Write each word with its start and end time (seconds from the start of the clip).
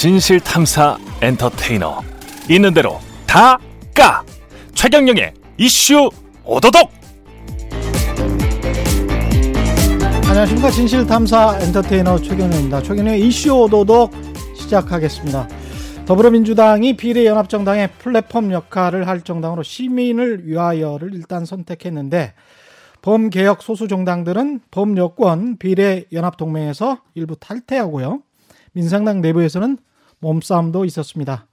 진실 0.00 0.40
탐사 0.40 0.96
엔터테이너 1.20 2.00
있는 2.48 2.72
대로 2.72 2.98
다 3.26 3.58
까 3.94 4.24
최경영의 4.74 5.34
이슈 5.58 6.08
오도독 6.42 6.90
안녕하십니까 10.26 10.70
진실 10.70 11.06
탐사 11.06 11.58
엔터테이너 11.60 12.18
최경영입니다. 12.22 12.82
최경영의 12.82 13.20
이슈 13.26 13.52
오도독 13.52 14.12
시작하겠습니다. 14.56 15.46
더불어민주당이 16.06 16.96
비례연합정당의 16.96 17.90
플랫폼 17.98 18.52
역할을 18.52 19.06
할 19.06 19.20
정당으로 19.20 19.62
시민을 19.62 20.48
위하여를 20.48 21.12
일단 21.12 21.44
선택했는데 21.44 22.32
범개혁 23.02 23.60
소수 23.60 23.86
정당들은 23.86 24.60
범여권 24.70 25.58
비례연합동맹에서 25.58 27.02
일부 27.14 27.36
탈퇴하고요. 27.36 28.22
민상당 28.72 29.20
내부에서는 29.20 29.76
몸싸움도 30.20 30.84
있었습니다. 30.84 31.46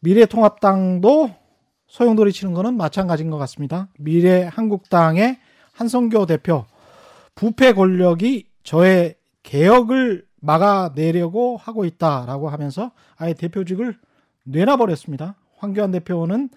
미래통합당도 0.00 1.30
소용돌이 1.86 2.32
치는 2.32 2.54
것은 2.54 2.76
마찬가지인 2.76 3.30
것 3.30 3.38
같습니다. 3.38 3.88
미래한국당의 3.98 5.38
한성교 5.72 6.26
대표 6.26 6.64
부패 7.34 7.72
권력이 7.72 8.46
저의 8.62 9.16
개혁을 9.42 10.26
막아내려고 10.40 11.56
하고 11.56 11.84
있다라고 11.84 12.48
하면서 12.48 12.92
아예 13.16 13.34
대표직을 13.34 13.98
내놔버렸습니다. 14.44 15.36
황교안 15.56 15.92
대표는 15.92 16.50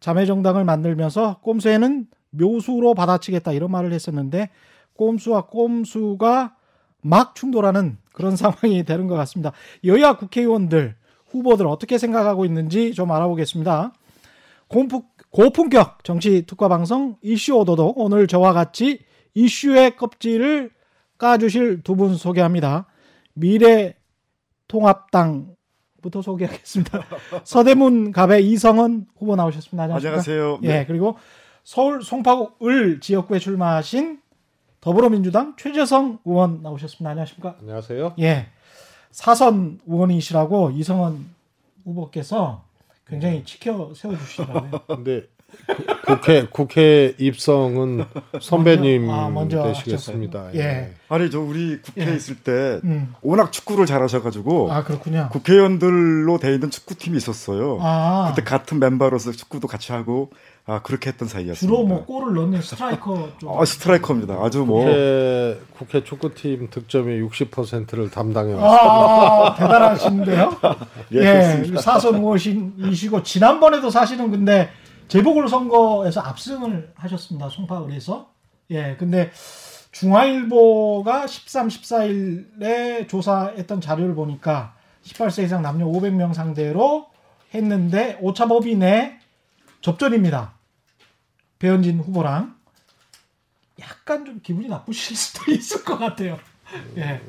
자매정당을 0.00 0.64
만들면서 0.64 1.40
꼼수에는 1.40 2.06
묘수로 2.30 2.94
받아치겠다 2.94 3.52
이런 3.52 3.70
말을 3.70 3.92
했었는데 3.92 4.50
꼼수와 4.94 5.46
꼼수가 5.46 6.56
막 7.00 7.34
충돌하는 7.34 7.98
그런 8.14 8.34
상황이 8.36 8.82
되는 8.84 9.06
것 9.06 9.14
같습니다. 9.16 9.52
여야 9.84 10.14
국회의원들 10.16 10.96
후보들 11.26 11.66
어떻게 11.66 11.98
생각하고 11.98 12.46
있는지 12.46 12.94
좀 12.94 13.10
알아보겠습니다. 13.12 13.92
고품격 15.30 16.04
정치 16.04 16.46
특화 16.46 16.68
방송 16.68 17.16
이슈 17.22 17.54
오도독 17.56 17.98
오늘 17.98 18.26
저와 18.26 18.52
같이 18.52 19.00
이슈의 19.34 19.96
껍질을 19.96 20.70
까주실 21.18 21.82
두 21.82 21.96
분 21.96 22.16
소개합니다. 22.16 22.86
미래 23.34 23.94
통합당부터 24.68 26.22
소개하겠습니다. 26.22 27.00
서대문 27.44 28.12
갑의 28.12 28.48
이성은 28.50 29.06
후보 29.18 29.36
나오셨습니다. 29.36 29.82
안녕하십니까? 29.84 30.10
안녕하세요. 30.20 30.58
예, 30.62 30.68
네. 30.68 30.86
그리고 30.86 31.16
서울 31.64 32.02
송파구 32.02 32.98
지역구에 33.00 33.38
출마하신 33.38 34.20
더불어민주당 34.84 35.54
최재성 35.56 36.18
의원 36.26 36.60
나오셨습니다. 36.62 37.08
안녕하십니까? 37.08 37.56
안녕하세요. 37.58 38.16
예. 38.18 38.48
사선 39.10 39.80
의원이시라고 39.86 40.72
이성원 40.72 41.24
후보께서 41.86 42.64
굉장히 43.06 43.44
지켜 43.46 43.94
세워주시더라고요. 43.96 44.82
근데 44.86 45.22
국회 46.06 46.46
국회 46.50 47.14
입성은 47.18 48.04
선배님 48.42 49.06
먼저, 49.06 49.14
아, 49.14 49.30
먼저 49.30 49.62
되시겠습니다. 49.62 50.54
예. 50.54 50.58
예. 50.58 50.90
아니 51.08 51.30
저 51.30 51.40
우리 51.40 51.80
국회에 51.80 52.10
예. 52.10 52.16
있을 52.16 52.36
때 52.36 52.80
음. 52.84 53.14
워낙 53.22 53.52
축구를 53.52 53.86
잘하셔가지고 53.86 54.70
아 54.70 54.84
그렇군요. 54.84 55.30
국회의원들로 55.32 56.36
돼 56.36 56.52
있는 56.52 56.70
축구팀이 56.70 57.16
있었어요. 57.16 57.78
아. 57.80 58.34
그때 58.34 58.44
같은 58.44 58.80
멤버로서 58.80 59.32
축구도 59.32 59.66
같이 59.66 59.92
하고 59.92 60.28
아 60.66 60.80
그렇게 60.80 61.10
했던 61.10 61.28
사이였습니다. 61.28 61.60
주로 61.60 61.86
뭐 61.86 62.06
골을 62.06 62.34
넣는 62.34 62.62
스트라이커 62.62 63.32
쪽. 63.38 63.60
아 63.60 63.64
스트라이커입니다. 63.66 64.34
아주 64.40 64.64
뭐 64.64 64.84
국회, 64.84 65.60
국회 65.76 66.04
축구팀 66.04 66.70
득점의 66.70 67.22
60%를 67.22 68.10
담당해왔습니다. 68.10 68.82
아 68.82 69.54
대단하신데요. 69.56 70.60
예, 71.12 71.18
예 71.18 71.64
사선 71.78 72.14
의원이시고 72.14 73.22
지난번에도 73.24 73.90
사실은 73.90 74.30
근데 74.30 74.70
재보궐 75.08 75.48
선거에서 75.48 76.20
압승을 76.20 76.92
하셨습니다. 76.94 77.50
송파을에서. 77.50 78.30
예, 78.70 78.96
근데 78.98 79.30
중화일보가 79.92 81.26
13, 81.26 81.68
14일에 81.68 83.06
조사했던 83.06 83.82
자료를 83.82 84.14
보니까 84.14 84.74
18세 85.04 85.44
이상 85.44 85.60
남녀 85.60 85.84
500명 85.84 86.32
상대로 86.32 87.06
했는데 87.52 88.18
오차법인의 88.22 89.18
접전입니다. 89.82 90.53
배현진 91.64 91.98
후보랑 92.00 92.54
약간 93.80 94.26
좀 94.26 94.38
기분이 94.42 94.68
나쁘실 94.68 95.16
수도 95.16 95.48
있을 95.50 95.82
것 95.82 95.96
같아요. 95.96 96.38
예. 96.98 97.22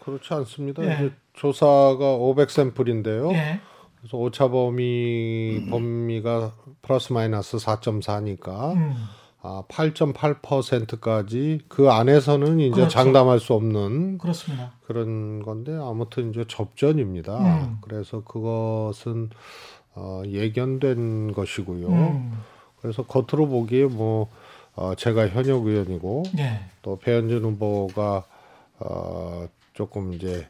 그렇지 0.00 0.34
않습니다. 0.34 0.84
예. 0.84 0.94
이제 0.94 1.12
조사가 1.32 1.96
500샘플인데요. 1.96 3.32
예. 3.32 3.60
그래서 3.98 4.18
오차 4.18 4.48
범위 4.48 5.56
음. 5.56 5.70
범위가 5.70 6.52
플러스 6.82 7.14
마이너스 7.14 7.56
4.4니까 7.56 8.74
음. 8.74 8.94
아, 9.40 9.62
8.8%까지 9.68 11.60
그 11.68 11.90
안에서는 11.90 12.60
이제 12.60 12.74
그렇죠. 12.74 12.90
장담할 12.90 13.40
수 13.40 13.54
없는 13.54 14.18
그렇습니다. 14.18 14.72
그런 14.86 15.42
건데 15.42 15.74
아무튼 15.74 16.28
이제 16.28 16.44
접전입니다. 16.46 17.38
음. 17.38 17.78
그래서 17.80 18.22
그것은 18.22 19.30
어, 19.94 20.22
예견된 20.26 21.32
것이고요. 21.32 21.88
음. 21.88 22.32
그래서 22.80 23.04
겉으로 23.04 23.48
보기에 23.48 23.84
뭐 23.84 24.28
어, 24.74 24.94
제가 24.94 25.28
현역 25.28 25.66
의원이고 25.66 26.24
네. 26.34 26.60
또 26.82 26.98
배현진 26.98 27.42
후보가 27.42 28.24
어, 28.78 29.48
조금 29.72 30.12
이제 30.12 30.46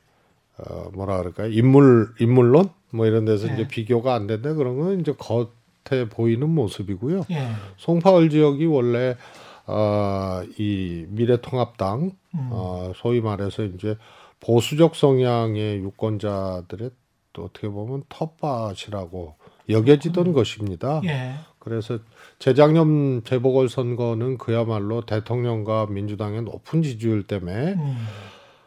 어, 0.58 0.90
뭐라 0.92 1.18
그럴까요? 1.18 1.50
인물 1.50 2.12
인물론 2.18 2.70
뭐 2.90 3.06
이런 3.06 3.24
데서 3.24 3.46
네. 3.46 3.54
이제 3.54 3.68
비교가 3.68 4.14
안 4.14 4.26
된다 4.26 4.52
그런 4.54 4.76
건 4.78 5.00
이제 5.00 5.14
겉에 5.16 6.08
보이는 6.08 6.48
모습이고요. 6.48 7.24
네. 7.28 7.50
송파을 7.76 8.30
지역이 8.30 8.66
원래 8.66 9.16
어, 9.66 10.42
이 10.58 11.06
미래통합당 11.08 12.12
음. 12.34 12.48
어, 12.52 12.92
소위 12.96 13.20
말해서 13.20 13.64
이제 13.64 13.96
보수적 14.40 14.94
성향의 14.94 15.78
유권자들의 15.78 16.90
또 17.32 17.44
어떻게 17.44 17.68
보면 17.68 18.04
텃밭이라고 18.08 19.34
여겨지던 19.68 20.28
음. 20.28 20.32
것입니다. 20.32 21.00
예. 21.66 21.70
그래서 21.70 21.98
재작년 22.38 23.22
재보궐 23.24 23.68
선거는 23.68 24.38
그야말로 24.38 25.00
대통령과 25.02 25.86
민주당의 25.86 26.42
높은 26.42 26.82
지지율 26.82 27.22
때문에 27.24 27.74
음. 27.74 27.96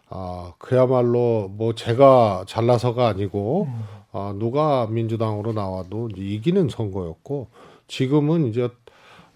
아 0.09 0.53
그야말로 0.57 1.49
뭐 1.49 1.75
제가 1.75 2.43
잘나서가 2.47 3.07
아니고 3.07 3.67
음. 3.69 3.83
아 4.11 4.33
누가 4.37 4.87
민주당으로 4.87 5.53
나와도 5.53 6.09
이기는 6.15 6.69
선거였고 6.69 7.47
지금은 7.87 8.47
이제 8.47 8.69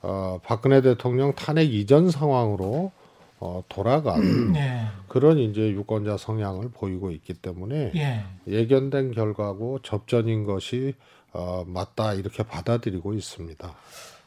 어, 0.01 0.39
박근혜 0.43 0.81
대통령 0.81 1.33
탄핵 1.33 1.73
이전 1.73 2.11
상황으로 2.11 2.91
어, 3.39 3.63
돌아간 3.67 4.53
네. 4.53 4.85
그런 5.07 5.37
이제 5.37 5.69
유권자 5.69 6.17
성향을 6.17 6.69
보이고 6.69 7.11
있기 7.11 7.33
때문에 7.33 7.91
예. 7.95 8.23
예견된 8.47 9.11
결과고 9.11 9.79
접전인 9.83 10.45
것이 10.45 10.93
어, 11.33 11.63
맞다 11.67 12.13
이렇게 12.13 12.43
받아들이고 12.43 13.13
있습니다. 13.13 13.73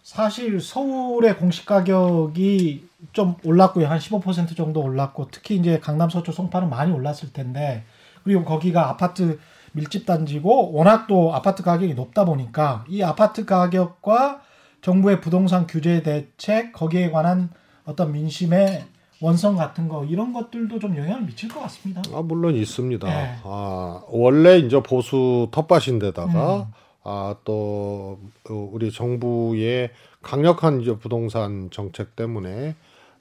사실 0.02 0.60
서울의 0.60 1.36
공시 1.36 1.66
가격이 1.66 2.88
좀 3.12 3.34
올랐고요. 3.44 3.88
한 3.88 3.98
15% 3.98 4.56
정도 4.56 4.80
올랐고 4.80 5.28
특히 5.32 5.56
이제 5.56 5.80
강남 5.80 6.08
서초 6.10 6.30
송파는 6.30 6.70
많이 6.70 6.92
올랐을 6.92 7.32
텐데 7.32 7.84
그리고 8.22 8.44
거기가 8.44 8.88
아파트 8.88 9.38
밀집 9.72 10.06
단지고 10.06 10.72
워낙 10.72 11.06
또 11.06 11.34
아파트 11.34 11.62
가격이 11.62 11.94
높다 11.94 12.24
보니까 12.24 12.84
이 12.88 13.02
아파트 13.02 13.44
가격과 13.44 14.42
정부의 14.80 15.20
부동산 15.20 15.66
규제 15.66 16.02
대책 16.02 16.72
거기에 16.72 17.10
관한 17.10 17.50
어떤 17.84 18.12
민심의 18.12 18.84
원성 19.20 19.56
같은 19.56 19.88
거 19.88 20.04
이런 20.04 20.32
것들도 20.32 20.78
좀 20.78 20.96
영향을 20.96 21.22
미칠 21.22 21.48
것 21.48 21.60
같습니다. 21.62 22.02
아 22.14 22.22
물론 22.22 22.54
있습니다. 22.54 23.08
네. 23.08 23.36
아 23.42 24.02
원래 24.08 24.58
이제 24.58 24.80
보수 24.80 25.48
텃밭인데다가 25.50 26.56
음. 26.56 26.64
아 27.08 27.36
또 27.44 28.18
우리 28.48 28.90
정부의 28.90 29.90
강력한 30.22 30.80
이제 30.80 30.98
부동산 30.98 31.70
정책 31.70 32.16
때문에 32.16 32.74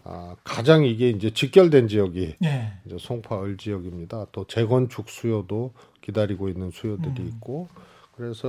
아, 0.03 0.35
가장 0.43 0.83
이게 0.83 1.09
이제 1.09 1.31
직결된 1.31 1.87
지역이 1.87 2.35
네. 2.39 2.73
이제 2.85 2.97
송파을 2.99 3.57
지역입니다. 3.57 4.27
또 4.31 4.45
재건축 4.45 5.09
수요도 5.09 5.71
기다리고 6.01 6.49
있는 6.49 6.71
수요들이 6.71 7.21
음. 7.21 7.27
있고 7.27 7.67
그래서 8.15 8.47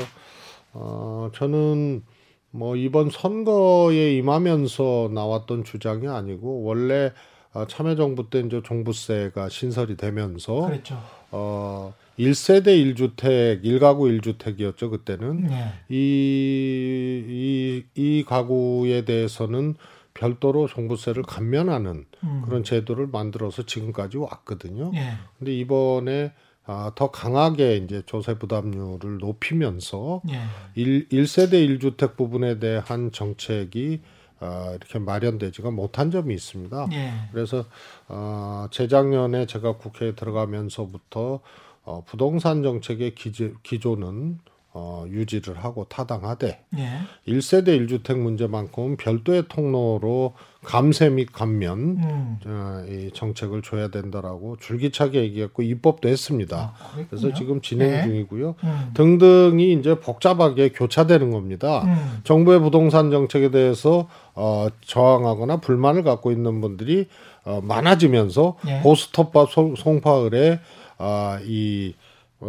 어, 0.72 1.30
저는 1.34 2.02
뭐 2.50 2.76
이번 2.76 3.10
선거에 3.10 4.14
임하면서 4.16 5.10
나왔던 5.12 5.64
주장이 5.64 6.08
아니고 6.08 6.62
원래 6.62 7.12
어, 7.52 7.66
참여정부 7.66 8.30
때 8.30 8.40
이제 8.40 8.62
종부세가 8.62 9.50
신설이 9.50 9.96
되면서 9.96 10.66
그렇죠. 10.66 11.02
어 11.30 11.94
1세대 12.18 12.66
1주택, 12.94 13.62
1가구 13.64 14.20
1주택이었죠, 14.20 14.90
그때는. 14.90 15.48
네. 15.48 15.72
이, 15.88 17.24
이, 17.28 17.84
이 17.94 18.24
가구에 18.24 19.04
대해서는 19.04 19.74
별도로 20.14 20.66
종부세를 20.66 21.22
감면하는 21.22 22.06
음. 22.24 22.42
그런 22.44 22.64
제도를 22.64 23.06
만들어서 23.06 23.64
지금까지 23.64 24.16
왔거든요. 24.16 24.90
네. 24.92 25.12
근데 25.38 25.54
이번에 25.54 26.32
아, 26.64 26.90
더 26.94 27.10
강하게 27.10 27.76
이제 27.76 28.02
조세 28.06 28.38
부담률을 28.38 29.18
높이면서 29.18 30.20
예. 30.30 30.40
일 30.74 31.08
1세대 31.10 31.52
1주택 31.52 32.16
부분에 32.16 32.58
대한 32.58 33.12
정책이 33.12 34.00
어, 34.40 34.72
이렇게 34.74 34.98
마련되지가 34.98 35.70
못한 35.70 36.10
점이 36.10 36.34
있습니다. 36.34 36.88
예. 36.92 37.12
그래서 37.32 37.64
어, 38.08 38.66
재작년에 38.72 39.46
제가 39.46 39.76
국회에 39.76 40.14
들어가면서부터 40.16 41.40
어, 41.86 42.02
부동산 42.04 42.62
정책의 42.62 43.14
기조, 43.14 43.52
기조는 43.62 44.38
어, 44.78 45.06
유지를 45.08 45.56
하고 45.56 45.84
타당하되 45.84 46.62
예. 46.76 46.88
1세대 47.26 47.68
1주택 47.68 48.18
문제만큼은 48.18 48.98
별도의 48.98 49.44
통로로 49.48 50.34
감세 50.62 51.08
및 51.08 51.32
감면 51.32 51.78
음. 51.78 52.38
어, 52.44 52.84
이 52.86 53.10
정책을 53.14 53.62
줘야 53.62 53.88
된다라고 53.88 54.56
줄기차게 54.58 55.22
얘기했고 55.22 55.62
입법도 55.62 56.10
했습니다. 56.10 56.74
아, 56.78 57.04
그래서 57.08 57.32
지금 57.32 57.62
진행 57.62 57.90
네. 57.90 58.02
중이고요. 58.02 58.56
음. 58.64 58.90
등등이 58.92 59.72
이제 59.72 59.98
복잡하게 59.98 60.70
교차되는 60.70 61.30
겁니다. 61.30 61.84
음. 61.84 62.20
정부의 62.24 62.60
부동산 62.60 63.10
정책에 63.10 63.50
대해서 63.50 64.08
어, 64.34 64.66
저항하거나 64.82 65.60
불만을 65.60 66.02
갖고 66.02 66.32
있는 66.32 66.60
분들이 66.60 67.06
어, 67.46 67.62
많아지면서 67.62 68.56
예. 68.68 68.80
고스톱밥 68.80 69.48
송파을에 69.50 70.60
아, 70.98 71.40
이 71.42 71.94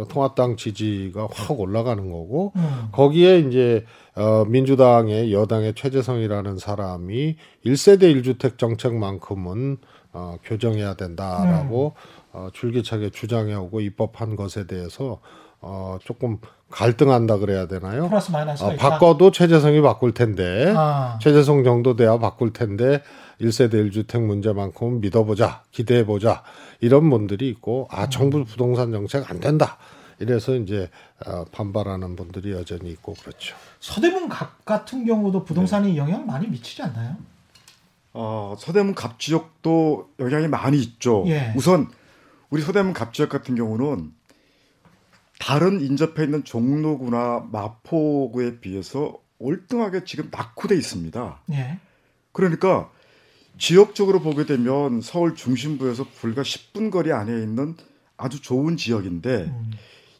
통합당 0.08 0.56
지지가 0.56 1.28
확 1.32 1.58
올라가는 1.58 2.02
거고 2.10 2.52
음. 2.56 2.88
거기에 2.92 3.38
이제 3.40 3.84
어 4.14 4.44
민주당의 4.44 5.32
여당의 5.32 5.74
최재성이라는 5.74 6.58
사람이 6.58 7.36
1세대 7.64 8.02
1주택 8.14 8.58
정책만큼은 8.58 9.78
어 10.12 10.36
교정해야 10.44 10.94
된다라고 10.94 11.94
음. 11.96 12.28
어 12.32 12.48
줄기차게 12.52 13.10
주장해 13.10 13.54
오고 13.54 13.80
입법한 13.80 14.36
것에 14.36 14.66
대해서 14.66 15.20
어 15.60 15.98
조금 16.04 16.38
갈등한다 16.70 17.38
그래야 17.38 17.66
되나요? 17.66 18.08
플러스 18.08 18.30
마이너스 18.30 18.62
어, 18.62 18.76
바꿔도 18.76 19.30
최재성이 19.30 19.80
바꿀 19.80 20.12
텐데 20.12 20.72
아. 20.76 21.18
최재성 21.22 21.64
정도 21.64 21.96
돼야 21.96 22.18
바꿀 22.18 22.52
텐데 22.52 23.02
1세대 23.40 23.74
1주택 23.74 24.20
문제만큼 24.20 25.00
믿어보자, 25.00 25.62
기대해보자, 25.70 26.42
이런 26.80 27.10
분들이 27.10 27.48
있고, 27.48 27.88
아, 27.90 28.04
음. 28.04 28.10
정부 28.10 28.44
부동산 28.44 28.92
정책 28.92 29.30
안 29.30 29.40
된다. 29.40 29.78
이래서 30.20 30.54
이제 30.56 30.90
어, 31.24 31.44
반발하는 31.44 32.16
분들이 32.16 32.52
여전히 32.52 32.90
있고 32.90 33.14
그렇죠. 33.14 33.56
서대문 33.80 34.28
갑 34.28 34.64
같은 34.64 35.04
경우도 35.04 35.44
부동산이 35.44 35.92
네. 35.92 35.96
영향 35.96 36.26
많이 36.26 36.48
미치지 36.48 36.82
않나요? 36.82 37.16
어, 38.12 38.56
서대문 38.58 38.94
갑 38.94 39.20
지역도 39.20 40.10
영향이 40.18 40.48
많이 40.48 40.78
있죠. 40.80 41.24
예. 41.28 41.52
우선 41.56 41.88
우리 42.50 42.62
서대문 42.62 42.94
갑 42.94 43.14
지역 43.14 43.28
같은 43.28 43.54
경우는 43.54 44.12
다른 45.38 45.80
인접해 45.80 46.24
있는 46.24 46.42
종로구나 46.42 47.46
마포구에 47.52 48.58
비해서 48.58 49.18
월등하게 49.38 50.02
지금 50.04 50.28
낙후돼 50.32 50.74
있습니다. 50.74 51.42
예. 51.52 51.78
그러니까 52.32 52.90
지역적으로 53.58 54.20
보게 54.20 54.46
되면 54.46 55.00
서울 55.00 55.34
중심부에서 55.34 56.06
불과 56.20 56.42
10분 56.42 56.90
거리 56.90 57.12
안에 57.12 57.32
있는 57.32 57.74
아주 58.16 58.40
좋은 58.40 58.76
지역인데 58.76 59.34
음. 59.46 59.70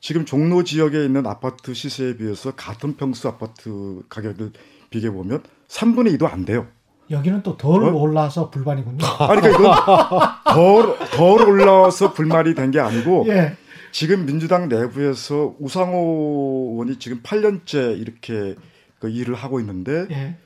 지금 0.00 0.24
종로 0.24 0.62
지역에 0.64 1.04
있는 1.04 1.26
아파트 1.26 1.74
시세에 1.74 2.16
비해서 2.16 2.52
같은 2.54 2.96
평수 2.96 3.28
아파트 3.28 4.00
가격을 4.08 4.52
비교해 4.90 5.12
보면 5.12 5.42
3분의 5.68 6.18
2도 6.18 6.32
안 6.32 6.44
돼요. 6.44 6.66
여기는 7.10 7.42
또덜 7.42 7.84
어? 7.84 7.92
올라서 7.96 8.50
불만이군요. 8.50 8.98
아니, 9.20 9.40
그러니까 9.40 10.42
이건 10.44 10.54
덜, 10.54 10.98
덜 11.10 11.48
올라서 11.48 12.12
불만이 12.12 12.54
된 12.54 12.70
게 12.70 12.80
아니고 12.80 13.24
예. 13.28 13.56
지금 13.92 14.26
민주당 14.26 14.68
내부에서 14.68 15.54
우상호 15.58 16.72
의원이 16.72 16.98
지금 16.98 17.20
8년째 17.22 17.98
이렇게 17.98 18.54
그 18.98 19.08
일을 19.08 19.34
하고 19.34 19.58
있는데 19.60 20.06
예. 20.10 20.36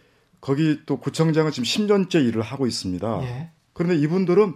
거기 0.43 0.81
또 0.87 0.99
구청장은 0.99 1.53
지금 1.53 1.65
10년째 1.65 2.17
일을 2.27 2.43
하고 2.43 2.67
있습니다. 2.67 3.23
예. 3.23 3.51
그런데 3.73 3.97
이분들은 3.97 4.55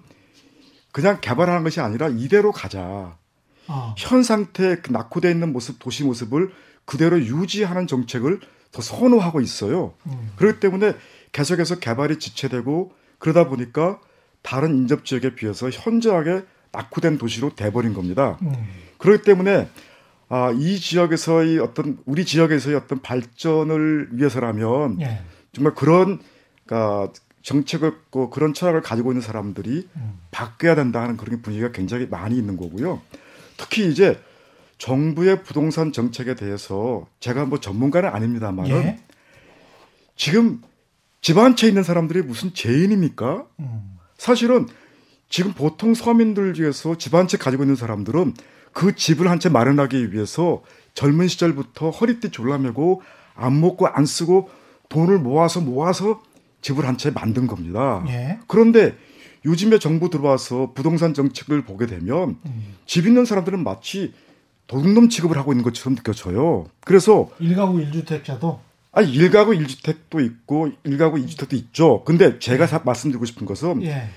그냥 0.93 1.19
개발하는 1.21 1.63
것이 1.63 1.81
아니라 1.81 2.09
이대로 2.09 2.53
가자. 2.53 3.17
어. 3.69 3.95
현 3.97 4.23
상태 4.23 4.81
그 4.81 4.91
낙후되어 4.91 5.31
있는 5.31 5.53
모습, 5.53 5.79
도시 5.79 6.03
모습을 6.03 6.51
그대로 6.85 7.19
유지하는 7.21 7.87
정책을 7.87 8.41
더 8.73 8.83
선호하고 8.83 9.41
있어요. 9.41 9.95
음. 10.07 10.33
그렇기 10.37 10.59
때문에 10.59 10.95
계속해서 11.31 11.79
개발이 11.79 12.19
지체되고 12.19 12.93
그러다 13.19 13.49
보니까 13.49 14.01
다른 14.43 14.75
인접 14.77 15.05
지역에 15.05 15.37
비해서 15.37 15.71
현저하게 15.71 16.43
낙후된 16.73 17.19
도시로 17.19 17.55
돼버린 17.55 17.95
겁니다. 17.95 18.39
음. 18.43 18.53
그렇기 18.99 19.23
때문에 19.23 19.69
아, 20.29 20.51
이 20.51 20.81
지역에서의 20.81 21.61
어떤 21.61 21.99
우리 22.07 22.25
지역에서의 22.25 22.75
어떤 22.75 23.01
발전을 23.01 24.09
위해서라면 24.13 25.01
예. 25.01 25.21
정말 25.57 25.75
그런 25.75 26.21
그러니까 26.67 27.11
정책을 27.43 27.97
그 28.11 28.29
그런 28.29 28.53
철학을 28.53 28.83
가지고 28.83 29.13
있는 29.13 29.23
사람들이 29.23 29.89
음. 29.97 30.19
바뀌어야 30.31 30.75
된다 30.75 31.01
하는 31.01 31.17
그런 31.17 31.41
분위기가 31.41 31.73
굉장히 31.73 32.07
많이 32.07 32.37
있는 32.37 32.59
거고요. 32.59 33.01
특히 33.57 33.91
이제 33.91 34.21
정부의 34.77 35.43
부동산 35.45 35.93
정책에 35.93 36.35
대해서 36.35 37.07
제가 37.21 37.47
뭐 37.47 37.59
전문가는 37.59 38.07
아닙니다만은 38.07 38.71
예? 38.71 39.01
지금 40.15 40.61
집한채 41.23 41.69
있는 41.69 41.83
사람들이 41.83 42.21
무슨 42.21 42.53
죄인입니까? 42.53 43.47
음. 43.61 43.99
사실은 44.19 44.69
지금 45.31 45.55
보통 45.55 45.95
서민들 45.95 46.53
중에서 46.53 46.99
집한채 46.99 47.39
가지고 47.39 47.63
있는 47.63 47.77
사람들은 47.77 48.35
그 48.75 48.95
집을 48.95 49.31
한 49.31 49.39
채 49.39 49.49
마련하기 49.49 50.13
위해서 50.13 50.63
젊은 50.93 51.29
시절부터 51.29 51.89
허리띠 51.89 52.31
졸라매고 52.31 53.01
안 53.35 53.59
먹고 53.59 53.87
안 53.87 54.05
쓰고 54.05 54.51
돈을 54.89 55.19
모아서 55.19 55.61
모아서 55.61 56.23
집을 56.63 56.87
한 56.87 56.97
채 56.97 57.11
만든 57.11 57.47
겁니다. 57.47 58.05
예. 58.09 58.39
그런데 58.47 58.97
요즘에 59.45 59.79
정부 59.79 60.11
들어와서 60.11 60.73
부동산 60.75 61.15
정책을 61.15 61.63
보게 61.65 61.87
되면 61.87 62.37
음. 62.45 62.75
집 62.87 63.07
있는 63.07 63.25
사람들은 63.25 63.63
마치 63.63 64.13
도둑놈 64.67 65.09
취급을 65.09 65.37
하고 65.37 65.53
있는 65.53 65.63
것처럼 65.63 65.95
느껴져요. 65.95 66.67
그래서 66.85 67.29
1가구 67.41 67.89
1주택자도 67.93 68.59
아니 68.91 69.13
1가구 69.13 69.57
1주택도 69.65 70.25
있고 70.25 70.71
1가구 70.85 71.25
2주택도 71.25 71.53
있죠. 71.55 72.03
근데 72.05 72.39
제가 72.41 72.65
예. 72.65 72.81
말씀드리고 72.85 73.25
싶은 73.27 73.47
것은 73.47 73.83
예. 73.85 74.09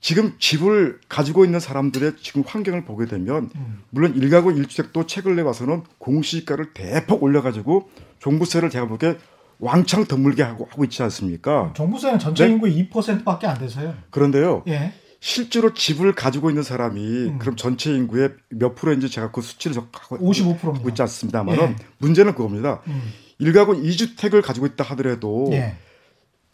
지금 0.00 0.34
집을 0.38 1.00
가지고 1.08 1.44
있는 1.46 1.58
사람들의 1.58 2.14
지금 2.20 2.42
환경을 2.46 2.84
보게 2.84 3.06
되면 3.06 3.50
음. 3.54 3.82
물론 3.90 4.14
1가구 4.14 4.54
1주택도 4.66 5.08
책을 5.08 5.34
내와서는 5.36 5.84
공시가를 5.98 6.74
대폭 6.74 7.22
올려가지고 7.22 7.88
종부세를 8.18 8.68
제가 8.68 8.86
보기에 8.86 9.16
왕창 9.58 10.04
덤물게 10.04 10.42
하고, 10.42 10.66
하고 10.70 10.84
있지 10.84 11.02
않습니까? 11.02 11.72
종부세는 11.74 12.18
전체 12.18 12.46
네? 12.46 12.52
인구의 12.52 12.88
2%밖에 12.90 13.46
안 13.46 13.58
돼서요. 13.58 13.94
그런데요. 14.10 14.62
예. 14.68 14.92
실제로 15.20 15.72
집을 15.72 16.14
가지고 16.14 16.50
있는 16.50 16.62
사람이 16.62 17.00
음. 17.00 17.38
그럼 17.38 17.56
전체 17.56 17.90
인구의 17.90 18.30
몇 18.50 18.74
프로인지 18.74 19.08
제가 19.08 19.30
그 19.30 19.40
수치를 19.40 19.74
적하고 19.74 20.18
55%입니다. 20.18 20.88
있지 20.90 21.02
않습니다만은 21.02 21.62
예. 21.62 21.76
문제는 21.98 22.34
그겁니다. 22.34 22.82
음. 22.86 23.02
일가구 23.38 23.82
2주택을 23.82 24.42
가지고 24.42 24.66
있다 24.66 24.84
하더라도 24.84 25.48
예. 25.52 25.74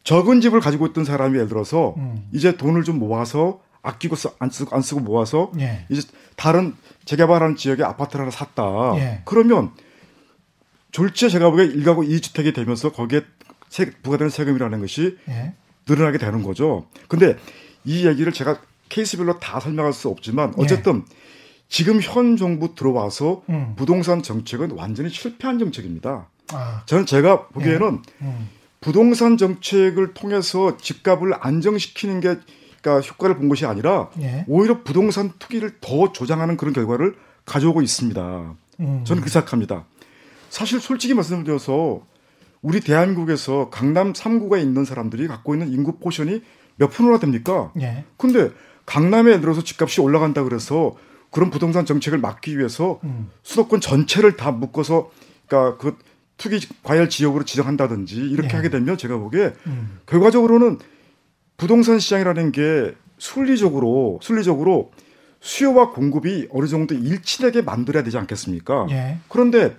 적은 0.05 0.41
집을 0.41 0.61
가지고 0.61 0.87
있던 0.87 1.05
사람이 1.05 1.37
예를 1.37 1.49
들어서 1.49 1.95
음. 1.97 2.29
이제 2.33 2.57
돈을 2.57 2.85
좀 2.85 2.99
모아서 2.99 3.61
아끼고 3.83 4.17
안 4.39 4.51
쓰고 4.51 4.75
안 4.75 4.81
쓰고 4.81 5.01
모아서 5.01 5.51
예. 5.59 5.87
이제 5.91 6.07
다른 6.37 6.75
재개발하는 7.05 7.57
지역에 7.57 7.83
아파트를 7.83 8.23
하나 8.23 8.31
샀다. 8.31 8.95
예. 8.97 9.23
그러면 9.25 9.73
졸지에 10.93 11.29
제가 11.31 11.51
보기에 11.51 11.65
일가구 11.65 12.03
2주택이 12.03 12.55
되면서 12.55 12.93
거기에 12.93 13.23
세, 13.69 13.91
부과되는 14.03 14.31
세금이라는 14.31 14.81
것이 14.81 15.19
예. 15.29 15.55
늘어나게 15.89 16.19
되는 16.19 16.43
거죠. 16.43 16.87
근데 17.09 17.37
이 17.85 18.07
얘기를 18.07 18.33
제가 18.33 18.61
케이스별로 18.89 19.39
다 19.41 19.59
설명할 19.59 19.93
수 19.93 20.09
없지만 20.09 20.55
예. 20.59 20.63
어쨌든 20.63 20.99
예. 20.99 21.17
지금 21.69 22.01
현 22.03 22.37
정부 22.37 22.75
들어와서 22.75 23.43
음. 23.49 23.73
부동산 23.77 24.23
정책은 24.23 24.73
완전히 24.73 25.09
실패한 25.09 25.59
정책입니다. 25.59 26.29
아. 26.53 26.83
저는 26.85 27.07
제가 27.07 27.49
보기에는 27.49 28.03
예. 28.23 28.25
음. 28.27 28.49
부동산 28.83 29.39
정책을 29.39 30.13
통해서 30.13 30.77
집값을 30.77 31.33
안정시키는 31.41 32.21
게 32.21 32.37
그러니까 32.83 33.09
효과를 33.09 33.37
본 33.37 33.49
것이 33.49 33.65
아니라 33.65 34.11
예. 34.21 34.45
오히려 34.47 34.83
부동산 34.83 35.33
투기를 35.39 35.79
더 35.81 36.13
조장하는 36.13 36.59
그런 36.59 36.75
결과를 36.75 37.17
가져오고 37.47 37.81
있습니다. 37.81 38.55
음. 38.81 39.05
저는 39.05 39.23
그 39.23 39.31
생각합니다. 39.31 39.87
사실 40.53 40.81
솔직히 40.81 41.15
말씀드려서 41.15 42.03
우리 42.61 42.81
대한민국에서 42.81 43.71
강남 43.71 44.13
3구가 44.13 44.61
있는 44.61 44.85
사람들이 44.85 45.27
갖고 45.27 45.55
있는 45.55 45.73
인구 45.73 45.93
portion이 45.99 46.43
몇 46.77 46.89
프로나 46.89 47.19
됩니까? 47.19 47.73
예. 47.81 48.05
근데 48.19 48.51
강남에 48.85 49.41
들어서 49.41 49.65
집값이 49.65 50.03
올라간다 50.03 50.45
그래서 50.45 50.95
그런 51.31 51.49
부동산 51.49 51.87
정책을 51.87 52.19
막기 52.19 52.59
위해서 52.59 53.01
음. 53.03 53.31
수도권 53.43 53.81
전체를 53.81 54.37
다 54.37 54.51
묶어서 54.51 55.11
그러니까 55.47 55.79
그 55.79 55.97
투기 56.37 56.61
과열 56.83 57.09
지역으로 57.09 57.47
지정한다든지 57.47 58.17
이렇게 58.17 58.51
예. 58.53 58.57
하게 58.57 58.69
되면 58.69 58.99
제가 58.99 59.17
보기에 59.17 59.55
음. 59.67 60.01
결과적으로는 60.05 60.79
부동산 61.57 61.99
시장이라는 61.99 62.53
게 62.53 62.95
순리적으로 63.17 64.21
순리적으로 64.21 64.93
수요와 65.41 65.93
공급이 65.93 66.49
어느 66.51 66.67
정도 66.67 66.95
일치되게 66.95 67.63
만들어야 67.63 68.03
되지 68.03 68.19
않겠습니까? 68.19 68.89
예. 68.91 69.17
그런데 69.29 69.79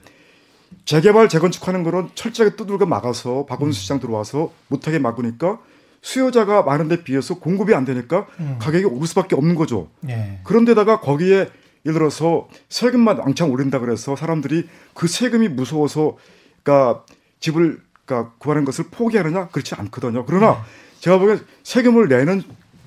재개발 0.85 1.29
재건축하는 1.29 1.83
거는 1.83 2.09
철저하게 2.15 2.55
두들겨 2.55 2.85
막아서 2.85 3.45
박원순 3.45 3.73
시장 3.73 3.99
들어와서 3.99 4.51
못하게 4.67 4.99
막으니까 4.99 5.59
수요자가 6.01 6.63
많은데 6.63 7.03
비해서 7.03 7.39
공급이 7.39 7.73
안 7.73 7.85
되니까 7.85 8.27
음. 8.39 8.57
가격이 8.59 8.85
오를 8.85 9.07
수밖에 9.07 9.35
없는 9.35 9.55
거죠. 9.55 9.87
예. 10.09 10.39
그런데다가 10.43 10.99
거기에 10.99 11.49
예를 11.85 11.93
들어서 11.93 12.47
세금만 12.69 13.19
왕창 13.19 13.51
오른다 13.51 13.79
그래서 13.79 14.15
사람들이 14.15 14.67
그 14.93 15.07
세금이 15.07 15.49
무서워서 15.49 16.17
그러니까 16.61 17.03
집을 17.39 17.81
그러니까 18.05 18.33
구하는 18.37 18.65
것을 18.65 18.85
포기하느냐 18.91 19.47
그렇지 19.47 19.75
않거든요. 19.75 20.25
그러나 20.25 20.53
네. 20.53 20.59
제가 20.99 21.19
보기엔 21.19 21.39
세금을 21.63 22.07
내는 22.07 22.43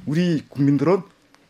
우리 0.06 0.44
국민들은 0.48 1.02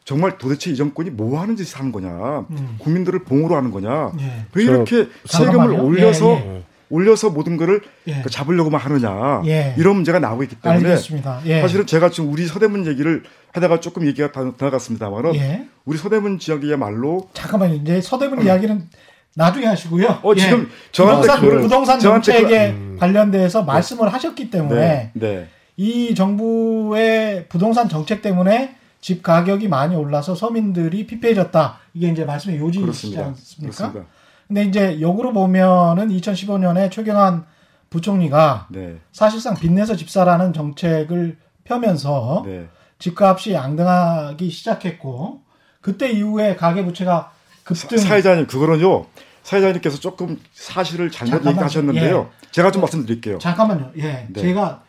정말 0.07 0.39
도대체 0.39 0.71
이 0.71 0.77
정권이 0.77 1.11
뭐 1.11 1.41
하는 1.43 1.57
짓을 1.57 1.81
하는 1.81 1.91
거냐, 1.91 2.47
음. 2.49 2.77
국민들을 2.79 3.25
봉으로 3.25 3.57
하는 3.57 3.73
거냐, 3.73 4.13
예. 4.21 4.45
왜 4.55 4.63
이렇게 4.63 5.09
세금을 5.25 5.73
올려서 5.73 6.31
예, 6.31 6.55
예. 6.59 6.63
올려서 6.91 7.31
모든 7.31 7.57
거를 7.57 7.81
예. 8.07 8.23
그 8.23 8.31
잡으려고만 8.31 8.81
하느냐 8.81 9.43
예. 9.47 9.75
이런 9.77 9.97
문제가 9.97 10.21
나오고 10.21 10.45
있기 10.45 10.61
때문에 10.63 10.91
알겠습니다. 10.91 11.41
예. 11.47 11.61
사실은 11.61 11.87
제가 11.87 12.11
지금 12.11 12.33
우리 12.33 12.47
서대문 12.47 12.87
얘기를 12.87 13.25
하다가 13.53 13.81
조금 13.81 14.07
얘기가 14.07 14.31
다 14.31 14.53
나갔습니다만은 14.57 15.35
예. 15.35 15.67
우리 15.85 15.99
서대문 15.99 16.39
지역이야말로 16.39 17.29
잠깐만요. 17.35 17.75
이제 17.75 18.01
서대문 18.01 18.39
음. 18.39 18.45
이야기는 18.45 18.89
나중에 19.35 19.67
하시고요. 19.67 20.21
어, 20.23 20.35
지금 20.37 20.69
예. 20.71 20.93
저한테 20.93 21.21
부동산, 21.23 21.41
그, 21.41 21.61
부동산 21.63 21.99
정책에 21.99 22.71
음. 22.71 22.97
관련돼서 23.01 23.61
네. 23.63 23.67
말씀을 23.67 24.13
하셨기 24.13 24.51
때문에 24.51 25.11
네. 25.15 25.29
네. 25.29 25.49
이 25.77 26.15
정부의 26.15 27.47
부동산 27.49 27.89
정책 27.89 28.23
때문에 28.23 28.77
집 29.01 29.23
가격이 29.23 29.69
많이 29.69 29.95
올라서 29.95 30.35
서민들이 30.35 31.07
피폐해졌다. 31.07 31.79
이게 31.95 32.09
이제 32.09 32.25
말씀의 32.25 32.59
요지이시지 32.59 33.19
않습니까? 33.19 33.77
그렇습니다. 33.77 34.11
근데 34.47 34.65
이제 34.65 35.01
역으로 35.01 35.33
보면은 35.33 36.09
2015년에 36.09 36.91
최경환 36.91 37.45
부총리가 37.91 38.69
네. 38.71 38.99
사실상 39.13 39.55
빚내서 39.55 39.97
집사라는 39.97 40.53
정책을 40.53 41.37
펴면서 41.65 42.43
네. 42.47 42.69
집값이 42.99 43.53
양등하기 43.53 44.51
시작했고 44.51 45.43
그때 45.81 46.11
이후에 46.11 46.57
가계 46.57 46.85
부채가 46.85 47.33
급등. 47.65 47.99
사회자님 47.99 48.47
그거는요. 48.47 49.07
사회자님께서 49.43 50.01
조금 50.01 50.41
사실을 50.53 51.11
잘못 51.11 51.47
얘기하셨는데요. 51.47 52.31
예. 52.33 52.51
제가 52.51 52.73
좀 52.73 52.83
말씀드릴게요. 52.83 53.39
잠깐만요. 53.39 53.93
예, 53.99 54.27
네. 54.31 54.41
제가 54.41 54.83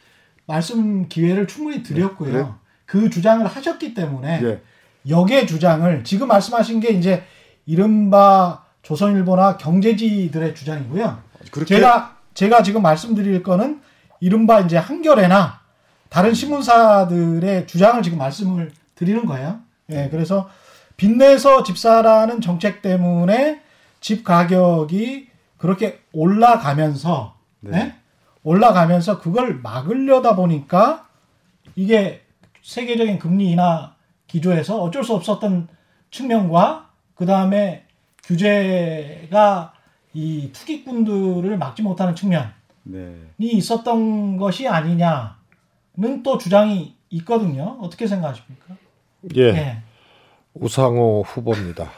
말씀 0.47 1.07
기회를 1.07 1.47
충분히 1.47 1.83
드렸고요. 1.83 2.57
네. 2.87 2.99
그 2.99 3.09
주장을 3.09 3.45
하셨기 3.45 3.93
때문에 3.93 4.41
예. 4.43 4.61
역의 5.07 5.45
주장을 5.45 6.03
지금 6.03 6.27
말씀하신 6.27 6.79
게 6.79 6.89
이제 6.89 7.23
이른바 7.65 8.63
조선일보나 8.81 9.57
경제지들의 9.57 10.55
주장이고요. 10.55 11.19
그렇게... 11.51 11.75
제가 11.75 12.17
제가 12.33 12.63
지금 12.63 12.81
말씀드릴 12.81 13.43
거는 13.43 13.81
이른바 14.19 14.61
이제 14.61 14.77
한겨레나 14.77 15.59
다른 16.09 16.33
신문사들의 16.33 17.67
주장을 17.67 18.01
지금 18.01 18.17
말씀을 18.17 18.71
드리는 18.95 19.25
거예요. 19.25 19.59
예, 19.91 20.07
그래서 20.09 20.49
빚내서 20.95 21.63
집사라는 21.63 22.41
정책 22.41 22.81
때문에 22.81 23.61
집 23.99 24.23
가격이 24.23 25.27
그렇게 25.57 25.99
올라가면서 26.13 27.35
네. 27.59 27.71
네? 27.71 27.95
올라가면서 28.43 29.19
그걸 29.19 29.59
막으려다 29.61 30.35
보니까 30.35 31.07
이게 31.75 32.21
세계적인 32.67 33.17
금리 33.17 33.51
인하 33.51 33.93
기조에서 34.27 34.81
어쩔 34.81 35.01
수 35.01 35.13
없었던 35.13 35.69
측면과 36.11 36.89
그 37.15 37.25
다음에 37.25 37.85
규제가 38.25 39.73
이 40.13 40.51
투기꾼들을 40.51 41.57
막지 41.57 41.81
못하는 41.81 42.13
측면이 42.13 42.49
네. 42.83 43.15
있었던 43.37 44.35
것이 44.35 44.67
아니냐는 44.67 45.31
또 46.23 46.37
주장이 46.37 46.93
있거든요. 47.11 47.77
어떻게 47.81 48.05
생각하십니까? 48.05 48.75
예. 49.35 49.51
네. 49.53 49.83
우상호 50.53 51.23
후보입니다. 51.25 51.89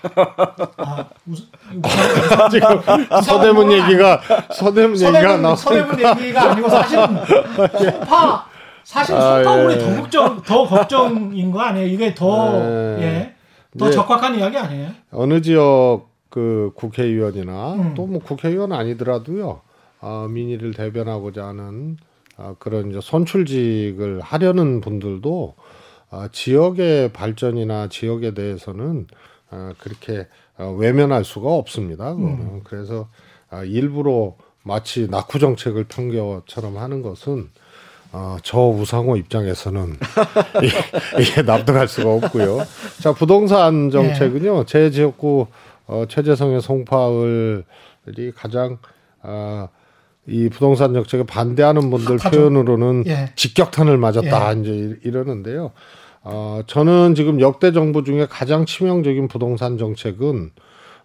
아, 0.77 1.09
우사, 1.25 2.49
지금 2.51 2.81
서대문 3.23 3.71
얘기가 3.71 4.21
서대문, 4.53 4.97
서대문 4.97 5.15
얘기가 5.15 5.37
나 5.37 5.55
서대문 5.55 5.99
얘기가 5.99 6.51
아니고 6.51 6.69
사실은 6.69 7.17
소파 7.79 8.48
사실 8.89 9.13
소파 9.13 9.53
아, 9.53 9.71
예. 9.71 9.77
더 9.77 10.01
걱정 10.01 10.41
더 10.41 10.65
걱정인 10.65 11.51
거 11.51 11.59
아니에요? 11.59 11.85
이게 11.85 12.15
더 12.15 12.59
예. 12.97 13.03
예. 13.03 13.35
더 13.77 13.91
적확한 13.91 14.39
이야기 14.39 14.57
아니에요? 14.57 14.89
어느 15.11 15.41
지역 15.41 16.07
그 16.29 16.71
국회의원이나 16.73 17.73
음. 17.75 17.93
또뭐 17.93 18.17
국회의원 18.17 18.71
아니더라도요. 18.71 19.61
어, 20.01 20.27
민의를 20.31 20.73
대변하고자 20.73 21.45
하는 21.45 21.97
어, 22.37 22.55
그런 22.57 22.89
이제 22.89 22.99
선출직을 22.99 24.21
하려는 24.21 24.81
분들도 24.81 25.53
어, 26.09 26.25
지역의 26.31 27.13
발전이나 27.13 27.89
지역에 27.89 28.33
대해서는 28.33 29.05
어, 29.51 29.69
그렇게 29.77 30.25
어, 30.57 30.75
외면할 30.75 31.23
수가 31.25 31.47
없습니다. 31.51 32.13
음. 32.13 32.61
그래서 32.63 33.07
어, 33.51 33.63
일부러 33.63 34.33
마치 34.63 35.07
낙후 35.07 35.37
정책을 35.37 35.83
편겨처럼 35.83 36.77
하는 36.77 37.03
것은 37.03 37.49
어, 38.11 38.37
저 38.41 38.59
우상호 38.59 39.17
입장에서는 39.17 39.95
이게, 41.19 41.41
납득할 41.43 41.87
수가 41.87 42.11
없고요. 42.13 42.59
자 43.01 43.13
부동산 43.13 43.91
정책은요 43.91 44.65
제 44.65 44.89
지역구 44.89 45.47
어, 45.85 46.05
최재성의 46.07 46.61
송파을이 46.61 47.63
가장 48.35 48.77
어, 49.21 49.69
이 50.27 50.49
부동산 50.49 50.93
정책에 50.93 51.23
반대하는 51.23 51.89
분들 51.89 52.19
핫하죠. 52.19 52.29
표현으로는 52.29 53.03
예. 53.07 53.31
직격탄을 53.35 53.97
맞았다 53.97 54.55
예. 54.55 54.59
이제 54.59 54.99
이러는데요. 55.03 55.71
어, 56.21 56.61
저는 56.67 57.15
지금 57.15 57.41
역대 57.41 57.71
정부 57.71 58.03
중에 58.03 58.27
가장 58.27 58.65
치명적인 58.65 59.27
부동산 59.27 59.77
정책은 59.77 60.51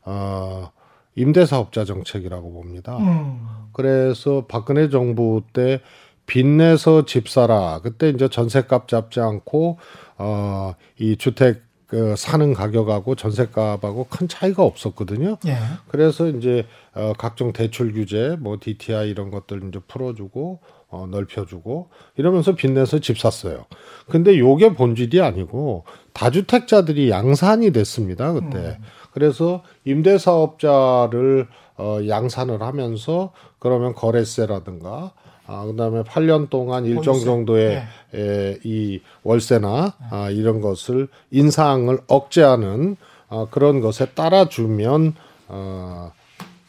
어, 0.05 0.71
임대사업자 1.17 1.85
정책이라고 1.85 2.53
봅니다. 2.53 2.97
음. 2.99 3.47
그래서 3.73 4.45
박근혜 4.49 4.89
정부 4.89 5.43
때 5.53 5.81
빚내서 6.27 7.05
집 7.05 7.29
사라. 7.29 7.81
그때 7.83 8.09
이제 8.09 8.29
전세값 8.29 8.89
잡지 8.89 9.21
않고 9.21 9.79
어, 10.19 10.75
이 10.99 11.17
주택 11.17 11.63
그 11.87 12.17
사는 12.17 12.55
가격하고 12.55 13.15
전세값하고 13.15 14.07
큰 14.11 14.27
차이가 14.27 14.65
없었거든요. 14.65 15.37
예. 15.47 15.57
그래서 15.87 16.29
이제 16.29 16.67
어, 16.95 17.13
각종 17.17 17.53
대출 17.53 17.93
규제, 17.93 18.37
뭐 18.41 18.57
DTI 18.61 19.11
이런 19.11 19.31
것들 19.31 19.63
이제 19.69 19.79
풀어주고 19.87 20.61
어, 20.89 21.07
넓혀주고 21.11 21.91
이러면서 22.17 22.55
빚내서 22.55 23.01
집 23.01 23.19
샀어요. 23.19 23.67
근데 24.09 24.39
요게 24.39 24.75
본질이 24.75 25.21
아니고 25.21 25.85
다주택자들이 26.15 27.11
양산이 27.11 27.73
됐습니다 27.73 28.33
그때. 28.33 28.59
음. 28.59 28.77
그래서 29.13 29.63
임대사업자를 29.85 31.49
어, 31.77 31.99
양산을 32.09 32.63
하면서 32.63 33.33
그러면 33.59 33.95
거래세라든가 33.95 35.13
아, 35.47 35.65
그다음에 35.67 36.03
8년 36.03 36.49
동안 36.49 36.85
일정 36.87 37.19
정도의 37.19 37.87
네. 38.13 38.19
에, 38.19 38.59
이 38.65 39.01
월세나 39.23 39.95
네. 40.01 40.07
아, 40.11 40.31
이런 40.31 40.61
것을 40.61 41.09
인상을 41.31 41.97
억제하는 42.07 42.97
아, 43.29 43.47
그런 43.51 43.81
것에 43.81 44.07
따라주면 44.07 45.15
어, 45.49 46.13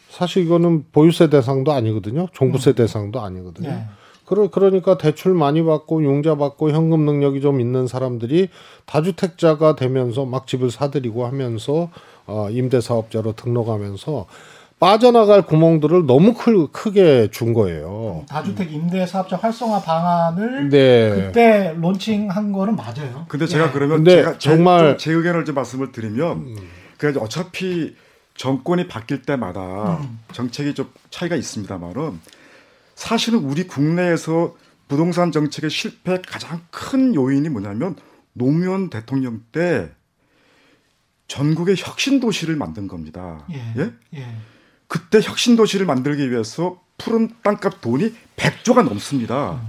사실 0.10 0.44
이거는 0.44 0.86
보유세 0.92 1.30
대상도 1.30 1.72
아니거든요. 1.72 2.28
종부세 2.34 2.72
음. 2.72 2.76
대상도 2.76 3.22
아니거든요. 3.22 3.70
네. 3.70 3.86
그러, 4.26 4.50
그러니까 4.50 4.98
대출 4.98 5.34
많이 5.36 5.64
받고 5.64 6.04
융자 6.04 6.36
받고 6.36 6.72
현금 6.72 7.06
능력이 7.06 7.42
좀 7.42 7.62
있는 7.62 7.86
사람들이 7.88 8.50
다주택자가 8.86 9.76
되면서 9.76 10.26
막 10.26 10.48
집을 10.48 10.72
사들이고 10.72 11.26
하면서 11.26 11.90
어, 12.26 12.50
임대사업자로 12.50 13.34
등록하면서 13.34 14.26
빠져나갈 14.80 15.42
구멍들을 15.44 16.06
너무 16.06 16.34
크, 16.34 16.70
크게 16.72 17.30
준 17.32 17.54
거예요. 17.54 18.26
다주택 18.28 18.74
임대 18.74 19.06
사업자 19.06 19.38
활성화 19.38 19.82
방안을 19.82 20.70
네. 20.70 21.10
그때 21.16 21.74
론칭한 21.78 22.52
거는 22.52 22.76
맞아요. 22.76 23.26
근데 23.30 23.48
제가 23.48 23.68
예. 23.68 23.72
그러면 23.72 24.04
제가 24.04 24.38
정말 24.38 24.98
제, 24.98 25.06
제 25.06 25.14
의견을 25.14 25.46
좀 25.46 25.56
말씀을 25.56 25.92
드리면 25.92 26.38
음. 26.38 26.56
그래서 26.98 27.22
어차피 27.22 27.96
정권이 28.36 28.88
바뀔 28.88 29.22
때마다 29.22 30.00
음. 30.00 30.20
정책이 30.34 30.74
좀 30.74 30.92
차이가 31.10 31.36
있습니다만은 31.38 32.20
사실은 32.96 33.40
우리 33.40 33.68
국내에서 33.68 34.56
부동산 34.88 35.32
정책의 35.32 35.70
실패 35.70 36.22
가장 36.22 36.62
큰 36.70 37.16
요인이 37.16 37.48
뭐냐면 37.50 37.96
노무현 38.34 38.90
대통령 38.90 39.42
때 39.52 39.90
전국의 41.28 41.76
혁신 41.78 42.20
도시를 42.20 42.56
만든 42.56 42.88
겁니다. 42.88 43.46
예. 43.52 43.74
예? 43.78 43.92
예. 44.16 44.28
그때 44.88 45.20
혁신 45.22 45.56
도시를 45.56 45.86
만들기 45.86 46.30
위해서 46.32 46.80
푸른 46.98 47.30
땅값 47.44 47.82
돈이 47.82 48.14
100조가 48.38 48.84
넘습니다. 48.84 49.60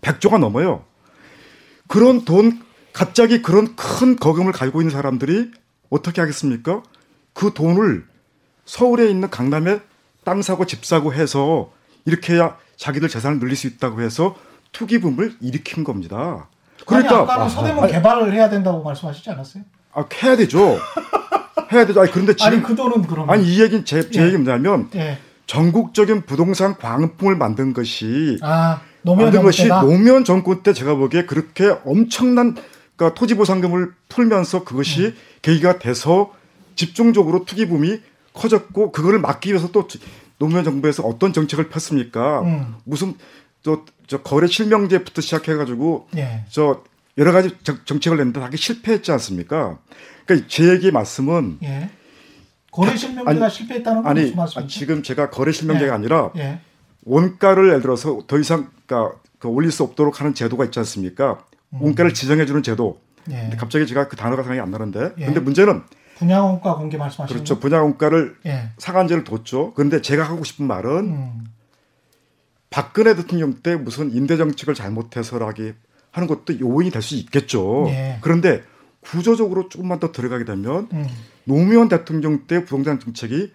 100조가 0.00 0.38
넘어요. 0.38 0.84
그런 1.88 2.24
돈 2.24 2.62
갑자기 2.92 3.42
그런 3.42 3.76
큰 3.76 4.16
거금을 4.16 4.52
가지고 4.52 4.80
있는 4.80 4.92
사람들이 4.92 5.50
어떻게 5.90 6.20
하겠습니까? 6.20 6.82
그 7.32 7.52
돈을 7.54 8.06
서울에 8.64 9.08
있는 9.08 9.30
강남에 9.30 9.80
땅 10.24 10.42
사고 10.42 10.66
집 10.66 10.84
사고 10.84 11.12
해서 11.14 11.70
이렇게 12.04 12.34
해야 12.34 12.56
자기들 12.76 13.08
재산을 13.08 13.38
늘릴 13.38 13.56
수 13.56 13.66
있다고 13.66 14.00
해서 14.02 14.36
투기붐을 14.72 15.36
일으킨 15.40 15.84
겁니다. 15.84 16.48
그러니까 16.86 17.14
아니, 17.14 17.22
아까는 17.22 17.48
서대문 17.48 17.84
아, 17.84 17.86
개발을 17.86 18.32
해야 18.32 18.48
된다고 18.48 18.82
말씀하시지 18.82 19.30
않았어요? 19.30 19.62
아 19.92 20.04
해야 20.22 20.36
되죠. 20.36 20.78
해야 21.72 21.86
되죠. 21.86 22.00
아니 22.00 22.10
그런데 22.10 22.34
지금 22.34 22.52
아니 22.52 22.62
그 22.62 22.74
돈은 22.74 23.02
그러면 23.02 23.30
아니 23.30 23.44
이 23.44 23.60
얘기는 23.60 23.84
제, 23.84 24.08
제 24.10 24.22
예. 24.22 24.26
얘기 24.26 24.36
뭐냐면 24.36 24.88
예. 24.94 25.18
전국적인 25.46 26.22
부동산 26.22 26.76
광풍을 26.76 27.36
만든 27.36 27.72
것이 27.72 28.38
아, 28.42 28.80
노무현 29.02 29.26
만든 29.26 29.42
것이? 29.42 29.68
노무현 29.68 30.24
정권 30.24 30.62
때 30.62 30.72
제가 30.72 30.94
보기에 30.94 31.24
그렇게 31.24 31.74
엄청난 31.84 32.56
그러니까 32.96 33.18
토지 33.18 33.34
보상금을 33.34 33.92
풀면서 34.08 34.64
그것이 34.64 35.06
음. 35.06 35.16
계기가 35.42 35.78
돼서 35.78 36.32
집중적으로 36.74 37.44
투기 37.44 37.66
붐이 37.66 38.00
커졌고 38.32 38.92
그거를 38.92 39.18
막기 39.18 39.50
위해서 39.50 39.70
또 39.72 39.86
노무현 40.38 40.64
정부에서 40.64 41.02
어떤 41.04 41.32
정책을 41.32 41.68
폈습니까? 41.68 42.42
음. 42.42 42.74
무슨 42.84 43.14
저, 43.62 43.82
저 44.06 44.18
거래 44.22 44.46
실명제부터 44.46 45.22
시작해가지고 45.22 46.08
예. 46.16 46.44
저 46.50 46.82
여러 47.18 47.32
가지 47.32 47.50
정책을 47.86 48.18
냈는데 48.18 48.40
다 48.40 48.50
실패했지 48.54 49.10
않습니까? 49.12 49.78
그러니까 50.26 50.48
제 50.48 50.68
얘기 50.70 50.90
말씀은 50.90 51.58
예. 51.62 51.88
거래 52.70 52.94
실명제가 52.96 53.48
실패했다는 53.48 54.02
건 54.02 54.10
아니, 54.10 54.22
무슨 54.22 54.36
말씀이죠? 54.36 54.68
지금 54.68 55.02
제가 55.02 55.30
거래 55.30 55.52
실명제가 55.52 55.92
예. 55.92 55.94
아니라 55.94 56.30
예. 56.36 56.60
원가를 57.04 57.68
예를 57.68 57.80
들어서 57.82 58.22
더 58.26 58.38
이상 58.38 58.68
그러니까 58.86 59.16
그 59.38 59.48
올릴 59.48 59.70
수 59.70 59.82
없도록 59.84 60.20
하는 60.20 60.34
제도가 60.34 60.64
있지 60.66 60.78
않습니까? 60.80 61.44
음. 61.70 61.82
원가를 61.82 62.12
지정해 62.12 62.44
주는 62.46 62.62
제도. 62.62 63.00
예. 63.30 63.40
근데 63.42 63.56
갑자기 63.56 63.86
제가 63.86 64.08
그 64.08 64.16
단어가 64.16 64.42
생각이 64.42 64.60
안 64.60 64.70
나는데. 64.70 65.12
예. 65.18 65.26
근데 65.26 65.40
문제는 65.40 65.82
분양원가 66.18 66.76
공개 66.76 66.96
말씀하시는 66.96 67.34
그렇죠. 67.44 67.60
분양원가를 67.60 68.36
예. 68.46 68.70
상한제를 68.78 69.24
뒀죠. 69.24 69.72
그런데 69.74 70.00
제가 70.02 70.24
하고 70.24 70.44
싶은 70.44 70.66
말은 70.66 70.90
음. 70.98 71.44
박근혜 72.70 73.14
대통령 73.14 73.54
때 73.62 73.76
무슨 73.76 74.12
임대 74.14 74.36
정책을 74.36 74.74
잘못해서라기 74.74 75.72
하는 76.10 76.26
것도 76.28 76.58
요인이 76.60 76.90
될 76.90 77.02
수 77.02 77.14
있겠죠. 77.16 77.86
예. 77.88 78.18
그런데 78.20 78.62
구조적으로 79.10 79.68
조금만 79.68 80.00
더 80.00 80.12
들어가게 80.12 80.44
되면 80.44 80.88
음. 80.92 81.06
노무현 81.44 81.88
대통령 81.88 82.46
때 82.46 82.64
부동산 82.64 82.98
정책이 82.98 83.52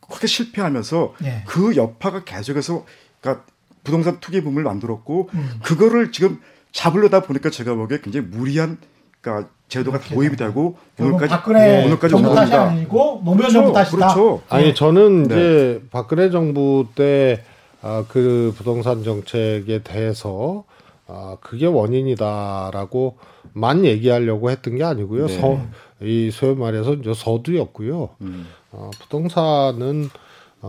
크게 0.00 0.26
실패하면서 0.26 1.14
예. 1.24 1.42
그 1.46 1.76
여파가 1.76 2.24
계속해서 2.24 2.84
그러니까 3.20 3.46
부동산 3.82 4.20
투기 4.20 4.42
붐을 4.42 4.62
만들었고 4.62 5.30
음. 5.32 5.50
그거를 5.62 6.12
지금 6.12 6.40
잡으려다 6.72 7.20
보니까 7.20 7.50
제가 7.50 7.74
보기에 7.74 8.00
굉장히 8.02 8.26
무리한 8.26 8.78
그러니까 9.20 9.48
제도가 9.68 10.00
도입이 10.00 10.36
되고 10.36 10.76
오늘까지 10.98 11.28
박근혜 11.30 11.80
예, 11.80 11.84
오늘까지 11.86 12.12
정부 12.12 12.34
탓이 12.34 12.54
아니고 12.54 13.22
노무현 13.24 13.36
그렇죠, 13.38 13.52
정부 13.52 13.72
탓이다. 13.72 13.96
그렇죠. 13.96 14.42
아니 14.50 14.64
네. 14.66 14.74
저는 14.74 15.22
네. 15.24 15.34
이제 15.34 15.82
박근혜 15.90 16.30
정부 16.30 16.86
때그 16.94 17.42
아, 17.80 18.04
부동산 18.56 19.02
정책에 19.02 19.82
대해서 19.82 20.64
아, 21.06 21.36
그게 21.40 21.66
원인이다라고 21.66 23.16
만 23.54 23.84
얘기하려고 23.86 24.50
했던 24.50 24.76
게 24.76 24.84
아니고요. 24.84 25.26
네. 25.28 25.40
서, 25.40 25.58
이 26.02 26.30
소위 26.30 26.54
말해서 26.56 26.94
이제 26.94 27.14
서두였고요. 27.14 28.10
음. 28.20 28.46
어, 28.72 28.90
부동산은 29.00 30.10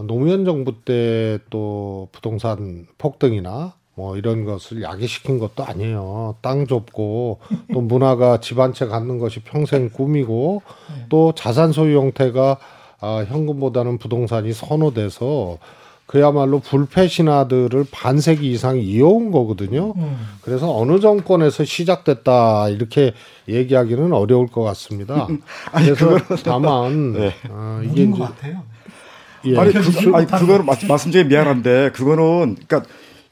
노무현 0.08 0.46
정부 0.46 0.74
때 0.86 1.40
또 1.50 2.10
부동산 2.12 2.86
폭등이나 2.98 3.74
뭐 3.96 4.18
이런 4.18 4.44
것을 4.46 4.82
야기시킨 4.84 5.40
것도 5.40 5.64
아니에요. 5.64 6.36
땅 6.42 6.68
좁고 6.68 7.40
또 7.74 7.82
문화가 7.82 8.40
집 8.42 8.60
한 8.60 8.74
채 8.74 8.86
갖는 8.88 9.20
것이 9.20 9.40
평생 9.42 9.90
꿈이고 9.90 10.62
네. 10.90 11.06
또 11.10 11.34
자산 11.34 11.72
소유 11.72 11.98
형태가 11.98 12.58
아, 13.00 13.26
현금보다는 13.28 13.98
부동산이 13.98 14.52
선호돼서 14.54 15.58
그야말로 16.06 16.60
불패 16.60 17.08
신화들을 17.08 17.88
반세기 17.92 18.52
이상 18.52 18.78
이어온 18.78 19.32
거거든요. 19.32 19.94
음. 19.96 20.18
그래서 20.42 20.76
어느 20.76 21.00
정권에서 21.00 21.66
시작됐다 21.66 22.70
이렇게 22.70 23.14
얘기하기는 23.50 24.14
어려울 24.14 24.48
것 24.48 24.62
같습니다. 24.62 25.28
아니, 25.72 25.94
그래서 25.94 26.36
다만 26.44 27.14
네. 27.14 27.34
아, 27.50 27.82
이게 27.84 28.04
이제, 28.04 28.20
같아요. 28.20 28.64
예. 29.46 29.58
아니, 29.58 29.74
그, 29.74 29.82
아니 30.14 30.28
그거는 30.28 30.66
말씀드리 30.88 31.26
미안한데 31.26 31.92
그거는 31.94 32.56
그러니까 32.56 32.84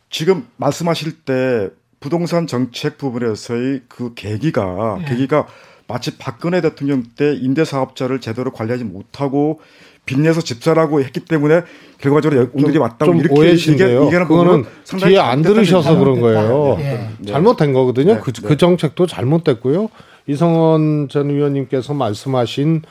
지금 0.10 0.48
말씀하실 0.58 1.22
때 1.22 1.70
부동산 2.00 2.48
정책 2.48 2.98
부분에서의 2.98 3.82
그 3.88 4.14
계기가 4.16 4.98
예. 5.02 5.06
계기가 5.06 5.48
마치 5.88 6.18
박근혜 6.18 6.60
대통령 6.62 7.04
때 7.16 7.36
임대사업자를 7.36 8.20
제대로 8.20 8.52
관리하지 8.52 8.84
못하고 8.84 9.60
빚내서 10.06 10.42
집사라고 10.42 11.02
했기 11.02 11.22
때문에 11.22 11.62
결과적으로 12.00 12.48
오늘이 12.54 12.78
왔다고 12.78 13.14
이렇게 13.14 13.40
오해신데요. 13.40 14.06
얘기하는 14.06 14.28
그거는 14.28 14.66
뒤에 15.00 15.18
안 15.18 15.42
들으셔서 15.42 15.98
그런 15.98 16.20
거예요. 16.20 16.76
네. 16.78 17.10
잘못된 17.26 17.72
거거든요. 17.72 18.16
네. 18.16 18.20
그, 18.20 18.32
그 18.34 18.58
정책도 18.58 19.08
잘못됐고요. 19.08 19.88
이성원 20.28 21.08
전 21.10 21.30
의원님께서 21.30 21.94
말씀하신 21.94 22.82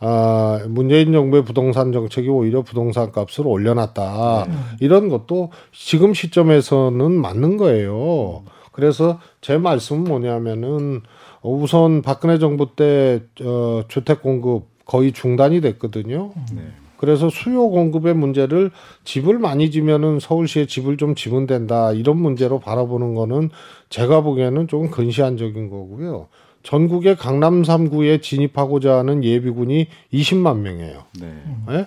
아, 0.00 0.60
문재인 0.68 1.12
정부의 1.12 1.44
부동산 1.44 1.92
정책이 1.92 2.28
오히려 2.28 2.62
부동산 2.62 3.12
값을 3.12 3.46
올려놨다. 3.46 4.46
네. 4.48 4.54
이런 4.80 5.08
것도 5.08 5.52
지금 5.72 6.12
시점에서는 6.12 7.12
맞는 7.12 7.56
거예요. 7.56 8.42
그래서 8.72 9.20
제 9.40 9.58
말씀은 9.58 10.04
뭐냐면은 10.04 11.02
우선 11.42 12.02
박근혜 12.02 12.38
정부 12.38 12.74
때 12.74 13.22
어, 13.42 13.82
주택 13.88 14.22
공급 14.22 14.71
거의 14.92 15.12
중단이 15.12 15.62
됐거든요. 15.62 16.32
네. 16.54 16.60
그래서 16.98 17.30
수요 17.30 17.70
공급의 17.70 18.14
문제를 18.14 18.70
집을 19.04 19.38
많이 19.38 19.70
지면은 19.70 20.20
서울시에 20.20 20.66
집을 20.66 20.98
좀 20.98 21.14
지면 21.14 21.46
된다 21.46 21.92
이런 21.92 22.18
문제로 22.18 22.60
바라보는 22.60 23.14
거는 23.14 23.48
제가 23.88 24.20
보기에는 24.20 24.68
조금 24.68 24.90
근시안적인 24.90 25.70
거고요. 25.70 26.28
전국의 26.62 27.16
강남 27.16 27.62
3구에 27.62 28.20
진입하고자 28.20 28.98
하는 28.98 29.24
예비군이 29.24 29.86
20만 30.12 30.58
명이에요. 30.58 31.04
네. 31.18 31.42
네? 31.68 31.86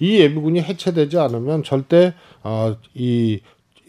이 0.00 0.18
예비군이 0.18 0.62
해체되지 0.62 1.18
않으면 1.18 1.62
절대 1.62 2.12
어, 2.42 2.74
이 2.92 3.40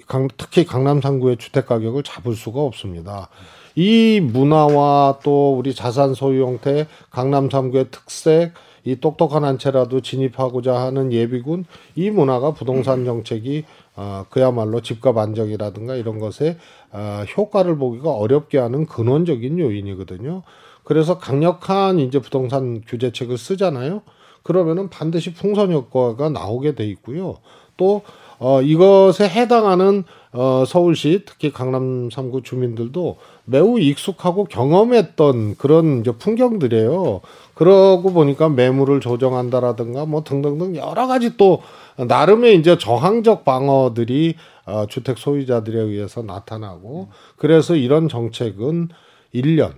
강, 0.08 0.28
특히 0.38 0.64
강남 0.64 1.00
3구의 1.00 1.40
주택 1.40 1.66
가격을 1.66 2.04
잡을 2.04 2.36
수가 2.36 2.62
없습니다. 2.62 3.30
이 3.76 4.20
문화와 4.22 5.20
또 5.24 5.58
우리 5.58 5.74
자산 5.74 6.14
소유 6.14 6.44
형태, 6.46 6.88
강남 7.10 7.50
3구의 7.50 7.92
특색, 7.92 8.54
이 8.86 8.98
똑똑한 8.98 9.44
한 9.46 9.58
채라도 9.58 10.02
진입하고자 10.02 10.76
하는 10.76 11.14
예비군, 11.14 11.66
이 11.96 12.10
문화가 12.10 12.52
부동산 12.52 13.06
정책이 13.06 13.64
어, 13.96 14.26
그야말로 14.30 14.82
집값 14.82 15.18
안정이라든가 15.18 15.96
이런 15.96 16.20
것에 16.20 16.58
어, 16.92 17.24
효과를 17.38 17.78
보기가 17.78 18.12
어렵게 18.12 18.58
하는 18.58 18.86
근원적인 18.86 19.60
요인이거든요. 19.60 20.44
그래서 20.84 21.18
강력한 21.18 22.00
이제 22.00 22.20
부동산 22.20 22.82
규제책을 22.86 23.38
쓰잖아요. 23.38 24.02
그러면은 24.44 24.90
반드시 24.90 25.34
풍선 25.34 25.72
효과가 25.72 26.30
나오게 26.30 26.76
돼 26.76 26.86
있고요. 26.88 27.38
또 27.78 28.02
어, 28.40 28.62
이것에 28.62 29.30
해당하는 29.30 30.04
어, 30.34 30.66
서울시 30.68 31.24
특히 31.26 31.52
강남 31.52 32.10
3구 32.10 32.44
주민들도 32.44 33.18
매우 33.46 33.80
익숙하고 33.80 34.46
경험했던 34.46 35.56
그런 35.58 36.00
이제 36.00 36.12
풍경들이에요. 36.12 37.22
그러고 37.54 38.14
보니까 38.14 38.50
매물을 38.50 39.00
조정한다라든가 39.00 40.06
뭐 40.06 40.24
등등등 40.24 40.76
여러 40.76 41.08
가지 41.08 41.38
또 41.38 41.62
나름의 41.98 42.58
이제 42.60 42.78
저항적 42.78 43.46
방어들이 43.46 44.36
어, 44.66 44.86
주택 44.88 45.18
소유자들에 45.18 45.80
의해서 45.80 46.22
나타나고 46.22 47.10
그래서 47.36 47.76
이런 47.76 48.08
정책은 48.08 48.90
1년 49.36 49.74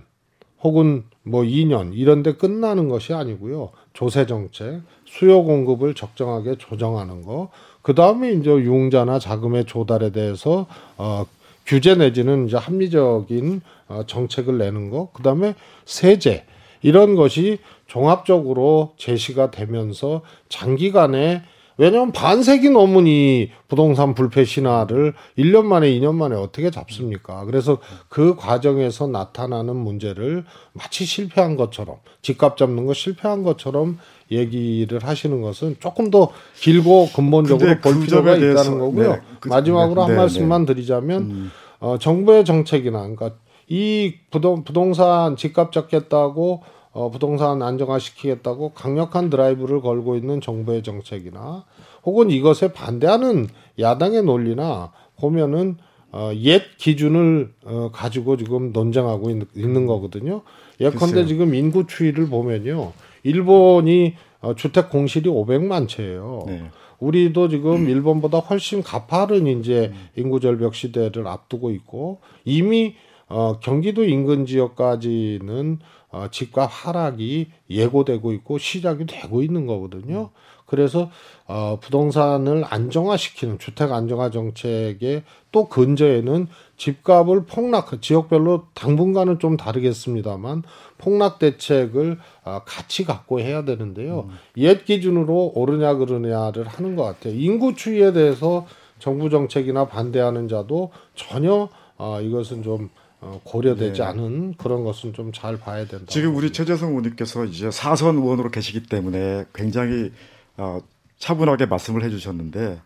혹은 0.62 1.04
뭐 1.22 1.42
2년 1.42 1.90
이런 1.94 2.22
데 2.22 2.34
끝나는 2.34 2.88
것이 2.88 3.12
아니고요. 3.12 3.70
조세 3.92 4.26
정책, 4.26 4.80
수요 5.04 5.42
공급을 5.42 5.94
적정하게 5.94 6.56
조정하는 6.58 7.22
거. 7.22 7.50
그다음에 7.82 8.32
이제 8.32 8.50
융자나 8.50 9.18
자금의 9.18 9.64
조달에 9.64 10.10
대해서 10.10 10.66
어 10.98 11.24
규제 11.66 11.94
내지는 11.94 12.46
이제 12.46 12.56
합리적인 12.56 13.60
어 13.88 14.02
정책을 14.06 14.58
내는 14.58 14.90
거. 14.90 15.10
그 15.12 15.22
다음에 15.22 15.54
세제 15.84 16.44
이런 16.82 17.16
것이 17.16 17.58
종합적으로 17.86 18.94
제시가 18.96 19.50
되면서 19.50 20.22
장기간에 20.48 21.42
왜냐하면 21.78 22.12
반세기 22.12 22.70
넘은 22.70 23.06
이 23.06 23.50
부동산 23.68 24.14
불패 24.14 24.44
신화를 24.44 25.12
1년 25.36 25.66
만에 25.66 25.90
2년 25.90 26.14
만에 26.14 26.34
어떻게 26.34 26.70
잡습니까? 26.70 27.44
그래서 27.44 27.78
그 28.08 28.34
과정에서 28.34 29.06
나타나는 29.08 29.76
문제를 29.76 30.44
마치 30.72 31.04
실패한 31.04 31.56
것처럼 31.56 31.96
집값 32.22 32.56
잡는 32.56 32.86
거 32.86 32.94
실패한 32.94 33.42
것처럼 33.42 33.98
얘기를 34.30 35.02
하시는 35.02 35.40
것은 35.40 35.76
조금 35.80 36.10
더 36.10 36.30
길고 36.56 37.08
근본적으로 37.14 37.78
볼 37.80 38.00
필요가 38.00 38.36
있다는 38.36 38.78
거고요. 38.78 39.12
네, 39.12 39.20
그, 39.40 39.48
마지막으로 39.48 40.02
네, 40.02 40.06
한 40.06 40.10
네, 40.12 40.16
말씀만 40.16 40.66
네. 40.66 40.74
드리자면 40.74 41.22
음. 41.22 41.50
어, 41.78 41.98
정부의 41.98 42.44
정책이나 42.44 43.00
그러니까 43.00 43.32
이 43.68 44.14
부동, 44.30 44.64
부동산 44.64 45.36
집값 45.36 45.72
잡겠다고 45.72 46.62
어, 46.92 47.10
부동산 47.10 47.62
안정화시키겠다고 47.62 48.70
강력한 48.70 49.28
드라이브를 49.28 49.80
걸고 49.80 50.16
있는 50.16 50.40
정부의 50.40 50.82
정책이나 50.82 51.64
혹은 52.04 52.30
이것에 52.30 52.72
반대하는 52.72 53.48
야당의 53.78 54.22
논리나 54.22 54.92
보면은 55.18 55.76
어, 56.12 56.30
옛 56.36 56.62
기준을 56.78 57.52
어, 57.64 57.90
가지고 57.92 58.38
지금 58.38 58.72
논쟁하고 58.72 59.28
있, 59.30 59.36
는 59.54 59.86
거거든요. 59.86 60.40
예컨대 60.80 61.06
글쎄요. 61.06 61.26
지금 61.26 61.54
인구 61.54 61.86
추이를 61.86 62.28
보면요. 62.28 62.92
일본이 63.26 64.14
어, 64.40 64.54
주택 64.54 64.90
공실이 64.90 65.28
500만 65.28 65.88
채예요. 65.88 66.44
네. 66.46 66.70
우리도 67.00 67.48
지금 67.48 67.88
일본보다 67.88 68.38
훨씬 68.38 68.82
가파른 68.82 69.46
이제 69.46 69.92
인구 70.14 70.40
절벽 70.40 70.74
시대를 70.74 71.26
앞두고 71.26 71.70
있고 71.72 72.20
이미 72.44 72.94
어, 73.28 73.58
경기도 73.60 74.04
인근 74.04 74.46
지역까지는 74.46 75.80
어, 76.10 76.28
집값 76.30 76.70
하락이 76.72 77.48
예고되고 77.68 78.32
있고 78.34 78.58
시작이 78.58 79.06
되고 79.06 79.42
있는 79.42 79.66
거거든요. 79.66 80.30
그래서 80.66 81.10
어, 81.46 81.78
부동산을 81.80 82.64
안정화시키는 82.68 83.58
주택 83.58 83.92
안정화 83.92 84.30
정책의 84.30 85.22
또 85.52 85.68
근저에는 85.68 86.48
집값을 86.76 87.46
폭락 87.46 88.02
지역별로 88.02 88.66
당분간은 88.74 89.38
좀 89.38 89.56
다르겠습니다만 89.56 90.64
폭락 90.98 91.38
대책을 91.38 92.18
어, 92.44 92.60
같이 92.66 93.04
갖고 93.04 93.40
해야 93.40 93.64
되는데요. 93.64 94.26
음. 94.28 94.36
옛 94.58 94.84
기준으로 94.84 95.52
오르냐 95.54 95.94
그러냐를 95.94 96.66
하는 96.66 96.96
것 96.96 97.04
같아요. 97.04 97.34
인구 97.34 97.74
추이에 97.74 98.12
대해서 98.12 98.66
정부 98.98 99.30
정책이나 99.30 99.86
반대하는 99.86 100.48
자도 100.48 100.90
전혀 101.14 101.68
어, 101.96 102.20
이것은 102.20 102.62
좀 102.62 102.90
어, 103.20 103.40
고려되지 103.44 104.00
네. 104.00 104.06
않은 104.06 104.54
그런 104.54 104.84
것은 104.84 105.12
좀 105.12 105.32
잘 105.32 105.58
봐야 105.58 105.86
된다. 105.86 106.06
지금 106.08 106.36
우리 106.36 106.52
최재성 106.52 106.90
의원님께서 106.90 107.44
이제 107.46 107.70
사선 107.70 108.16
의원으로 108.16 108.50
계시기 108.50 108.84
때문에 108.84 109.44
굉장히 109.54 110.12
어, 110.56 110.80
차분하게 111.18 111.66
말씀을 111.66 112.04
해주셨는데 112.04 112.80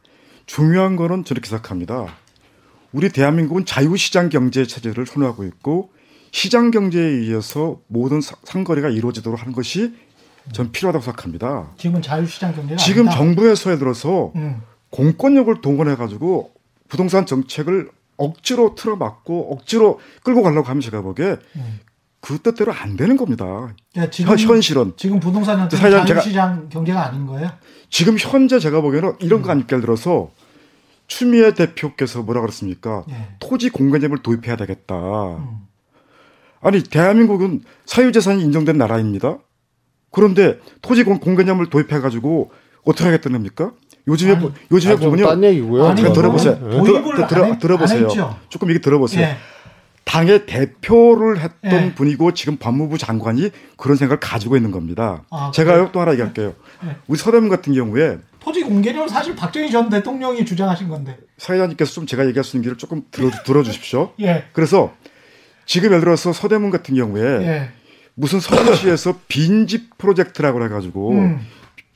중요한 0.46 0.96
거는 0.96 1.24
저렇게 1.24 1.48
생각합니다. 1.48 2.06
우리 2.92 3.08
대한민국은 3.08 3.64
자유시장 3.64 4.28
경제 4.28 4.66
체제를 4.66 5.06
선호하고 5.06 5.44
있고 5.44 5.92
시장 6.32 6.70
경제에 6.70 7.02
의해서 7.02 7.80
모든 7.86 8.20
상거래가 8.20 8.88
이루어지도록 8.88 9.40
하는 9.40 9.52
것이 9.52 9.94
전 10.52 10.72
필요하다고 10.72 11.04
생각합니다. 11.04 11.70
지금은 11.76 12.02
자유시장 12.02 12.54
경제가 12.54 12.76
지금 12.76 13.08
아니다. 13.08 13.16
정부에서 13.16 13.76
들어서 13.78 14.32
음. 14.36 14.60
공권력을 14.90 15.60
동원해 15.60 15.94
가지고 15.94 16.52
부동산 16.88 17.26
정책을 17.26 17.90
억지로 18.16 18.74
틀어막고 18.74 19.52
억지로 19.52 20.00
끌고 20.22 20.42
가려고 20.42 20.68
하면 20.68 20.80
제가 20.80 21.00
보기에 21.02 21.36
음. 21.56 21.80
그 22.20 22.38
뜻대로 22.38 22.72
안 22.72 22.96
되는 22.96 23.16
겁니다. 23.16 23.74
야, 23.96 24.10
지금, 24.10 24.36
현실은 24.38 24.92
지금 24.96 25.20
부동산 25.20 25.68
자유시장 25.68 26.68
경제가 26.68 27.06
아닌 27.06 27.26
거예요? 27.26 27.50
지금 27.88 28.16
현재 28.18 28.58
제가 28.58 28.80
보기에는 28.82 29.14
이런 29.20 29.40
음. 29.40 29.42
거 29.42 29.52
예를 29.52 29.80
들어서 29.80 30.30
추미애 31.06 31.54
대표께서 31.54 32.22
뭐라 32.22 32.40
그랬습니까? 32.42 33.04
예. 33.10 33.28
토지 33.40 33.70
공개념을 33.70 34.18
도입해야 34.18 34.56
되겠다. 34.56 34.94
음. 34.94 35.66
아니 36.60 36.82
대한민국은 36.82 37.62
사유재산이 37.86 38.42
인정된 38.44 38.76
나라입니다. 38.76 39.38
그런데 40.10 40.58
토지 40.82 41.04
공개념을 41.04 41.70
도입해 41.70 42.00
가지고 42.00 42.52
어떻게 42.84 43.04
하겠다는 43.04 43.38
겁니까? 43.38 43.72
요즘에 44.06 44.34
아니, 44.36 44.52
요즘에 44.70 44.96
보면요. 44.96 45.26
딴 45.26 45.44
얘기고요. 45.44 45.86
아니, 45.88 46.02
들어보세요. 46.02 46.54
네. 46.54 46.82
들어, 47.28 47.58
들어, 47.58 47.76
보세요 47.76 48.08
조금 48.48 48.70
이게 48.70 48.80
들어보세요. 48.80 49.22
예. 49.22 49.36
당의 50.10 50.44
대표를 50.44 51.38
했던 51.38 51.72
예. 51.72 51.94
분이고 51.94 52.34
지금 52.34 52.56
법무부 52.56 52.98
장관이 52.98 53.50
그런 53.76 53.96
생각을 53.96 54.18
가지고 54.18 54.56
있는 54.56 54.72
겁니다. 54.72 55.22
아, 55.30 55.52
제가 55.54 55.92
또 55.92 56.00
하나 56.00 56.10
얘기할게요. 56.10 56.52
예. 56.84 56.96
우리 57.06 57.16
서대문 57.16 57.48
같은 57.48 57.72
경우에 57.74 58.18
토지 58.40 58.64
공개념은 58.64 59.06
사실 59.06 59.36
박정희 59.36 59.70
전 59.70 59.88
대통령이 59.88 60.44
주장하신 60.44 60.88
건데. 60.88 61.16
사회자님께서 61.38 61.92
좀 61.92 62.06
제가 62.06 62.26
얘기할 62.26 62.42
수 62.42 62.56
있는 62.56 62.64
길을 62.64 62.78
조금 62.78 63.04
들어, 63.12 63.30
들어 63.46 63.62
주십시오. 63.62 64.12
예. 64.20 64.46
그래서 64.52 64.92
지금 65.64 65.90
예를 65.90 66.00
들어서 66.00 66.32
서대문 66.32 66.70
같은 66.70 66.96
경우에 66.96 67.22
예. 67.22 67.70
무슨 68.14 68.40
서울시에서 68.40 69.20
빈집 69.28 69.96
프로젝트라고 69.96 70.64
해가지고 70.64 71.12
음. 71.12 71.46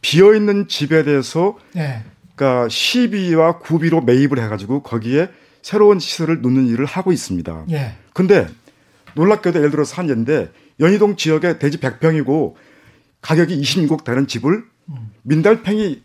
비어 0.03 0.35
있는 0.35 0.69
집에 0.69 1.03
대해서 1.03 1.59
예. 1.75 2.05
그러니까 2.37 2.69
시비와 2.69 3.59
구비로 3.59 4.03
매입을 4.03 4.39
해가지고 4.39 4.85
거기에 4.85 5.31
새로운 5.63 5.99
시설을 5.99 6.43
놓는 6.43 6.69
일을 6.69 6.85
하고 6.85 7.11
있습니다. 7.11 7.65
예. 7.73 8.04
근데 8.15 8.47
놀랍게도 9.15 9.59
예를 9.59 9.71
들어서 9.71 9.97
한 9.97 10.09
예인데 10.09 10.51
연희동 10.81 11.17
지역에 11.17 11.59
대지 11.59 11.79
100평이고 11.79 12.55
가격이 13.21 13.61
26억 13.61 14.05
되는 14.05 14.27
집을 14.27 14.65
음. 14.89 14.95
민달팽이 15.23 16.03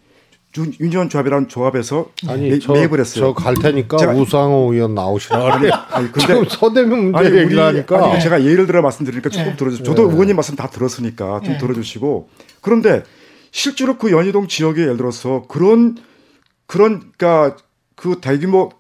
유니온 0.80 1.10
조합이라는 1.10 1.48
조합에서 1.48 2.10
아니, 2.28 2.50
매, 2.50 2.60
저, 2.60 2.74
매입을 2.74 3.00
했어요. 3.00 3.26
저 3.26 3.34
갈 3.34 3.54
테니까 3.54 3.98
제가, 3.98 4.14
우상호 4.14 4.74
의원 4.74 4.96
나오시라. 4.96 5.54
아니, 5.54 5.70
아니 5.72 6.12
근데 6.12 6.20
지금 6.28 6.46
서대문 6.50 7.12
문제 7.12 7.20
아니, 7.30 7.38
얘기를 7.38 7.64
하니까 7.64 8.14
아니, 8.14 8.20
제가 8.22 8.44
예를 8.44 8.66
들어 8.66 8.82
말씀드리니까 8.82 9.30
조금 9.30 9.52
네. 9.52 9.56
들어주세요. 9.56 9.86
저도 9.86 10.08
네. 10.08 10.14
의원님 10.14 10.36
말씀 10.36 10.56
다 10.56 10.68
들었으니까 10.68 11.42
좀 11.44 11.54
네. 11.54 11.58
들어주시고 11.60 12.30
그런데 12.62 13.04
실제로 13.52 13.98
그 14.00 14.12
연희동 14.12 14.48
지역에 14.48 14.82
예를 14.82 14.98
들어서 14.98 15.46
그런 15.48 15.98
그런 16.66 17.12
그러니까 17.18 17.56
그 17.96 18.20
대규모 18.20 18.72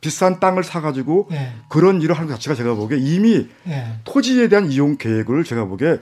비싼 0.00 0.40
땅을 0.40 0.64
사가지고 0.64 1.28
네. 1.30 1.52
그런 1.68 2.00
일을 2.02 2.14
하는 2.14 2.28
것 2.28 2.34
자체가 2.34 2.54
제가 2.54 2.74
보기에 2.74 2.98
이미 2.98 3.48
네. 3.64 3.98
토지에 4.04 4.48
대한 4.48 4.70
이용 4.70 4.96
계획을 4.96 5.44
제가 5.44 5.64
보기에 5.64 5.98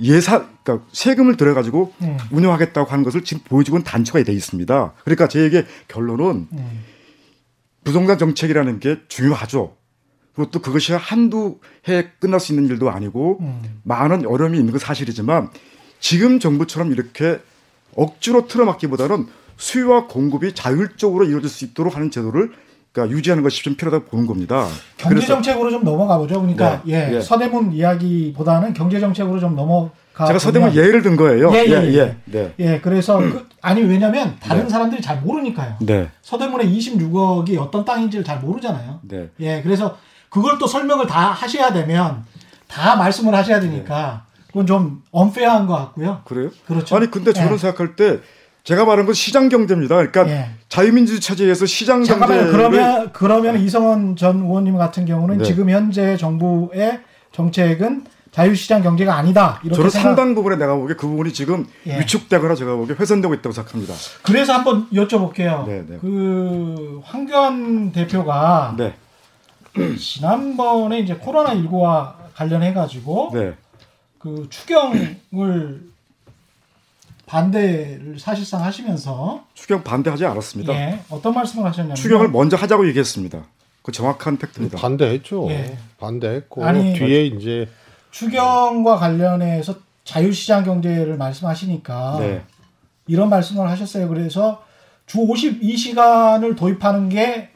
예산, 0.00 0.48
그러니까 0.62 0.86
세금을 0.92 1.36
들여가지고 1.36 1.92
음. 2.02 2.18
운영하겠다고 2.32 2.90
하는 2.90 3.04
것을 3.04 3.22
지금 3.22 3.42
보여주고 3.44 3.78
있는 3.78 3.84
단초가 3.84 4.22
돼 4.24 4.32
있습니다. 4.32 4.92
그러니까 5.04 5.28
제에게 5.28 5.66
결론은 5.88 6.48
음. 6.52 6.84
부동산 7.84 8.18
정책이라는 8.18 8.80
게 8.80 8.98
중요하죠. 9.08 9.76
그것도 10.34 10.60
그것이 10.60 10.92
한두 10.94 11.60
해 11.88 12.10
끝날 12.18 12.40
수 12.40 12.52
있는 12.52 12.68
일도 12.68 12.90
아니고 12.90 13.38
음. 13.40 13.62
많은 13.84 14.26
어려움이 14.26 14.58
있는 14.58 14.72
건 14.72 14.80
사실이지만 14.80 15.50
지금 16.00 16.40
정부처럼 16.40 16.90
이렇게 16.90 17.38
억지로 17.94 18.48
틀어막기보다는 18.48 19.26
수요와 19.56 20.08
공급이 20.08 20.54
자율적으로 20.54 21.24
이루어질 21.24 21.48
수 21.48 21.64
있도록 21.64 21.94
하는 21.94 22.10
제도를 22.10 22.52
그러니까 22.94 23.16
유지하는 23.16 23.42
것이 23.42 23.62
좀 23.64 23.74
필요하다고 23.74 24.08
보는 24.08 24.26
겁니다. 24.26 24.68
경제 24.96 25.26
정책으로 25.26 25.70
좀 25.70 25.82
넘어가 25.82 26.16
보죠. 26.16 26.40
그러니까 26.40 26.80
네. 26.84 27.10
예, 27.10 27.16
예, 27.16 27.20
서대문 27.20 27.72
이야기보다는 27.72 28.72
경제 28.72 29.00
정책으로 29.00 29.40
좀 29.40 29.56
넘어 29.56 29.90
가. 30.14 30.26
제가 30.26 30.38
서대문 30.38 30.76
예를 30.76 31.02
든 31.02 31.16
거예요. 31.16 31.52
예, 31.54 31.64
예, 31.66 31.72
예. 31.72 31.98
예, 31.98 32.16
네. 32.24 32.54
예 32.60 32.80
그래서 32.80 33.18
그, 33.18 33.48
아니 33.60 33.82
왜냐하면 33.82 34.36
다른 34.38 34.62
네. 34.62 34.68
사람들이 34.68 35.02
잘 35.02 35.20
모르니까요. 35.20 35.74
네. 35.80 36.08
서대문의 36.22 36.68
26억이 36.68 37.58
어떤 37.58 37.84
땅인지를 37.84 38.24
잘 38.24 38.38
모르잖아요. 38.38 39.00
네. 39.02 39.28
예, 39.40 39.60
그래서 39.62 39.98
그걸 40.28 40.58
또 40.58 40.68
설명을 40.68 41.08
다 41.08 41.32
하셔야 41.32 41.72
되면 41.72 42.24
다 42.68 42.94
말씀을 42.94 43.34
하셔야 43.34 43.58
되니까 43.58 44.24
그건 44.46 44.66
좀 44.66 45.02
언페어한 45.10 45.66
것 45.66 45.74
같고요. 45.74 46.22
그래요? 46.24 46.50
그렇죠. 46.64 46.94
아니 46.94 47.10
근데 47.10 47.32
저는 47.32 47.54
예. 47.54 47.58
생각할 47.58 47.96
때 47.96 48.20
제가 48.64 48.86
말한 48.86 49.04
건 49.04 49.14
시장 49.14 49.50
경제입니다. 49.50 49.94
그러니까 49.96 50.26
예. 50.28 50.50
자유민주 50.70 51.20
체제에서 51.20 51.66
시장 51.66 52.02
경제. 52.02 52.46
그러면 52.50 53.10
그러면 53.12 53.58
이성원 53.60 54.16
전 54.16 54.40
의원님 54.40 54.78
같은 54.78 55.04
경우는 55.04 55.38
네. 55.38 55.44
지금 55.44 55.68
현재 55.68 56.16
정부의 56.16 57.00
정책은 57.32 58.06
자유시장 58.30 58.82
경제가 58.82 59.14
아니다. 59.14 59.60
이렇게 59.62 59.76
저는 59.76 59.90
생각... 59.90 60.08
상당 60.08 60.34
부분에 60.34 60.56
내가 60.56 60.74
보기에 60.74 60.96
그 60.96 61.06
부분이 61.06 61.32
지금 61.34 61.66
예. 61.86 62.00
위축되거나 62.00 62.54
제가 62.54 62.74
보기에 62.74 62.96
훼손되고 62.98 63.34
있다고 63.34 63.52
생각합니다. 63.52 63.94
그래서 64.22 64.54
한번 64.54 64.88
여쭤볼게요. 64.90 65.66
네, 65.66 65.84
네. 65.86 65.98
그 66.00 67.00
황교안 67.04 67.92
대표가 67.92 68.74
네. 68.78 68.94
지난번에 69.98 71.00
이제 71.00 71.14
코로나 71.14 71.54
19와 71.54 72.14
관련해 72.34 72.72
가지고 72.72 73.30
네. 73.34 73.54
그 74.18 74.46
추경을 74.48 75.93
반대를 77.34 78.16
사실상 78.20 78.62
하시면서 78.62 79.44
추경 79.54 79.82
반대하지 79.82 80.24
않았습니다. 80.24 80.72
예, 80.72 81.00
어떤 81.10 81.34
말씀을 81.34 81.66
하셨냐면 81.66 81.96
추경을 81.96 82.28
먼저 82.28 82.56
하자고 82.56 82.86
얘기했습니다. 82.88 83.42
그 83.82 83.90
정확한 83.90 84.38
팩트입니다. 84.38 84.78
반대했죠. 84.78 85.50
예. 85.50 85.76
반대했고 85.98 86.64
아니, 86.64 86.94
뒤에 86.94 87.26
이제 87.26 87.68
추경과 88.12 88.98
관련해서 88.98 89.74
자유시장 90.04 90.62
경제를 90.62 91.16
말씀하시니까 91.16 92.18
네. 92.20 92.44
이런 93.08 93.28
말씀을 93.30 93.68
하셨어요. 93.68 94.06
그래서 94.08 94.62
주 95.06 95.18
52시간을 95.18 96.56
도입하는 96.56 97.08
게 97.08 97.50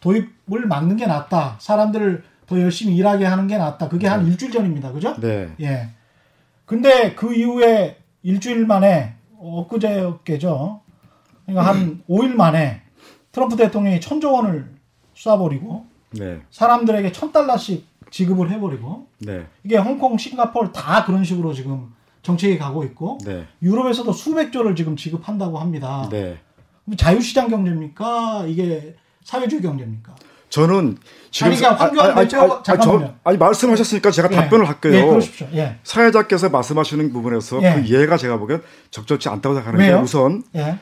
도입을 0.00 0.66
막는 0.68 0.98
게 0.98 1.06
낫다. 1.06 1.56
사람들을 1.60 2.24
더 2.46 2.60
열심히 2.60 2.94
일하게 2.96 3.24
하는 3.24 3.46
게 3.46 3.56
낫다. 3.56 3.88
그게 3.88 4.06
네. 4.06 4.10
한 4.10 4.26
일주일 4.26 4.52
전입니다. 4.52 4.92
그죠? 4.92 5.18
네. 5.18 5.48
예. 5.62 5.88
근데 6.66 7.14
그 7.14 7.34
이후에 7.34 7.97
일주일 8.22 8.66
만에 8.66 9.14
엊그제였겠죠. 9.38 10.80
그러니까 11.46 11.66
한 11.66 12.02
5일 12.08 12.34
만에 12.34 12.82
트럼프 13.32 13.56
대통령이 13.56 14.00
천조 14.00 14.32
원을 14.32 14.74
쏴버리고 15.14 15.84
네. 16.12 16.40
사람들에게 16.50 17.12
천 17.12 17.32
달러씩 17.32 17.86
지급을 18.10 18.50
해버리고 18.50 19.06
네. 19.18 19.46
이게 19.64 19.76
홍콩, 19.76 20.16
싱가포르 20.16 20.72
다 20.72 21.04
그런 21.04 21.24
식으로 21.24 21.52
지금 21.52 21.92
정책이 22.22 22.58
가고 22.58 22.84
있고 22.84 23.18
네. 23.24 23.46
유럽에서도 23.62 24.12
수백 24.12 24.52
조를 24.52 24.74
지금 24.74 24.96
지급한다고 24.96 25.58
합니다. 25.58 26.08
네. 26.10 26.38
자유시장 26.96 27.48
경제입니까? 27.48 28.46
이게 28.46 28.96
사회주의 29.22 29.60
경제입니까? 29.60 30.14
저는 30.50 30.96
지금 31.30 31.52
아니, 31.52 31.56
그러니까 31.60 31.84
황교안 31.84 32.18
아니, 32.18 32.28
대표- 32.28 32.42
아니, 32.54 32.62
잠깐만요. 32.64 33.06
저, 33.06 33.14
아니 33.24 33.36
말씀하셨으니까 33.38 34.10
제가 34.10 34.28
예. 34.32 34.36
답변을 34.36 34.66
할게요. 34.68 34.94
예, 34.94 35.04
그러십시오. 35.04 35.46
예. 35.54 35.76
사회자께서 35.84 36.48
말씀하시는 36.48 37.12
부분에서 37.12 37.62
예. 37.62 37.74
그 37.74 37.80
이해가 37.86 38.16
제가 38.16 38.38
보기엔 38.38 38.62
적절치 38.90 39.28
않다고 39.28 39.54
생각하는데 39.54 39.86
왜요? 39.92 40.00
우선 40.02 40.42
예. 40.56 40.78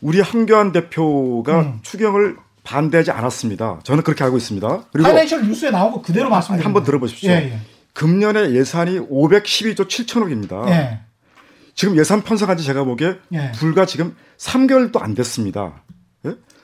우리 0.00 0.20
한교안 0.20 0.72
대표가 0.72 1.60
음. 1.60 1.78
추경을 1.82 2.36
반대하지 2.64 3.10
않았습니다. 3.10 3.80
저는 3.82 4.02
그렇게 4.02 4.22
알고 4.24 4.36
있습니다. 4.36 4.68
그리고 4.92 5.08
파이낸셜 5.08 5.46
뉴스에 5.46 5.70
거 5.70 6.02
그대로 6.02 6.28
말씀드립니다. 6.28 6.66
한번 6.66 6.84
들어보십시오. 6.84 7.30
예, 7.30 7.58
금년에 7.94 8.50
예산이 8.50 8.98
512조 9.00 9.88
7천억입니다. 9.88 10.68
예. 10.68 10.72
예. 10.72 11.00
지금 11.74 11.96
예산 11.96 12.22
편성한 12.22 12.58
지 12.58 12.64
제가 12.64 12.84
보기에 12.84 13.16
예. 13.32 13.52
불과 13.52 13.86
지금 13.86 14.14
3개월도 14.36 15.00
안 15.00 15.14
됐습니다. 15.14 15.82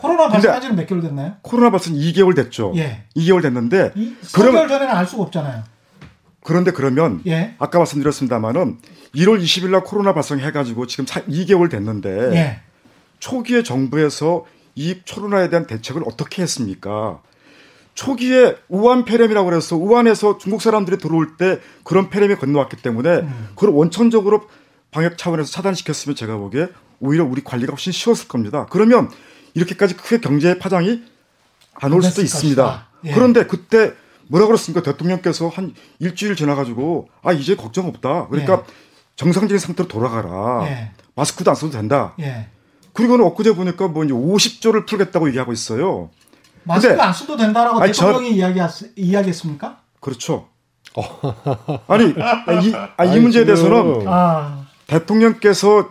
예? 0.05 0.09
코로나 0.09 0.23
근데- 0.25 0.33
발생한 0.33 0.61
지는 0.61 0.77
몇 0.77 0.87
개월 0.87 1.03
됐나요? 1.03 1.37
코로나 1.43 1.71
발생 1.71 1.95
2개월 1.95 2.35
됐죠. 2.37 2.73
예. 2.77 3.05
2개월 3.17 3.43
됐는데 3.43 3.93
이, 3.95 4.15
그러면 4.35 4.65
3개월 4.65 4.69
전에는 4.69 4.95
알 4.95 5.07
수가 5.07 5.23
없잖아요. 5.25 5.63
그런데 6.43 6.71
그러면 6.73 7.23
예. 7.27 7.55
아까 7.59 7.79
말씀드렸습니다마는 7.79 8.79
1월 9.15 9.41
20일 9.43 9.71
날 9.71 9.83
코로나 9.83 10.13
발생해가지고 10.13 10.87
지금 10.87 11.07
2개월 11.07 11.71
됐는데 11.71 12.11
예. 12.35 12.61
초기에 13.19 13.63
정부에서 13.63 14.45
이 14.75 15.01
코로나에 15.11 15.49
대한 15.49 15.67
대책을 15.67 16.03
어떻게 16.05 16.43
했습니까? 16.43 17.21
초기에 17.95 18.57
우한 18.69 19.05
폐렴이라고 19.05 19.49
그래서 19.49 19.77
우한에서 19.77 20.37
중국 20.39 20.61
사람들이 20.61 20.99
들어올 20.99 21.37
때 21.37 21.61
그런 21.85 22.11
폐렴이 22.11 22.35
건너왔기 22.35 22.79
때문에 22.79 23.09
음. 23.19 23.49
그걸 23.55 23.71
원천적으로 23.71 24.43
방역 24.91 25.17
차원에서 25.17 25.51
차단시켰으면 25.51 26.17
제가 26.17 26.37
보기에 26.37 26.69
오히려 27.01 27.25
우리 27.25 27.43
관리가 27.43 27.73
훨씬 27.73 27.93
쉬웠을 27.93 28.27
겁니다. 28.29 28.67
그러면 28.69 29.09
이렇게까지 29.55 29.97
크게 29.97 30.19
경제 30.21 30.59
파장이 30.59 31.03
안 31.75 31.93
올 31.93 32.03
수도 32.03 32.23
있습니다. 32.23 32.87
예. 33.05 33.13
그런데 33.13 33.47
그때 33.47 33.93
뭐라 34.29 34.47
그랬습니까? 34.47 34.83
대통령께서 34.83 35.49
한 35.49 35.75
일주일 35.99 36.37
지나가지고 36.37 37.09
아 37.23 37.33
이제 37.33 37.57
걱정 37.57 37.87
없다. 37.89 38.29
그러니까 38.29 38.63
예. 38.67 38.73
정상적인 39.17 39.59
상태로 39.59 39.89
돌아가라. 39.89 40.67
예. 40.67 40.91
마스크도 41.15 41.51
안 41.51 41.55
써도 41.55 41.73
된다. 41.73 42.15
예. 42.21 42.49
그리고는 42.93 43.25
엊그제 43.27 43.55
보니까 43.55 43.89
뭐 43.89 44.05
이제 44.05 44.15
50조를 44.15 44.87
풀겠다고 44.87 45.29
얘기하고 45.29 45.53
있어요. 45.53 46.11
마스크 46.63 47.01
안 47.01 47.13
써도 47.13 47.37
된다라고 47.37 47.81
아니, 47.81 47.93
저- 47.93 48.07
대통령이 48.07 48.37
이야기했, 48.37 48.71
이야기했습니까? 48.97 49.81
그렇죠. 50.01 50.49
아니, 51.89 52.05
이, 52.11 52.15
아니, 52.97 53.17
이 53.17 53.21
문제에 53.21 53.45
대해서는 53.45 54.05
아, 54.07 54.67
대통령께서 54.87 55.91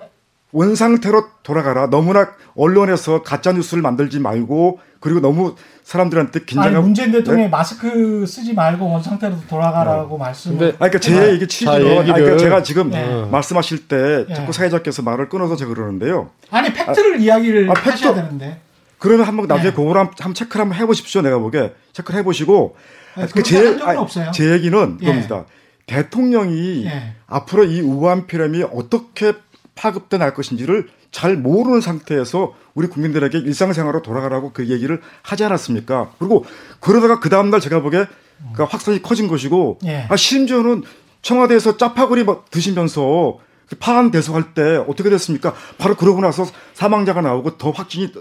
원상태로 0.53 1.25
돌아가라. 1.41 1.89
너무나 1.89 2.29
언론에서 2.55 3.23
가짜 3.23 3.51
뉴스를 3.51 3.81
만들지 3.81 4.19
말고 4.19 4.79
그리고 4.99 5.19
너무 5.19 5.55
사람들한테 5.83 6.39
아니 6.39 6.45
긴장하고 6.45 6.81
문재인 6.81 7.11
대통령이 7.11 7.45
네? 7.47 7.49
마스크 7.49 8.25
쓰지 8.25 8.53
말고 8.53 8.87
원상태로 8.87 9.35
돌아가라고 9.49 10.17
말씀을. 10.17 10.57
근데- 10.57 10.65
아니, 10.79 10.91
그러니까 10.91 10.99
제 10.99 11.19
네. 11.19 11.33
얘기 11.33 11.47
취지는 11.47 11.73
자, 11.73 11.99
아니, 12.01 12.11
그러니까 12.13 12.37
제가 12.37 12.63
지금 12.63 12.93
예. 12.93 13.25
말씀하실 13.29 13.87
때 13.87 14.25
예. 14.29 14.33
자꾸 14.33 14.53
사회자께서 14.53 15.01
말을 15.01 15.27
끊어서 15.27 15.55
제가 15.57 15.73
그러는데요. 15.73 16.29
아니 16.51 16.71
팩트를 16.71 17.19
이야기를 17.19 17.69
아, 17.69 17.73
팩트- 17.73 17.89
하셔야 17.91 18.13
되는데. 18.13 18.61
그러면 18.99 19.25
한번 19.27 19.47
나중에 19.47 19.71
네. 19.71 19.75
그걸 19.75 19.97
한번, 19.97 20.13
한번 20.19 20.33
체크를 20.35 20.61
한번 20.61 20.77
해보십시오. 20.79 21.21
내가 21.21 21.39
보기에 21.39 21.73
체크를 21.91 22.19
해보시고 22.19 22.75
아니, 23.15 23.27
그 23.27 23.33
그렇게 23.33 23.57
한 23.57 23.77
적은 23.79 23.97
없어요. 23.97 24.31
제 24.31 24.51
얘기는 24.53 24.97
예. 25.01 25.05
이겁니다. 25.05 25.45
대통령이 25.87 26.85
예. 26.85 27.15
앞으로 27.27 27.65
이 27.65 27.81
우한 27.81 28.27
폐렴이 28.27 28.63
어떻게 28.71 29.33
파급돼 29.75 30.17
날 30.17 30.33
것인지를 30.33 30.87
잘 31.11 31.35
모르는 31.35 31.81
상태에서 31.81 32.53
우리 32.73 32.87
국민들에게 32.87 33.37
일상생활로 33.37 34.01
돌아가라고 34.01 34.51
그 34.53 34.69
얘기를 34.69 35.01
하지 35.21 35.43
않았습니까? 35.43 36.11
그리고 36.19 36.45
그러다가 36.79 37.19
그 37.19 37.29
다음날 37.29 37.59
제가 37.59 37.81
보기에 37.81 38.05
그 38.53 38.63
확산이 38.63 39.01
커진 39.01 39.27
것이고 39.27 39.79
예. 39.85 40.05
아, 40.09 40.15
심지어는 40.15 40.83
청와대에서 41.21 41.77
짜파구리 41.77 42.23
막 42.23 42.49
드시면서 42.51 43.39
파안 43.79 44.11
대수할 44.11 44.53
때 44.53 44.75
어떻게 44.87 45.09
됐습니까? 45.09 45.53
바로 45.77 45.95
그러고 45.95 46.21
나서 46.21 46.45
사망자가 46.73 47.21
나오고 47.21 47.57
더 47.57 47.71
확진이 47.71 48.11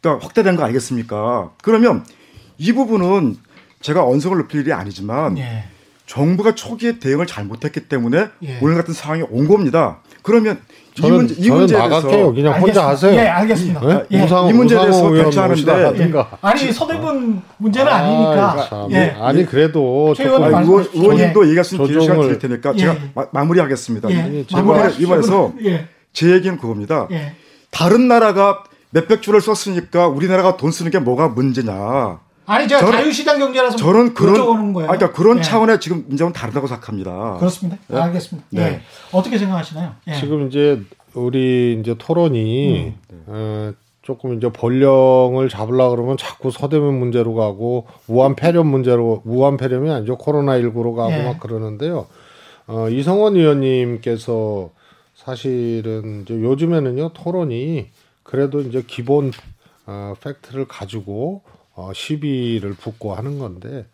그러니까 0.00 0.24
확대된 0.24 0.56
거 0.56 0.64
아니겠습니까? 0.64 1.52
그러면 1.62 2.04
이 2.58 2.72
부분은 2.72 3.36
제가 3.80 4.06
언성을 4.06 4.38
높일 4.38 4.60
일이 4.60 4.72
아니지만 4.72 5.36
예. 5.38 5.64
정부가 6.06 6.54
초기에 6.54 6.98
대응을 6.98 7.26
잘못했기 7.26 7.88
때문에 7.88 8.28
예. 8.42 8.58
오늘 8.62 8.76
같은 8.76 8.94
상황이 8.94 9.22
온 9.22 9.48
겁니다. 9.48 10.00
그러면 10.22 10.60
저는, 10.94 11.14
이 11.14 11.18
문제 11.18 11.34
이 11.34 11.42
저는 11.44 11.58
문제에 11.58 11.78
나갈게요. 11.78 12.10
대해서 12.10 12.32
그냥 12.32 12.52
혼자 12.60 12.86
알겠습니다. 12.86 12.88
하세요. 12.88 13.14
예, 13.14 13.26
알겠습니다. 13.26 13.80
네? 13.80 14.02
예. 14.12 14.22
우상, 14.22 14.48
이 14.48 14.52
문제에 14.52 14.78
대해서 14.78 15.02
대처하는데- 15.10 15.68
예. 15.80 15.84
하든가. 15.84 16.28
아니 16.40 16.72
서대본 16.72 17.42
문제는 17.58 17.92
아, 17.92 17.96
아니니까. 17.96 18.66
참. 18.68 18.92
예. 18.92 19.16
아니 19.20 19.44
그래도 19.44 20.14
조금 20.14 20.42
아니, 20.44 20.64
의원. 20.66 20.86
의원님도 20.94 21.46
얘기할 21.46 21.64
수 21.64 21.74
있는 21.74 21.88
기회 21.88 22.00
시간 22.00 22.20
드릴 22.20 22.38
테니까 22.38 22.72
예, 22.74 22.78
제가 22.78 22.94
예. 22.94 22.98
마, 23.14 23.26
마무리하겠습니다. 23.32 24.10
예. 24.10 24.14
이번에 24.14 24.62
마무리하십시오. 24.62 25.04
이번에서 25.06 25.52
예. 25.64 25.88
제 26.12 26.30
얘기는 26.30 26.56
그겁니다. 26.58 27.08
예. 27.10 27.32
다른 27.70 28.06
나라가 28.06 28.62
몇백 28.90 29.20
주를 29.22 29.40
썼으니까 29.40 30.06
우리나라가 30.06 30.56
돈 30.56 30.70
쓰는 30.70 30.92
게 30.92 31.00
뭐가 31.00 31.26
문제냐. 31.28 32.20
아니 32.46 32.68
제가 32.68 32.82
저는- 32.82 32.92
자유시장 32.92 33.38
경제라서 33.38 33.76
저는 33.76 34.14
그런 34.14 34.34
여쭤보는 34.34 34.74
거예요. 34.74 34.90
아, 34.90 34.96
그러니까 34.96 35.12
그런 35.12 35.38
예. 35.38 35.42
차원의 35.42 35.80
지금 35.80 36.04
문제는 36.08 36.32
다르다고 36.32 36.66
생각합니다. 36.66 37.36
그렇습니다. 37.38 37.78
예? 37.92 37.96
알겠습니다. 37.96 38.46
네. 38.50 38.62
예. 38.62 38.80
어떻게 39.12 39.38
생각하시나요? 39.38 39.92
예. 40.08 40.14
지금 40.14 40.46
이제 40.48 40.82
우리 41.14 41.78
이제 41.80 41.94
토론이 41.98 42.94
음. 43.10 43.24
어, 43.26 43.72
조금 44.02 44.36
이제 44.36 44.50
본령을 44.52 45.48
잡으려 45.48 45.88
그러면 45.88 46.16
자꾸 46.18 46.50
서대문 46.50 46.98
문제로 46.98 47.34
가고 47.34 47.86
우한 48.06 48.36
폐렴 48.36 48.66
문제로 48.66 49.22
우한 49.24 49.56
폐렴이 49.56 49.90
아니죠 49.90 50.18
코로나 50.18 50.58
19로 50.58 50.94
가고 50.94 51.12
예. 51.12 51.22
막 51.24 51.40
그러는데요. 51.40 52.06
어, 52.66 52.88
이성원 52.90 53.36
의원님께서 53.36 54.70
사실은 55.14 56.22
이제 56.22 56.34
요즘에는요 56.34 57.10
토론이 57.14 57.86
그래도 58.22 58.60
이제 58.60 58.82
기본 58.86 59.32
어, 59.86 60.14
팩트를 60.22 60.66
가지고 60.68 61.42
어, 61.74 61.90
시비를 61.94 62.74
붙고 62.74 63.14
하는 63.14 63.38
건데 63.38 63.86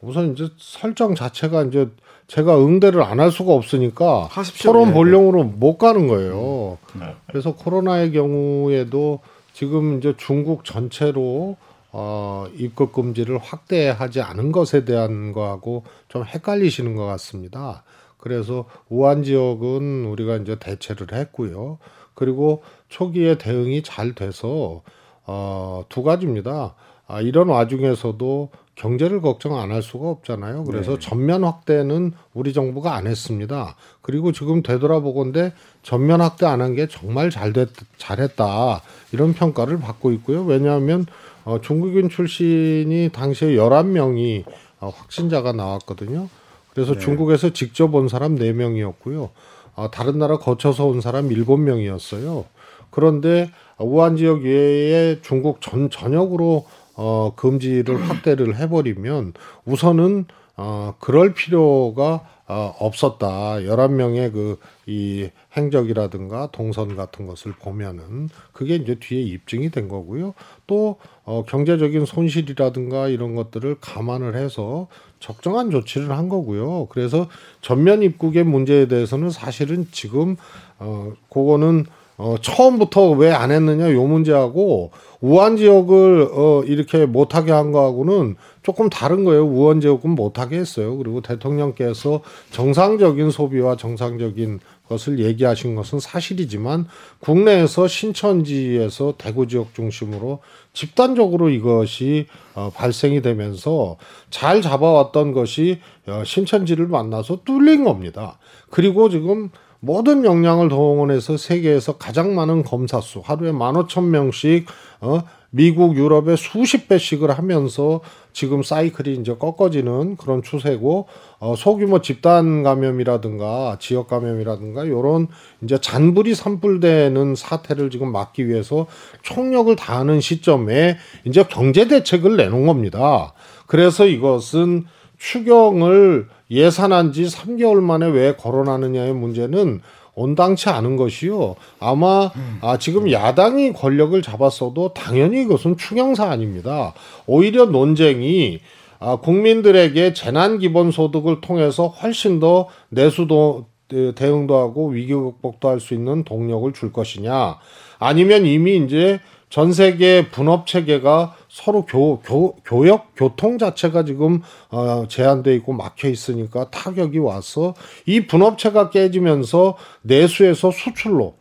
우선 0.00 0.32
이제 0.32 0.48
설정 0.58 1.14
자체가 1.14 1.64
이제 1.64 1.88
제가 2.26 2.58
응대를 2.64 3.02
안 3.02 3.20
할 3.20 3.30
수가 3.30 3.52
없으니까 3.52 4.26
하십시오. 4.30 4.72
토론 4.72 4.88
예. 4.88 4.92
본령으로 4.94 5.44
못 5.44 5.76
가는 5.78 6.06
거예요. 6.06 6.78
그래서 7.26 7.54
코로나의 7.54 8.12
경우에도 8.12 9.20
지금 9.52 9.98
이제 9.98 10.14
중국 10.16 10.64
전체로 10.64 11.56
어, 11.92 12.46
입국 12.56 12.92
금지를 12.92 13.38
확대하지 13.38 14.22
않은 14.22 14.52
것에 14.52 14.84
대한 14.84 15.32
거하고 15.32 15.84
좀 16.08 16.24
헷갈리시는 16.24 16.94
것 16.94 17.04
같습니다. 17.06 17.82
그래서 18.16 18.66
우한 18.88 19.22
지역은 19.24 20.04
우리가 20.06 20.36
이제 20.36 20.56
대체를 20.58 21.12
했고요. 21.12 21.78
그리고 22.14 22.62
초기에 22.88 23.38
대응이 23.38 23.82
잘 23.82 24.14
돼서 24.14 24.82
어, 25.26 25.84
두 25.88 26.02
가지입니다. 26.02 26.74
아, 27.10 27.20
이런 27.20 27.48
와중에서도 27.48 28.50
경제를 28.76 29.20
걱정 29.20 29.56
안 29.58 29.72
할 29.72 29.82
수가 29.82 30.08
없잖아요. 30.08 30.64
그래서 30.64 30.98
전면 30.98 31.44
확대는 31.44 32.12
우리 32.34 32.52
정부가 32.52 32.94
안 32.94 33.06
했습니다. 33.06 33.76
그리고 34.00 34.32
지금 34.32 34.62
되돌아보건데 34.62 35.52
전면 35.82 36.20
확대 36.20 36.46
안 36.46 36.60
한 36.62 36.74
게 36.76 36.86
정말 36.88 37.30
잘 37.30 37.52
됐, 37.52 37.68
잘했다. 37.98 38.80
이런 39.12 39.34
평가를 39.34 39.78
받고 39.80 40.12
있고요. 40.12 40.44
왜냐하면 40.44 41.04
어, 41.44 41.60
중국인 41.60 42.08
출신이 42.08 43.10
당시에 43.12 43.50
11명이 43.56 44.44
어, 44.80 44.88
확진자가 44.94 45.52
나왔거든요. 45.52 46.28
그래서 46.72 46.92
중국에서 47.00 47.50
직접 47.52 47.94
온 47.94 48.08
사람 48.08 48.36
4명이었고요. 48.36 49.28
어, 49.74 49.90
다른 49.90 50.18
나라 50.18 50.38
거쳐서 50.38 50.86
온 50.86 51.00
사람 51.00 51.28
7명이었어요. 51.28 52.44
그런데 52.90 53.50
우한 53.78 54.16
지역 54.16 54.42
외에 54.42 55.20
중국 55.22 55.60
전 55.60 55.90
전역으로 55.90 56.64
어, 57.02 57.32
금지를 57.34 58.10
확대를 58.10 58.56
해버리면 58.56 59.32
우선은 59.64 60.26
어, 60.58 60.94
그럴 61.00 61.32
필요가 61.32 62.28
어, 62.46 62.74
없었다. 62.78 63.60
11명의 63.60 64.30
그 64.32 64.58
이 64.90 65.30
행적이라든가 65.56 66.48
동선 66.50 66.96
같은 66.96 67.28
것을 67.28 67.52
보면은 67.52 68.28
그게 68.52 68.74
이제 68.74 68.96
뒤에 68.96 69.22
입증이 69.22 69.70
된 69.70 69.88
거고요. 69.88 70.34
또 70.66 70.96
어, 71.24 71.44
경제적인 71.46 72.06
손실이라든가 72.06 73.06
이런 73.06 73.36
것들을 73.36 73.76
감안을 73.80 74.34
해서 74.34 74.88
적정한 75.20 75.70
조치를 75.70 76.10
한 76.10 76.28
거고요. 76.28 76.86
그래서 76.86 77.28
전면 77.60 78.02
입국의 78.02 78.42
문제에 78.42 78.88
대해서는 78.88 79.30
사실은 79.30 79.86
지금 79.92 80.36
어, 80.80 81.12
그거는 81.32 81.86
어, 82.20 82.36
처음부터 82.42 83.12
왜 83.12 83.30
안 83.32 83.50
했느냐 83.50 83.92
요 83.92 84.04
문제하고 84.04 84.90
우한 85.22 85.56
지역을 85.56 86.28
어, 86.32 86.62
이렇게 86.66 87.06
못하게 87.06 87.52
한 87.52 87.72
거하고는 87.72 88.36
조금 88.62 88.90
다른 88.90 89.24
거예요. 89.24 89.46
우한 89.46 89.80
지역은 89.80 90.10
못하게 90.10 90.58
했어요. 90.58 90.98
그리고 90.98 91.22
대통령께서 91.22 92.20
정상적인 92.50 93.30
소비와 93.30 93.76
정상적인 93.76 94.60
것을 94.88 95.20
얘기하신 95.20 95.76
것은 95.76 95.98
사실이지만 96.00 96.86
국내에서 97.20 97.88
신천지에서 97.88 99.14
대구 99.16 99.46
지역 99.46 99.72
중심으로 99.72 100.40
집단적으로 100.74 101.48
이것이 101.48 102.26
어, 102.54 102.70
발생이 102.74 103.22
되면서 103.22 103.96
잘 104.28 104.60
잡아왔던 104.60 105.32
것이 105.32 105.80
어, 106.06 106.22
신천지를 106.24 106.86
만나서 106.86 107.40
뚫린 107.46 107.84
겁니다. 107.84 108.38
그리고 108.68 109.08
지금 109.08 109.50
모든 109.80 110.24
역량을 110.24 110.68
동원해서 110.68 111.38
세계에서 111.38 111.96
가장 111.96 112.34
많은 112.34 112.62
검사 112.62 113.00
수 113.00 113.20
하루에 113.20 113.50
만 113.50 113.76
오천 113.76 114.10
명씩 114.10 114.66
어 115.00 115.22
미국 115.52 115.96
유럽에 115.96 116.36
수십 116.36 116.86
배씩을 116.86 117.30
하면서 117.30 118.00
지금 118.32 118.62
사이클이 118.62 119.14
이제 119.14 119.34
꺾어지는 119.34 120.16
그런 120.16 120.42
추세고 120.42 121.06
어 121.40 121.54
소규모 121.56 122.00
집단 122.02 122.62
감염이라든가 122.62 123.78
지역 123.80 124.06
감염이라든가 124.08 124.86
요런 124.86 125.28
이제 125.62 125.80
잔불이 125.80 126.34
산불되는 126.34 127.34
사태를 127.34 127.90
지금 127.90 128.12
막기 128.12 128.46
위해서 128.46 128.86
총력을 129.22 129.74
다하는 129.76 130.20
시점에 130.20 130.98
이제 131.24 131.42
경제 131.44 131.88
대책을 131.88 132.36
내놓은 132.36 132.66
겁니다. 132.66 133.32
그래서 133.66 134.06
이것은 134.06 134.84
추경을 135.18 136.28
예산한 136.50 137.12
지 137.12 137.24
3개월 137.24 137.80
만에 137.80 138.06
왜 138.08 138.34
거론하느냐의 138.34 139.14
문제는 139.14 139.80
온당치 140.14 140.68
않은 140.68 140.96
것이요. 140.96 141.54
아마 141.78 142.26
음. 142.34 142.58
아, 142.60 142.76
지금 142.78 143.10
야당이 143.10 143.72
권력을 143.72 144.20
잡았어도 144.20 144.92
당연히 144.92 145.42
이것은 145.42 145.76
추경사 145.76 146.28
아닙니다. 146.28 146.92
오히려 147.26 147.66
논쟁이 147.66 148.60
아, 148.98 149.16
국민들에게 149.16 150.12
재난 150.12 150.58
기본 150.58 150.90
소득을 150.90 151.40
통해서 151.40 151.86
훨씬 151.86 152.38
더 152.38 152.68
내수도 152.90 153.66
대응도 154.14 154.56
하고 154.56 154.88
위기 154.88 155.12
극복도 155.14 155.68
할 155.68 155.80
수 155.80 155.94
있는 155.94 156.22
동력을 156.22 156.72
줄 156.74 156.92
것이냐 156.92 157.58
아니면 157.98 158.46
이미 158.46 158.76
이제 158.76 159.18
전 159.50 159.72
세계 159.72 160.28
분업 160.30 160.66
체계가 160.68 161.34
서로 161.48 161.84
교, 161.84 162.20
교, 162.20 162.54
교역, 162.64 163.08
교통 163.16 163.58
자체가 163.58 164.04
지금 164.04 164.42
어, 164.70 165.06
제한돼 165.08 165.54
있고 165.56 165.72
막혀 165.72 166.08
있으니까 166.08 166.70
타격이 166.70 167.18
와서 167.18 167.74
이 168.06 168.26
분업체가 168.26 168.90
깨지면서 168.90 169.76
내수에서 170.02 170.70
수출로 170.70 171.34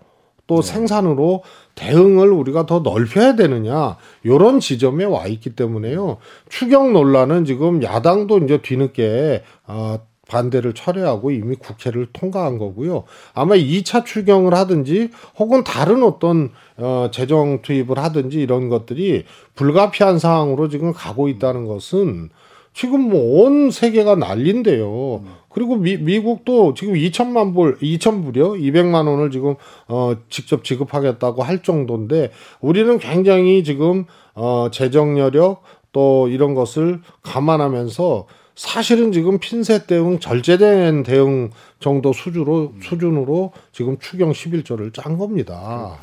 또 0.47 0.61
네. 0.61 0.73
생산으로 0.73 1.43
대응을 1.75 2.31
우리가 2.31 2.65
더 2.65 2.79
넓혀야 2.79 3.35
되느냐 3.35 3.97
요런 4.25 4.59
지점에 4.59 5.05
와 5.05 5.27
있기 5.27 5.51
때문에요 5.51 6.17
추경 6.49 6.91
논란은 6.91 7.45
지금 7.45 7.83
야당도 7.83 8.39
이제 8.39 8.57
뒤늦게 8.57 9.43
어, 9.67 9.99
반대를 10.29 10.73
철회하고 10.73 11.31
이미 11.31 11.55
국회를 11.55 12.07
통과한 12.13 12.57
거고요. 12.57 13.03
아마 13.33 13.55
2차 13.55 14.05
추경을 14.05 14.53
하든지 14.53 15.09
혹은 15.37 15.63
다른 15.65 16.03
어떤 16.03 16.51
어 16.77 17.09
재정 17.11 17.61
투입을 17.61 17.97
하든지 17.97 18.39
이런 18.39 18.69
것들이 18.69 19.25
불가피한 19.55 20.19
상황으로 20.19 20.69
지금 20.69 20.93
가고 20.93 21.27
있다는 21.27 21.65
것은 21.65 22.29
지금 22.73 23.09
뭐 23.09 23.43
온 23.43 23.71
세계가 23.71 24.15
난린데요. 24.15 25.23
그리고 25.49 25.75
미, 25.75 25.97
미국도 25.97 26.75
지금 26.75 26.93
2천만 26.93 27.53
불, 27.55 27.77
2천 27.79 28.23
불이요? 28.23 28.53
200만 28.53 29.07
원을 29.07 29.31
지금 29.31 29.55
어 29.87 30.13
직접 30.29 30.63
지급하겠다고 30.63 31.41
할 31.43 31.63
정도인데 31.63 32.31
우리는 32.61 32.97
굉장히 32.99 33.63
지금 33.63 34.05
어 34.35 34.67
재정 34.71 35.17
여력 35.17 35.63
또 35.91 36.27
이런 36.29 36.53
것을 36.53 37.01
감안하면서 37.23 38.27
사실은 38.59 39.13
지금 39.13 39.39
핀셋 39.39 39.87
대응 39.87 40.19
절제된 40.19 41.03
대응 41.03 41.49
정도 41.79 42.11
수준으로 42.11 42.73
수준으로 42.83 43.53
지금 43.71 43.97
추경 43.99 44.33
11조를 44.33 44.93
짠 44.93 45.17
겁니다. 45.17 45.97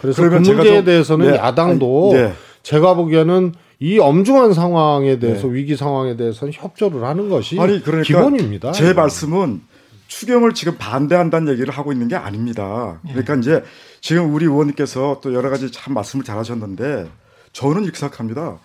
그래서 0.00 0.28
그 0.28 0.34
문제에 0.34 0.78
좀, 0.78 0.84
대해서는 0.86 1.30
네, 1.30 1.36
야당도 1.36 2.10
아니, 2.12 2.22
네. 2.22 2.32
제가 2.64 2.94
보기에는 2.94 3.52
이 3.78 4.00
엄중한 4.00 4.54
상황에 4.54 5.20
대해서 5.20 5.46
네. 5.46 5.54
위기 5.54 5.76
상황에 5.76 6.16
대해서는 6.16 6.52
협조를 6.52 7.04
하는 7.04 7.28
것이 7.28 7.60
아니, 7.60 7.80
그러니까 7.80 8.02
기본입니다. 8.02 8.72
제 8.72 8.92
말씀은 8.92 9.60
추경을 10.08 10.52
지금 10.54 10.78
반대한다는 10.78 11.52
얘기를 11.52 11.72
하고 11.72 11.92
있는 11.92 12.08
게 12.08 12.16
아닙니다. 12.16 12.98
그러니까 13.04 13.36
이제 13.36 13.62
지금 14.00 14.34
우리 14.34 14.46
의원님께서 14.46 15.20
또 15.22 15.32
여러 15.32 15.48
가지 15.48 15.70
참 15.70 15.94
말씀을 15.94 16.24
잘하셨는데 16.24 17.08
저는 17.52 17.88
생각합니다. 17.94 18.58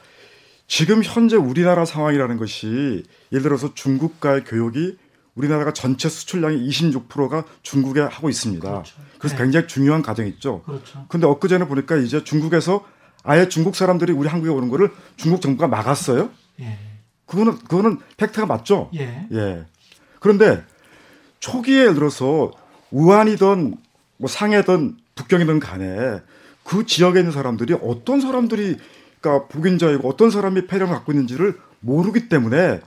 지금 0.68 1.04
현재 1.04 1.36
우리나라 1.36 1.86
상황이라는 1.86 2.38
것이 2.38 3.04
예를 3.32 3.44
들어서 3.44 3.74
중국과의 3.74 4.44
교역이 4.46 4.98
우리나라가 5.36 5.74
전체 5.74 6.10
수출량의 6.10 6.68
26%가 6.68 7.44
중국에 7.62 8.00
하고 8.02 8.30
있습니다. 8.30 8.68
그렇죠. 8.68 8.96
그래서 9.20 9.36
네. 9.36 9.44
굉장히 9.44 9.68
중요한 9.68 10.02
과정이 10.02 10.30
있죠. 10.30 10.62
그렇죠. 10.64 11.06
근데 11.10 11.28
엊그제는 11.28 11.68
보니까 11.68 11.98
이제 11.98 12.24
중국에서 12.24 12.86
아예 13.24 13.50
중국 13.50 13.76
사람들이 13.76 14.14
우리 14.14 14.30
한국에 14.30 14.52
오는 14.52 14.70
거를 14.70 14.92
중국 15.18 15.42
정부가 15.42 15.68
막았어요. 15.68 16.30
예. 16.62 16.78
그거는 17.26 17.58
그거는 17.60 18.00
팩트가 18.18 18.46
맞죠. 18.46 18.90
예. 18.96 19.28
예. 19.32 19.66
그런데 20.20 20.64
초기에 21.40 21.82
예를 21.82 21.96
들어서 21.96 22.52
우한이든 22.92 23.76
뭐 24.18 24.30
상해든 24.30 24.98
북경이든 25.16 25.60
간에 25.60 26.22
그 26.64 26.86
지역에 26.86 27.20
있는 27.20 27.32
사람들이 27.32 27.76
어떤 27.82 28.22
사람들이 28.22 28.78
그러니까 29.26 29.48
복인자이고 29.48 30.08
어떤 30.08 30.30
사람이 30.30 30.68
폐렴을 30.68 30.94
갖고 30.94 31.12
있는지를 31.12 31.58
모르기 31.80 32.30
때문에 32.30 32.82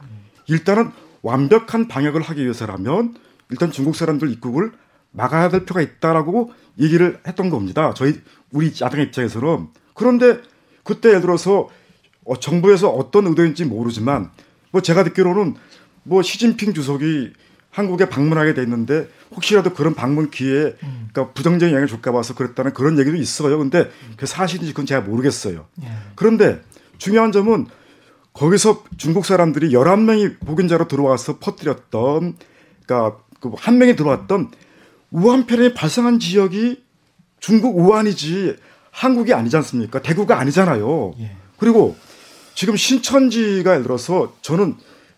일단은 0.46 0.92
완벽한 1.22 1.88
방역을 1.88 2.22
하기 2.22 2.42
위해서라면 2.42 3.16
일단 3.51 3.72
중국 3.72 3.96
사람들 3.96 4.31
입국을 4.31 4.70
막아야 5.11 5.48
될 5.48 5.64
필요가 5.64 5.81
있다라고 5.81 6.53
얘기를 6.79 7.18
했던 7.27 7.51
겁니다. 7.51 7.92
저희 7.94 8.20
우리 8.53 8.72
야당 8.81 9.01
입장에서는 9.01 9.68
그런데 9.94 10.40
그때 10.85 11.09
예를 11.09 11.22
들어서 11.22 11.68
어, 12.24 12.38
정부에서 12.38 12.88
어떤 12.90 13.27
의도인지 13.27 13.64
모르지만 13.64 14.31
뭐 14.70 14.81
제가 14.81 15.03
듣기로는 15.05 15.57
뭐 16.05 16.22
시진핑 16.22 16.72
주석이 16.72 17.33
한국에 17.70 18.09
방문하게 18.09 18.54
돼 18.54 18.62
있는데 18.62 19.09
혹시라도 19.31 19.72
그런 19.74 19.94
방문 19.94 20.31
기회에 20.31 20.76
음. 20.83 21.09
그러니까 21.12 21.33
부정적인 21.33 21.72
영향을 21.72 21.87
줄까 21.87 22.12
봐서 22.12 22.35
그랬다는 22.35 22.72
그런 22.72 22.98
얘기도 22.98 23.16
있어요. 23.16 23.59
근데 23.59 23.90
그 24.16 24.26
사실인지 24.26 24.72
그건 24.72 24.87
제가 24.87 25.02
모르겠어요. 25.02 25.66
예. 25.83 25.88
그런데 26.14 26.61
중요한 26.98 27.31
점은 27.31 27.66
거기서 28.33 28.85
중국 28.96 29.26
사람들이 29.26 29.70
11명이 29.70 30.40
복인자로 30.40 30.88
들어와서 30.88 31.38
퍼뜨렸던 31.38 32.37
그러니까 32.87 33.18
그한 33.40 33.78
명이 33.78 33.96
들어왔던 33.96 34.50
우한 35.11 35.46
폐렴이 35.46 35.74
발생한 35.74 36.18
지역이 36.18 36.83
중국 37.40 37.78
우한이지 37.78 38.57
한국이 38.90 39.33
아니지 39.33 39.57
않습니까? 39.57 40.02
대구가 40.02 40.38
아니잖아요. 40.40 41.14
예. 41.20 41.37
그리고 41.59 41.96
지금 42.54 42.76
신천지가 42.76 43.72
예를 43.72 43.83
들어서 43.85 44.35
저는 44.42 44.76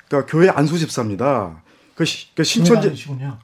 그러니까 0.09 0.31
교회 0.31 0.49
안수 0.49 0.79
집사입니다. 0.79 1.63
그, 2.01 2.07
시, 2.07 2.35
그 2.35 2.45
신천지 2.45 2.89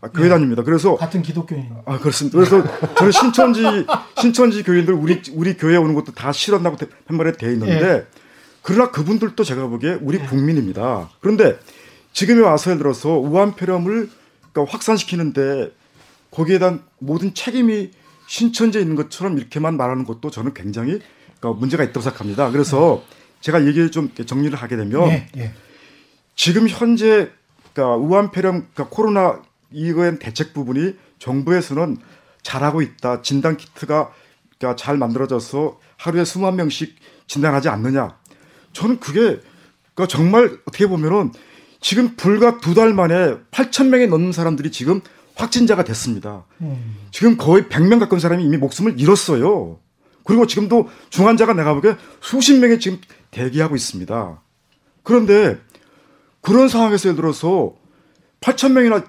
아, 0.00 0.08
교회 0.08 0.22
네. 0.22 0.28
다닙니다. 0.30 0.62
그래서 0.62 0.96
같은 0.96 1.20
기독교인. 1.20 1.68
아 1.84 1.98
그렇습니다. 1.98 2.38
그래서 2.38 2.64
저는 2.94 3.12
신천지 3.12 3.60
신천지 4.18 4.62
교인들 4.62 4.94
우리 4.94 5.20
우리 5.34 5.58
교회 5.58 5.76
오는 5.76 5.94
것도 5.94 6.12
다 6.12 6.32
싫었다고 6.32 6.78
한 7.06 7.16
말에 7.18 7.32
돼 7.32 7.52
있는데 7.52 7.80
네. 7.80 8.06
그러나 8.62 8.90
그분들도 8.90 9.44
제가 9.44 9.66
보기에 9.66 9.98
우리 10.00 10.20
네. 10.20 10.26
국민입니다. 10.26 11.10
그런데 11.20 11.58
지금에 12.14 12.40
와서 12.40 12.70
예를 12.70 12.78
들어서 12.78 13.10
우한 13.10 13.56
폐렴을 13.56 14.08
그러니까 14.52 14.72
확산시키는데 14.72 15.70
거기에 16.30 16.58
대한 16.58 16.82
모든 16.98 17.34
책임이 17.34 17.90
신천지에 18.26 18.80
있는 18.80 18.96
것처럼 18.96 19.36
이렇게만 19.36 19.76
말하는 19.76 20.04
것도 20.04 20.30
저는 20.30 20.54
굉장히 20.54 21.00
그러니까 21.38 21.60
문제가 21.60 21.84
있다고 21.84 22.00
생각합니다. 22.00 22.50
그래서 22.52 23.02
네. 23.06 23.16
제가 23.42 23.66
얘기를 23.66 23.90
좀 23.90 24.08
정리를 24.14 24.56
하게 24.56 24.76
되면 24.76 25.10
네, 25.10 25.28
네. 25.34 25.52
지금 26.34 26.66
현재 26.70 27.30
그러니까 27.76 27.96
우한 27.96 28.30
폐렴, 28.30 28.66
그러니까 28.72 28.88
코로나 28.88 29.42
이거엔 29.70 30.18
대책 30.18 30.54
부분이 30.54 30.94
정부에서는 31.18 31.98
잘하고 32.42 32.80
있다. 32.80 33.20
진단 33.20 33.58
키트가 33.58 34.10
그러니까 34.58 34.76
잘 34.76 34.96
만들어져서 34.96 35.78
하루에 35.98 36.24
수만 36.24 36.56
명씩 36.56 36.96
진단하지 37.26 37.68
않느냐. 37.68 38.16
저는 38.72 38.98
그게 38.98 39.40
그러니까 39.94 40.06
정말 40.08 40.58
어떻게 40.66 40.86
보면은 40.86 41.32
지금 41.82 42.16
불과 42.16 42.58
두 42.58 42.74
달 42.74 42.94
만에 42.94 43.36
8천 43.50 43.88
명이 43.88 44.06
넘는 44.06 44.32
사람들이 44.32 44.72
지금 44.72 45.02
확진자가 45.34 45.84
됐습니다. 45.84 46.46
음. 46.62 46.96
지금 47.10 47.36
거의 47.36 47.64
100명 47.64 48.00
가까운 48.00 48.20
사람이 48.20 48.42
이미 48.42 48.56
목숨을 48.56 48.98
잃었어요. 48.98 49.78
그리고 50.24 50.46
지금도 50.46 50.88
중환자가 51.10 51.52
내가 51.52 51.74
보기에 51.74 51.96
수십 52.22 52.58
명이 52.58 52.80
지금 52.80 53.00
대기하고 53.30 53.76
있습니다. 53.76 54.40
그런데 55.02 55.58
그런 56.46 56.68
상황에서 56.68 57.08
예를 57.08 57.16
들어서 57.16 57.74
8천 58.40 58.70
명이나 58.70 59.02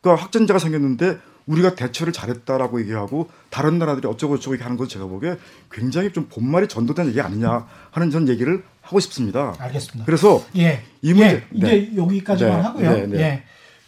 그 0.00 0.08
확진자가 0.08 0.58
생겼는데 0.58 1.18
우리가 1.44 1.74
대처를 1.74 2.10
잘했다라고 2.10 2.80
얘기하고 2.80 3.28
다른 3.50 3.78
나라들이 3.78 4.08
어쩌고 4.08 4.38
저쩌고 4.38 4.54
얘기하는 4.54 4.78
건 4.78 4.88
제가 4.88 5.04
보기에 5.04 5.36
굉장히 5.70 6.10
좀 6.10 6.26
본말이 6.30 6.68
전도된 6.68 7.08
얘기 7.08 7.20
아니냐 7.20 7.66
하는 7.90 8.10
전 8.10 8.28
얘기를 8.28 8.64
하고 8.80 8.98
싶습니다. 8.98 9.54
알겠습니다. 9.58 10.06
그래서 10.06 10.42
예, 10.56 10.80
이 11.02 11.12
문제 11.12 11.34
예, 11.34 11.46
이제 11.52 11.66
네. 11.66 11.96
여기까지만 11.96 12.56
네. 12.56 12.62
하고요. 12.62 12.90
네. 12.92 13.06
네. 13.08 13.20
예, 13.20 13.42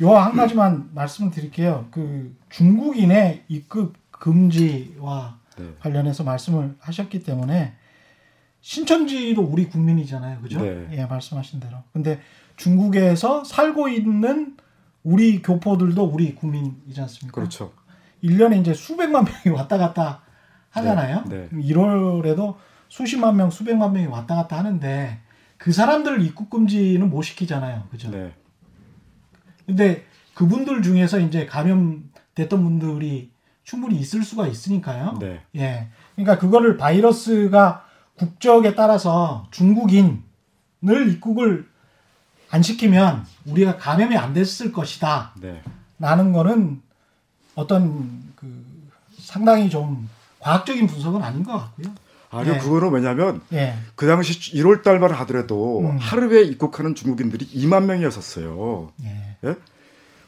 요한 0.05 0.37
가지만 0.37 0.91
말씀을 0.93 1.31
드릴게요. 1.31 1.87
그 1.93 2.37
중국인의 2.51 3.45
입국 3.49 3.95
금지와 4.11 5.39
네. 5.57 5.65
관련해서 5.81 6.25
말씀을 6.25 6.75
하셨기 6.79 7.23
때문에 7.23 7.73
신천지도 8.61 9.41
우리 9.41 9.71
국민이잖아요. 9.71 10.41
그죠? 10.43 10.61
네. 10.61 10.89
예, 10.93 11.07
말씀하신 11.07 11.61
대로. 11.61 11.79
근데 11.95 12.21
중국에서 12.57 13.45
살고 13.45 13.89
있는 13.89 14.57
우리 15.03 15.43
교포들도 15.43 16.05
우리 16.05 16.35
국민이지 16.35 17.01
않습니까? 17.01 17.35
그렇죠. 17.35 17.73
1년에 18.23 18.61
이제 18.61 18.73
수백만 18.73 19.25
명이 19.25 19.57
왔다 19.57 19.79
갔다 19.79 20.23
하잖아요. 20.71 21.25
네. 21.29 21.49
네. 21.51 21.63
1월에도 21.63 22.55
수십만 22.89 23.37
명, 23.37 23.51
수백만 23.51 23.93
명이 23.93 24.07
왔다 24.07 24.37
갔다 24.37 24.59
하는데 24.59 25.21
그 25.59 25.73
사람들 25.73 26.23
입국 26.23 26.51
금지는 26.51 27.11
못 27.11 27.23
시키잖아요. 27.23 27.89
그죠? 27.91 28.11
네. 28.11 28.35
근데 29.67 30.05
그분들 30.35 30.83
중에서 30.83 31.19
이제 31.21 31.47
감염됐던 31.47 32.63
분들이 32.63 33.31
충분히 33.65 33.97
있을 33.97 34.23
수가 34.23 34.47
있으니까요. 34.47 35.19
네. 35.21 35.41
예. 35.57 35.89
그러니까 36.15 36.39
그거를 36.39 36.77
바이러스가 36.77 37.85
국적에 38.17 38.75
따라서 38.75 39.47
중국인을 39.51 40.23
입국을 40.83 41.69
안 42.53 42.61
시키면 42.61 43.25
우리가 43.47 43.79
감염이 43.79 44.15
안 44.15 44.35
됐을 44.35 44.73
것이다. 44.73 45.33
네. 45.41 45.63
라는 45.99 46.33
거는 46.33 46.83
어떤 47.55 48.23
그 48.37 48.47
상당히 49.19 49.71
좀 49.71 50.09
과학적인 50.39 50.87
분석은 50.87 51.23
아닌 51.23 51.45
것 51.45 51.53
같고요. 51.53 51.87
아니요, 52.31 52.55
네. 52.55 52.59
그거는 52.59 52.91
왜냐하면 52.91 53.41
네. 53.49 53.75
그 53.95 54.07
당시 54.07 54.39
1월 54.55 54.83
달만 54.83 55.13
하더라도 55.13 55.81
음. 55.81 55.97
하루에 55.99 56.43
입국하는 56.43 56.95
중국인들이 56.95 57.47
2만 57.47 57.85
명이었었어요. 57.85 58.93
네. 58.97 59.37
예? 59.45 59.55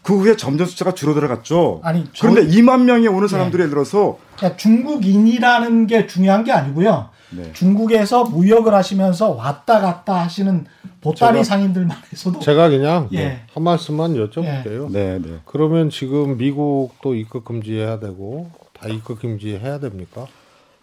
그 0.02 0.18
후에 0.18 0.36
점점 0.36 0.66
숫자가 0.66 0.94
줄어들어갔죠. 0.94 1.82
아니, 1.84 2.08
저... 2.14 2.26
그런데 2.26 2.50
2만 2.50 2.84
명이 2.84 3.06
오는 3.08 3.28
사람들이 3.28 3.62
예를 3.62 3.70
들어서 3.70 4.18
그러니까 4.36 4.56
중국인이라는 4.56 5.86
게 5.86 6.06
중요한 6.06 6.44
게 6.44 6.52
아니고요. 6.52 7.10
네. 7.30 7.52
중국에서 7.52 8.24
무역을 8.24 8.72
하시면서 8.72 9.30
왔다 9.30 9.80
갔다 9.80 10.20
하시는 10.20 10.66
보따리 11.04 11.34
제가, 11.34 11.44
상인들만 11.44 11.96
해서도 12.10 12.40
제가 12.40 12.70
그냥 12.70 13.10
예. 13.12 13.44
한 13.52 13.62
말씀만 13.62 14.14
여쭤볼게요. 14.14 14.88
예. 14.88 14.92
네, 14.92 15.18
네. 15.18 15.40
그러면 15.44 15.90
지금 15.90 16.38
미국도 16.38 17.14
입국 17.14 17.44
금지해야 17.44 18.00
되고 18.00 18.50
다 18.72 18.88
입국 18.88 19.20
금지해야 19.20 19.80
됩니까? 19.80 20.26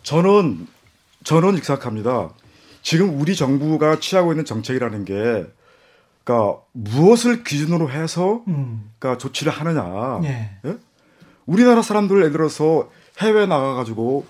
저는 0.04 0.68
저는 1.24 1.58
생각합니다. 1.58 2.30
지금 2.84 3.20
우리 3.20 3.36
정부가 3.36 4.00
취하고 4.00 4.32
있는 4.32 4.46
정책이라는 4.46 5.06
게 5.06 5.46
그러니까 6.24 6.62
무엇을 6.74 7.44
기준으로 7.44 7.90
해서 7.90 8.44
음. 8.48 8.92
그러니까 9.00 9.18
조치를 9.18 9.52
하느냐. 9.52 10.22
예. 10.24 10.52
예? 10.66 10.78
우리나라 11.48 11.82
사람들 11.82 12.18
예를 12.18 12.32
들어서 12.32 12.90
해외 13.20 13.48
나가 13.48 13.74
가지고 13.74 14.26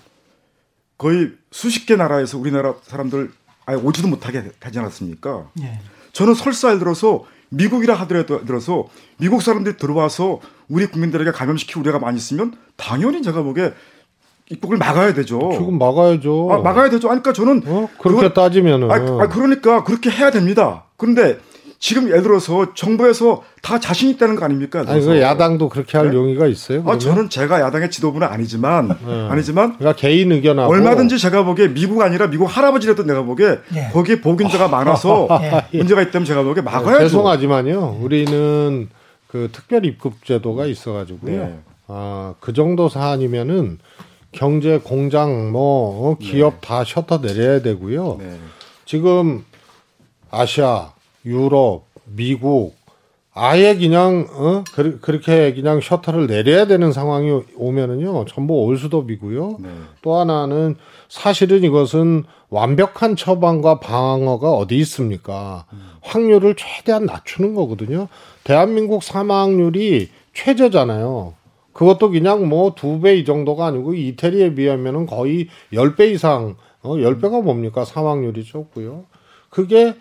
거의 0.96 1.32
수십 1.50 1.84
개 1.84 1.96
나라에서 1.96 2.38
우리나라 2.38 2.74
사람들 2.82 3.30
아예 3.66 3.76
오지도 3.76 4.08
못하게 4.08 4.44
하지 4.60 4.78
않았습니까? 4.78 5.50
예. 5.62 5.78
저는 6.12 6.34
설사 6.34 6.68
예를 6.68 6.80
들어서 6.80 7.24
미국이라 7.50 7.94
하더라도 7.94 8.44
들어서 8.44 8.86
미국 9.18 9.42
사람들이 9.42 9.76
들어와서 9.76 10.40
우리 10.68 10.86
국민들에게 10.86 11.30
감염시키고 11.32 11.80
우리가 11.80 11.98
많이 11.98 12.16
있으면 12.16 12.56
당연히 12.76 13.22
제가 13.22 13.42
보기에 13.42 13.74
입국을 14.50 14.76
막아야 14.78 15.14
되죠. 15.14 15.38
지금 15.52 15.78
막아야죠. 15.78 16.48
아, 16.50 16.58
막아야 16.58 16.90
되죠. 16.90 17.10
아니, 17.10 17.22
그러니까 17.22 17.32
저는 17.32 17.62
어? 17.66 17.88
그렇게 17.98 18.16
그건, 18.16 18.34
따지면은 18.34 18.90
아, 18.90 18.94
아, 18.94 19.28
그러니까 19.28 19.84
그렇게 19.84 20.10
해야 20.10 20.30
됩니다. 20.30 20.84
그런데 20.96 21.38
지금 21.82 22.06
예를 22.10 22.22
들어서 22.22 22.74
정부에서 22.74 23.42
다 23.60 23.80
자신 23.80 24.08
있다는 24.10 24.36
거 24.36 24.44
아닙니까? 24.44 24.84
아니, 24.86 25.04
그 25.04 25.20
야당도 25.20 25.68
그렇게 25.68 25.98
할 25.98 26.10
네? 26.10 26.16
용의가 26.16 26.46
있어요? 26.46 26.84
아, 26.86 26.96
저는 26.96 27.28
제가 27.28 27.60
야당의 27.60 27.90
지도부는 27.90 28.24
아니지만, 28.24 28.86
네. 29.04 29.28
아니지만. 29.28 29.78
그러니까 29.78 30.00
개인 30.00 30.30
의견하고. 30.30 30.72
얼마든지 30.72 31.18
제가 31.18 31.42
보기에 31.42 31.74
미국 31.74 32.00
아니라 32.00 32.28
미국 32.28 32.46
할아버지라도 32.46 33.02
내가 33.02 33.22
보기에 33.22 33.58
예. 33.74 33.88
거기에 33.92 34.20
복인자가 34.20 34.68
많아서 34.68 35.26
예. 35.74 35.76
문제가 35.76 36.02
있다면 36.02 36.24
제가 36.24 36.44
보기에 36.44 36.62
막아야죠. 36.62 36.98
네, 36.98 36.98
죄송하지만요. 37.00 37.98
우리는 38.00 38.88
그 39.26 39.48
특별 39.50 39.84
입국 39.84 40.24
제도가 40.24 40.66
있어가지고요. 40.66 41.36
네. 41.36 41.58
아, 41.88 42.34
그 42.38 42.52
정도 42.52 42.88
사안이면은 42.88 43.80
경제 44.30 44.78
공장 44.78 45.50
뭐 45.50 46.12
어, 46.12 46.16
기업 46.20 46.60
네. 46.60 46.68
다 46.68 46.84
셔터 46.84 47.22
내려야 47.22 47.60
되고요. 47.60 48.18
네. 48.20 48.38
지금 48.84 49.44
아시아 50.30 50.92
유럽, 51.24 51.84
미국 52.06 52.74
아예 53.34 53.74
그냥 53.76 54.26
어 54.32 54.62
그, 54.74 55.00
그렇게 55.00 55.54
그냥 55.54 55.80
셔터를 55.80 56.26
내려야 56.26 56.66
되는 56.66 56.92
상황이 56.92 57.42
오면은요 57.56 58.26
전부 58.26 58.54
올수도비고요. 58.64 59.56
네. 59.60 59.68
또 60.02 60.16
하나는 60.16 60.76
사실은 61.08 61.62
이것은 61.64 62.24
완벽한 62.50 63.16
처방과 63.16 63.80
방어가 63.80 64.50
어디 64.52 64.76
있습니까? 64.78 65.64
음. 65.72 65.78
확률을 66.02 66.56
최대한 66.56 67.06
낮추는 67.06 67.54
거거든요. 67.54 68.08
대한민국 68.44 69.02
사망률이 69.02 70.10
최저잖아요. 70.34 71.32
그것도 71.72 72.10
그냥 72.10 72.46
뭐 72.50 72.74
두 72.74 73.00
배 73.00 73.16
이 73.16 73.24
정도가 73.24 73.64
아니고 73.66 73.94
이태리에 73.94 74.54
비하면은 74.54 75.06
거의 75.06 75.48
열 75.72 75.96
배 75.96 76.10
이상 76.10 76.56
어 76.82 76.96
10배가 76.96 77.42
뭡니까? 77.42 77.86
사망률이 77.86 78.44
적고요. 78.44 79.04
그게 79.48 79.94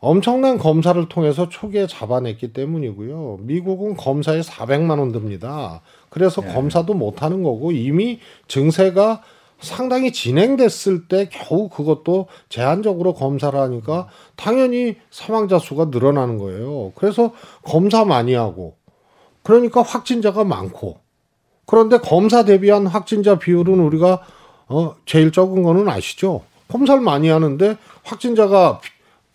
엄청난 0.00 0.56
검사를 0.56 1.08
통해서 1.08 1.48
초기에 1.50 1.86
잡아냈기 1.86 2.54
때문이고요. 2.54 3.40
미국은 3.42 3.96
검사에 3.96 4.40
400만 4.40 4.98
원 4.98 5.12
듭니다. 5.12 5.82
그래서 6.08 6.40
네. 6.40 6.52
검사도 6.54 6.94
못 6.94 7.22
하는 7.22 7.42
거고 7.42 7.70
이미 7.70 8.18
증세가 8.48 9.22
상당히 9.60 10.10
진행됐을 10.10 11.06
때 11.06 11.28
겨우 11.30 11.68
그것도 11.68 12.28
제한적으로 12.48 13.12
검사를 13.12 13.58
하니까 13.58 14.08
당연히 14.36 14.96
사망자 15.10 15.58
수가 15.58 15.86
늘어나는 15.86 16.38
거예요. 16.38 16.92
그래서 16.94 17.32
검사 17.62 18.06
많이 18.06 18.32
하고 18.32 18.76
그러니까 19.42 19.82
확진자가 19.82 20.44
많고 20.44 20.98
그런데 21.66 21.98
검사 21.98 22.44
대비한 22.46 22.86
확진자 22.86 23.38
비율은 23.38 23.80
우리가 23.80 24.22
어 24.68 24.94
제일 25.04 25.30
적은 25.30 25.62
거는 25.62 25.88
아시죠? 25.88 26.42
검사를 26.68 27.00
많이 27.02 27.28
하는데 27.28 27.76
확진자가 28.02 28.80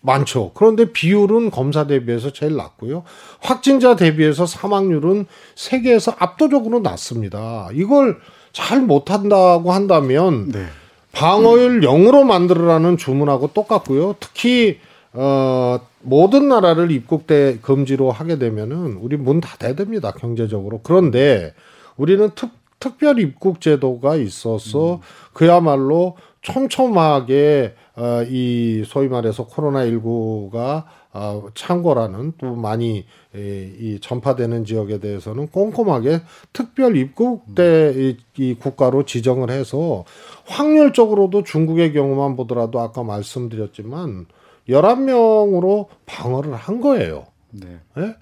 많죠. 0.06 0.52
그런데 0.54 0.92
비율은 0.92 1.50
검사 1.50 1.86
대비해서 1.86 2.32
제일 2.32 2.56
낮고요. 2.56 3.02
확진자 3.40 3.96
대비해서 3.96 4.46
사망률은 4.46 5.26
세계에서 5.56 6.14
압도적으로 6.18 6.78
낮습니다. 6.78 7.68
이걸 7.72 8.18
잘 8.52 8.80
못한다고 8.80 9.72
한다면 9.72 10.50
네. 10.52 10.64
방어율 11.12 11.80
0으로 11.80 12.24
만들어라는 12.24 12.96
주문하고 12.96 13.48
똑같고요. 13.48 14.16
특히 14.20 14.78
어 15.12 15.80
모든 16.02 16.48
나라를 16.48 16.90
입국 16.90 17.26
대 17.26 17.58
금지로 17.60 18.12
하게 18.12 18.38
되면은 18.38 18.98
우리 19.00 19.16
문 19.16 19.40
닫아야 19.40 19.74
됩니다. 19.74 20.12
경제적으로. 20.12 20.80
그런데 20.82 21.54
우리는 21.96 22.30
특 22.34 22.50
특별 22.78 23.18
입국 23.18 23.60
제도가 23.60 24.16
있어서 24.16 24.96
음. 24.96 25.00
그야말로 25.32 26.16
촘촘하게 26.42 27.74
어, 27.96 28.22
이 28.28 28.84
소위 28.86 29.08
말해서 29.08 29.46
코로나 29.46 29.86
19가 29.86 30.84
어, 31.14 31.48
창고라는 31.54 32.34
또 32.36 32.54
많이 32.54 33.06
에, 33.34 33.72
이 33.78 33.98
전파되는 34.00 34.66
지역에 34.66 35.00
대해서는 35.00 35.48
꼼꼼하게 35.48 36.20
특별 36.52 36.94
입국대 36.96 37.94
이, 37.96 38.16
이 38.36 38.54
국가로 38.54 39.04
지정을 39.06 39.50
해서 39.50 40.04
확률적으로도 40.44 41.42
중국의 41.42 41.94
경우만 41.94 42.36
보더라도 42.36 42.80
아까 42.80 43.02
말씀드렸지만 43.02 44.26
11명으로 44.68 45.86
방어를 46.04 46.54
한 46.54 46.82
거예요. 46.82 47.24
네. 47.50 47.80
예? 47.96 48.14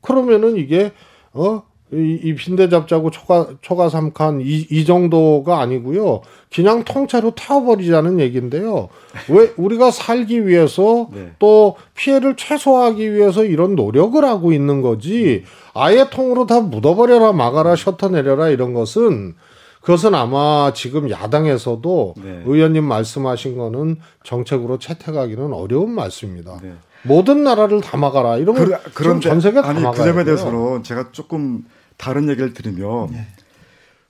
그러면은 0.00 0.56
이게 0.56 0.92
어 1.32 1.64
이, 1.92 2.18
이 2.22 2.34
빈대 2.34 2.68
잡자고 2.68 3.10
초가 3.10 3.48
초가 3.62 3.88
삼칸 3.88 4.40
이, 4.40 4.66
이 4.70 4.84
정도가 4.84 5.60
아니고요. 5.60 6.20
그냥 6.52 6.82
통째로 6.84 7.32
태워버리자는 7.36 8.18
얘기인데요. 8.18 8.88
왜 9.28 9.52
우리가 9.56 9.92
살기 9.92 10.48
위해서 10.48 11.08
네. 11.12 11.30
또 11.38 11.76
피해를 11.94 12.34
최소화하기 12.36 13.14
위해서 13.14 13.44
이런 13.44 13.76
노력을 13.76 14.22
하고 14.24 14.52
있는 14.52 14.82
거지. 14.82 15.44
아예 15.74 16.08
통으로 16.10 16.46
다 16.46 16.60
묻어버려라 16.60 17.32
막아라 17.32 17.76
셔터 17.76 18.08
내려라 18.08 18.48
이런 18.48 18.74
것은 18.74 19.34
그것은 19.80 20.16
아마 20.16 20.72
지금 20.74 21.08
야당에서도 21.10 22.14
네. 22.16 22.42
의원님 22.46 22.82
말씀하신 22.82 23.56
거는 23.56 23.98
정책으로 24.24 24.80
채택하기는 24.80 25.52
어려운 25.52 25.92
말씀입니다. 25.92 26.58
네. 26.60 26.72
모든 27.04 27.44
나라를 27.44 27.80
다 27.80 27.96
막아라. 27.96 28.36
이러면 28.38 28.64
그, 28.64 28.92
그런 28.92 29.20
전 29.20 29.40
세계 29.40 29.62
다 29.62 29.68
아니 29.68 29.82
그 29.82 29.96
점에 29.96 30.24
대해서는 30.24 30.82
제가 30.82 31.12
조금 31.12 31.64
다른 31.96 32.28
얘기를 32.28 32.52
드리면 32.52 33.10
네. 33.12 33.26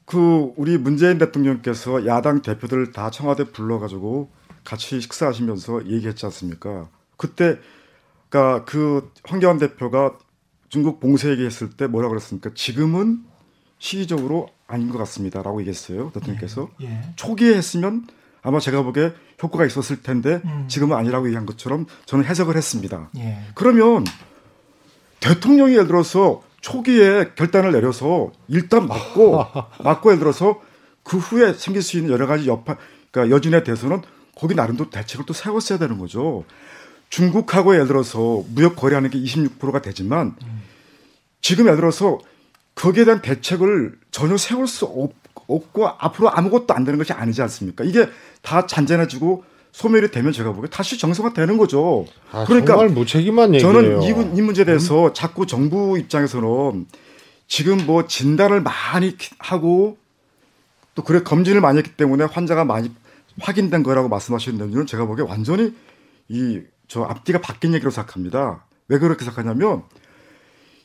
그 0.04 0.52
우리 0.56 0.78
문재인 0.78 1.18
대통령께서 1.18 2.06
야당 2.06 2.42
대표들 2.42 2.92
다 2.92 3.10
청와대 3.10 3.44
불러가지고 3.44 4.30
같이 4.64 5.00
식사하시면서 5.00 5.86
얘기했지 5.86 6.26
않습니까? 6.26 6.88
그때 7.16 7.58
그러니까 8.28 8.64
그 8.64 9.12
황교안 9.24 9.58
대표가 9.58 10.16
중국 10.68 11.00
봉쇄 11.00 11.30
얘기했을 11.30 11.70
때 11.70 11.86
뭐라 11.86 12.08
그랬습니까? 12.08 12.50
지금은 12.54 13.24
시기적으로 13.78 14.48
아닌 14.66 14.90
것 14.90 14.98
같습니다라고 14.98 15.60
얘기했어요 15.60 16.10
대통령께서 16.12 16.68
예, 16.82 16.86
예. 16.86 17.12
초기에 17.14 17.54
했으면 17.54 18.06
아마 18.42 18.58
제가 18.58 18.82
보기에 18.82 19.12
효과가 19.42 19.66
있었을 19.66 20.02
텐데 20.02 20.40
음. 20.44 20.66
지금은 20.68 20.96
아니라고 20.96 21.26
얘기한 21.26 21.46
것처럼 21.46 21.86
저는 22.04 22.24
해석을 22.24 22.56
했습니다. 22.56 23.10
예. 23.16 23.40
그러면 23.54 24.04
대통령이 25.20 25.72
예를 25.72 25.88
들어서 25.88 26.42
초기에 26.66 27.30
결단을 27.36 27.70
내려서 27.70 28.32
일단 28.48 28.88
맞고 28.88 29.44
맞고 29.84 30.10
예를 30.10 30.18
들어서 30.18 30.60
그 31.04 31.16
후에 31.16 31.52
생길 31.52 31.80
수 31.80 31.96
있는 31.96 32.10
여러 32.10 32.26
가지 32.26 32.48
여파 32.48 32.76
그러니까 33.12 33.36
여진에 33.36 33.62
대해서는 33.62 34.02
거기 34.34 34.56
나름대로 34.56 34.90
대책을 34.90 35.26
또 35.26 35.32
세웠어야 35.32 35.78
되는 35.78 35.96
거죠. 35.96 36.44
중국하고 37.08 37.74
예를 37.74 37.86
들어서 37.86 38.42
무역 38.48 38.74
거래하는 38.74 39.10
게 39.10 39.18
26%가 39.20 39.80
되지만 39.80 40.34
지금 41.40 41.66
예를 41.66 41.76
들어서 41.76 42.18
거기에 42.74 43.04
대한 43.04 43.22
대책을 43.22 43.96
전혀 44.10 44.36
세울 44.36 44.66
수 44.66 44.86
없, 44.86 45.12
고 45.72 45.86
앞으로 45.86 46.30
아무것도 46.32 46.74
안 46.74 46.84
되는 46.84 46.98
것이 46.98 47.12
아니지 47.12 47.42
않습니까? 47.42 47.84
이게 47.84 48.08
다 48.42 48.66
잔잔해지고 48.66 49.44
소멸이 49.76 50.10
되면 50.10 50.32
제가 50.32 50.52
보기에 50.52 50.70
다시 50.70 50.98
정상화 50.98 51.32
되는 51.32 51.56
거죠. 51.58 52.06
아, 52.32 52.44
그러니까 52.44 52.74
정말 52.74 52.88
무책임한 52.88 53.54
얘기예요. 53.54 53.72
저는 53.72 54.02
이, 54.02 54.08
이 54.38 54.42
문제에 54.42 54.64
대해서 54.64 55.06
음? 55.06 55.10
자꾸 55.14 55.46
정부 55.46 55.98
입장에서는 55.98 56.86
지금 57.46 57.86
뭐 57.86 58.06
진단을 58.06 58.62
많이 58.62 59.16
하고 59.38 59.98
또 60.94 61.02
그래 61.02 61.22
검진을 61.22 61.60
많이 61.60 61.78
했기 61.78 61.90
때문에 61.90 62.24
환자가 62.24 62.64
많이 62.64 62.90
확인된 63.40 63.82
거라고 63.82 64.08
말씀하시는 64.08 64.58
데는 64.58 64.86
제가 64.86 65.04
보기에 65.06 65.24
완전히 65.26 65.74
이 66.28 66.62
저 66.88 67.02
앞뒤가 67.02 67.40
바뀐 67.40 67.74
얘기로 67.74 67.90
생각합니다. 67.90 68.64
왜 68.88 68.98
그렇게 68.98 69.24
생각하냐면 69.24 69.82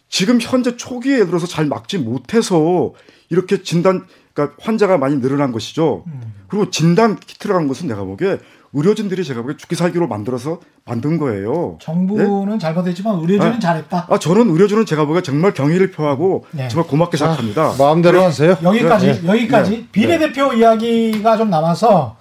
지금 0.09 0.39
현재 0.41 0.75
초기에 0.75 1.15
예를 1.15 1.27
들어서 1.27 1.47
잘 1.47 1.65
막지 1.65 1.97
못해서 1.97 2.93
이렇게 3.29 3.61
진단 3.61 4.05
그러니까 4.33 4.57
환자가 4.61 4.97
많이 4.97 5.21
늘어난 5.21 5.51
것이죠. 5.51 6.03
음. 6.07 6.33
그리고 6.47 6.69
진단 6.69 7.19
키트를 7.19 7.55
간 7.55 7.67
것은 7.67 7.87
내가 7.87 8.03
보기에 8.03 8.39
의료진들이 8.73 9.23
제가 9.23 9.41
보기에 9.41 9.57
죽기 9.57 9.75
살기로 9.75 10.07
만들어서 10.07 10.59
만든 10.85 11.17
거예요. 11.17 11.77
정부는 11.81 12.53
네? 12.53 12.57
잘못했지만 12.57 13.19
의료진은 13.19 13.53
아, 13.53 13.59
잘했다. 13.59 14.07
아 14.09 14.19
저는 14.19 14.49
의료진은 14.49 14.85
제가 14.85 15.05
보기에 15.05 15.21
정말 15.21 15.53
경의를 15.53 15.91
표하고 15.91 16.45
네. 16.51 16.67
정말 16.69 16.89
고맙게 16.89 17.17
생각합니다. 17.17 17.71
아, 17.71 17.75
마음대로 17.77 18.19
네. 18.19 18.25
하세요. 18.25 18.57
여기까지 18.63 19.21
네. 19.21 19.27
여기까지 19.27 19.71
네. 19.71 19.87
비례대표 19.91 20.53
이야기가 20.53 21.37
좀 21.37 21.49
남아서 21.49 22.15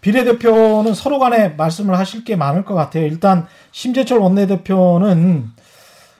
비례대표는 0.00 0.94
서로 0.94 1.18
간에 1.18 1.48
말씀을 1.50 1.98
하실 1.98 2.24
게 2.24 2.36
많을 2.36 2.64
것 2.64 2.74
같아요. 2.74 3.04
일단 3.04 3.46
심재철 3.72 4.18
원내대표는 4.18 5.50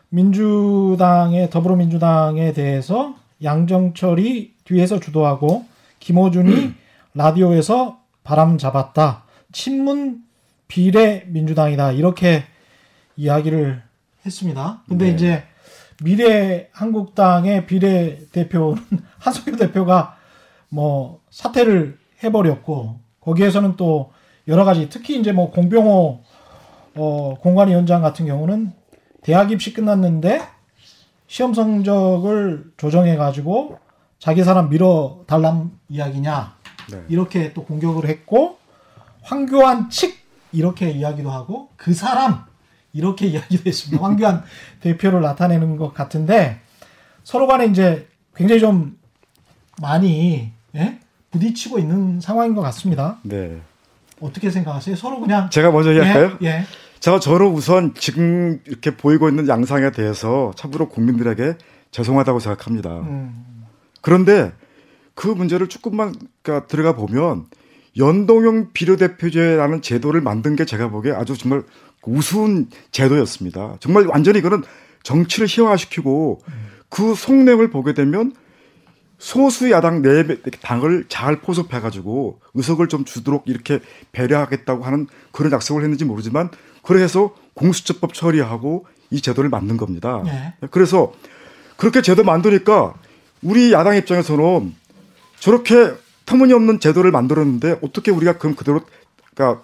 민주당의 0.09 1.51
더불어민주당에 1.51 2.53
대해서 2.53 3.15
양정철이 3.45 4.55
뒤에서 4.65 4.99
주도하고 4.99 5.65
김호준이 6.01 6.75
라디오에서 7.15 7.99
바람 8.25 8.59
잡았다. 8.59 9.26
친문 9.57 10.23
비례 10.69 11.25
민주당이다. 11.29 11.93
이렇게 11.93 12.45
이야기를 13.17 13.83
했습니다. 14.27 14.83
근데 14.87 15.07
네. 15.07 15.13
이제 15.13 15.45
미래 16.05 16.69
한국당의 16.73 17.67
비례 17.67 18.19
대표는 18.33 18.77
한석규 19.19 19.57
대표가 19.57 20.19
뭐 20.69 21.23
사퇴를 21.31 21.99
해버렸고 22.23 23.01
거기에서는 23.21 23.77
또 23.77 24.13
여러 24.47 24.65
가지 24.67 24.91
특히 24.91 25.19
이제 25.19 25.33
뭐 25.33 25.51
공병호 25.51 26.23
어, 26.97 27.35
공관위원장 27.41 28.03
같은 28.03 28.27
경우는 28.27 28.73
대학 29.23 29.51
입시 29.51 29.73
끝났는데 29.73 30.43
시험 31.29 31.55
성적을 31.55 32.73
조정해 32.77 33.17
가지고 33.17 33.79
자기 34.19 34.45
사람 34.45 34.69
밀어 34.69 35.23
달란 35.27 35.71
이야기냐 35.89 36.57
네. 36.91 37.03
이렇게 37.09 37.55
또 37.55 37.65
공격을 37.65 38.07
했고 38.07 38.59
황교안 39.27 39.91
측 39.91 40.15
이렇게 40.53 40.91
이야기도 40.91 41.31
하고 41.31 41.69
그 41.77 41.93
사람 41.93 42.45
이렇게 42.93 43.27
이야기도 43.29 43.65
했습니다. 43.67 44.03
황교안 44.03 44.45
대표를 44.81 45.21
나타내는 45.21 45.77
것 45.77 45.93
같은데 45.93 46.61
서로 47.25 47.47
간에 47.47 47.67
이제 47.67 48.07
굉장히 48.35 48.61
좀 48.61 48.97
많이 49.83 50.53
예? 50.75 51.01
부딪히고 51.33 51.79
있는 51.79 52.21
상황인 52.21 52.55
것 52.55 52.63
같습니다. 52.63 53.19
네. 53.23 53.61
어떻게 54.21 54.51
생각하세요? 54.51 54.97
서로 54.97 55.21
그냥 55.21 55.51
제가 55.51 55.71
먼저 55.71 55.93
이야기할까요? 55.93 56.39
예. 56.43 56.47
예. 56.47 56.65
자, 57.01 57.19
저는 57.19 57.49
우선 57.49 57.95
지금 57.95 58.61
이렇게 58.67 58.97
보이고 58.97 59.29
있는 59.29 59.49
양상에 59.49 59.91
대해서 59.91 60.53
참으로 60.57 60.89
국민들에게 60.89 61.57
죄송하다고 61.91 62.41
생각합니다. 62.41 62.91
음. 63.01 63.67
그런데 64.01 64.53
그 65.15 65.27
문제를 65.29 65.69
조금만 65.69 66.15
그러니까 66.43 66.67
들어가 66.69 66.95
보면 66.95 67.47
연동형 67.97 68.73
비례대표제라는 68.73 69.83
제도를 69.83 70.21
만든 70.21 70.57
게 70.57 70.65
제가 70.65 70.89
보기에 70.89 71.13
아주 71.13 71.37
정말 71.37 71.63
우스운 72.03 72.69
제도였습니다. 72.93 73.77
정말 73.81 74.07
완전히 74.07 74.39
이거는 74.39 74.63
정치를 75.03 75.47
희화화시키고 75.49 76.41
그 76.89 77.15
속내를 77.15 77.71
보게 77.71 77.95
되면 77.95 78.33
소수 79.19 79.71
야당 79.71 80.03
네 80.03 80.25
당을 80.61 81.07
잘 81.09 81.41
포섭해가지고 81.41 82.41
의석을 82.55 82.89
좀 82.89 83.05
주도록 83.05 83.45
이렇게 83.47 83.81
배려하겠다고 84.13 84.85
하는 84.85 85.07
그런 85.33 85.53
약속을 85.53 85.83
했는지 85.83 86.05
모르지만 86.05 86.51
그래서 86.83 87.35
공수처법 87.55 88.15
처리하고 88.15 88.87
이 89.11 89.21
제도를 89.21 89.49
만든 89.49 89.77
겁니다. 89.77 90.23
네. 90.25 90.55
그래서 90.71 91.13
그렇게 91.77 92.03
제도 92.03 92.25
만드니까 92.25 92.95
우리 93.43 93.73
야당 93.73 93.97
입장에서는 93.97 94.75
저렇게 95.41 95.95
터무니없는 96.27 96.81
제도를 96.81 97.11
만들었는데 97.13 97.79
어떻게 97.83 98.11
우리가 98.11 98.39
그럼 98.39 98.55
그대로 98.55 98.83
그러니까 99.35 99.63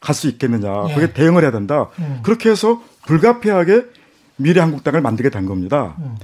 갈 0.00 0.14
수 0.14 0.28
있겠느냐. 0.28 0.86
네. 0.88 0.94
그게 0.94 1.12
대응을 1.12 1.42
해야 1.42 1.50
된다. 1.50 1.88
음. 1.98 2.20
그렇게 2.22 2.50
해서 2.50 2.82
불가피하게 3.06 3.86
미래한국당을 4.36 5.00
만들게 5.00 5.30
된 5.30 5.46
겁니다. 5.46 5.96
음. 5.98 6.16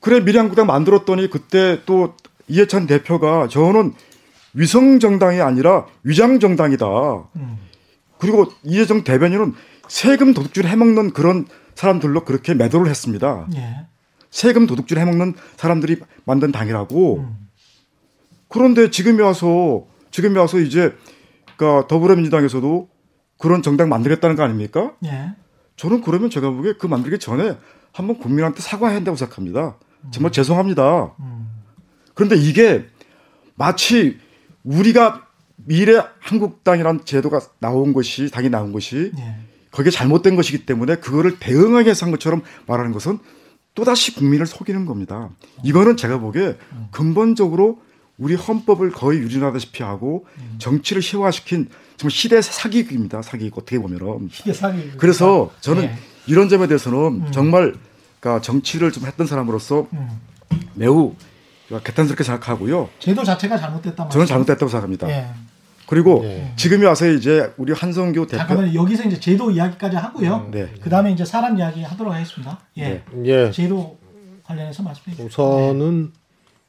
그래 0.00 0.20
미래한국당 0.20 0.66
만들었더니 0.66 1.28
그때 1.28 1.82
또 1.84 2.14
이해찬 2.48 2.86
대표가 2.86 3.48
저는 3.48 3.92
위성 4.54 4.98
정당이 4.98 5.42
아니라 5.42 5.86
위장 6.04 6.40
정당이다. 6.40 6.86
음. 7.36 7.58
그리고 8.18 8.46
이해정 8.62 9.04
대변인은 9.04 9.54
세금 9.88 10.32
도둑질 10.32 10.66
해먹는 10.66 11.12
그런 11.12 11.46
사람들로 11.74 12.24
그렇게 12.24 12.54
매도를 12.54 12.88
했습니다. 12.88 13.46
예. 13.56 13.86
세금 14.30 14.66
도둑질 14.66 14.98
해먹는 14.98 15.34
사람들이 15.56 16.00
만든 16.24 16.50
당이라고. 16.50 17.18
음. 17.18 17.45
그런데 18.56 18.90
지금에 18.90 19.22
와서 19.22 19.84
지금에 20.10 20.38
와서 20.40 20.58
이제 20.58 20.96
그러니까 21.58 21.86
더불어민주당에서도 21.88 22.88
그런 23.36 23.62
정당 23.62 23.90
만들겠다는 23.90 24.34
거 24.34 24.44
아닙니까? 24.44 24.94
예. 25.04 25.32
저는 25.76 26.00
그러면 26.00 26.30
제가 26.30 26.48
보기에 26.48 26.72
그 26.78 26.86
만들기 26.86 27.18
전에 27.18 27.58
한번 27.92 28.18
국민한테 28.18 28.62
사과해야 28.62 28.96
한다고 28.96 29.14
생각합니다. 29.18 29.76
정말 30.10 30.30
음. 30.30 30.32
죄송합니다. 30.32 31.14
음. 31.20 31.48
그런데 32.14 32.36
이게 32.36 32.86
마치 33.56 34.18
우리가 34.64 35.26
미래 35.56 36.02
한국당이라는 36.20 37.04
제도가 37.04 37.40
나온 37.58 37.92
것이 37.92 38.30
당이 38.30 38.48
나온 38.48 38.72
것이 38.72 39.12
예. 39.18 39.36
거기에 39.70 39.90
잘못된 39.90 40.34
것이기 40.34 40.64
때문에 40.64 40.96
그거를 40.96 41.38
대응하기 41.38 41.84
위해서 41.84 42.06
한 42.06 42.10
것처럼 42.10 42.40
말하는 42.66 42.92
것은 42.92 43.18
또다시 43.74 44.14
국민을 44.14 44.46
속이는 44.46 44.86
겁니다. 44.86 45.28
이거는 45.62 45.98
제가 45.98 46.20
보기에 46.20 46.56
음. 46.72 46.86
근본적으로 46.90 47.84
우리 48.18 48.34
헌법을 48.34 48.90
거의 48.92 49.20
유린하다시피 49.20 49.82
하고 49.82 50.26
음. 50.38 50.56
정치를 50.58 51.02
희화시킨 51.02 51.68
정말 51.96 52.10
시대 52.10 52.40
사기입니다. 52.40 53.22
사기고 53.22 53.60
어떻게 53.60 53.78
보면은. 53.78 54.28
시대 54.32 54.52
사기. 54.52 54.92
그래서 54.96 55.50
저는 55.60 55.82
네. 55.82 55.98
이런 56.26 56.48
점에 56.48 56.66
대해서는 56.66 56.98
음. 56.98 57.32
정말 57.32 57.74
그러니까 58.20 58.42
정치를 58.42 58.92
좀 58.92 59.06
했던 59.06 59.26
사람으로서 59.26 59.86
음. 59.92 60.08
매우 60.74 61.14
개탄스럽게 61.68 62.24
생각하고요. 62.24 62.88
제도 62.98 63.22
자체가 63.24 63.58
잘못됐다. 63.58 64.08
저는 64.08 64.26
잘못됐다고 64.26 64.68
생각합니다. 64.68 65.08
예. 65.08 65.28
그리고 65.86 66.22
예. 66.24 66.52
지금이 66.56 66.84
와서 66.84 67.08
이제 67.08 67.52
우리 67.56 67.72
한성규 67.72 68.26
대표 68.26 68.38
잠깐만 68.38 68.74
여기서 68.74 69.04
이제 69.04 69.20
제도 69.20 69.50
이야기까지 69.50 69.96
하고요. 69.96 70.46
음, 70.46 70.50
네. 70.50 70.66
그다음에 70.80 71.12
이제 71.12 71.24
사람 71.24 71.56
이야기 71.58 71.82
하도록 71.82 72.12
하겠습니다. 72.12 72.60
예. 72.78 72.88
네. 72.88 73.04
예. 73.24 73.50
제도 73.52 73.98
관련해서 74.44 74.82
말씀해 74.82 75.16
주세요. 75.16 75.28
우선은 75.28 76.12
네. 76.12 76.25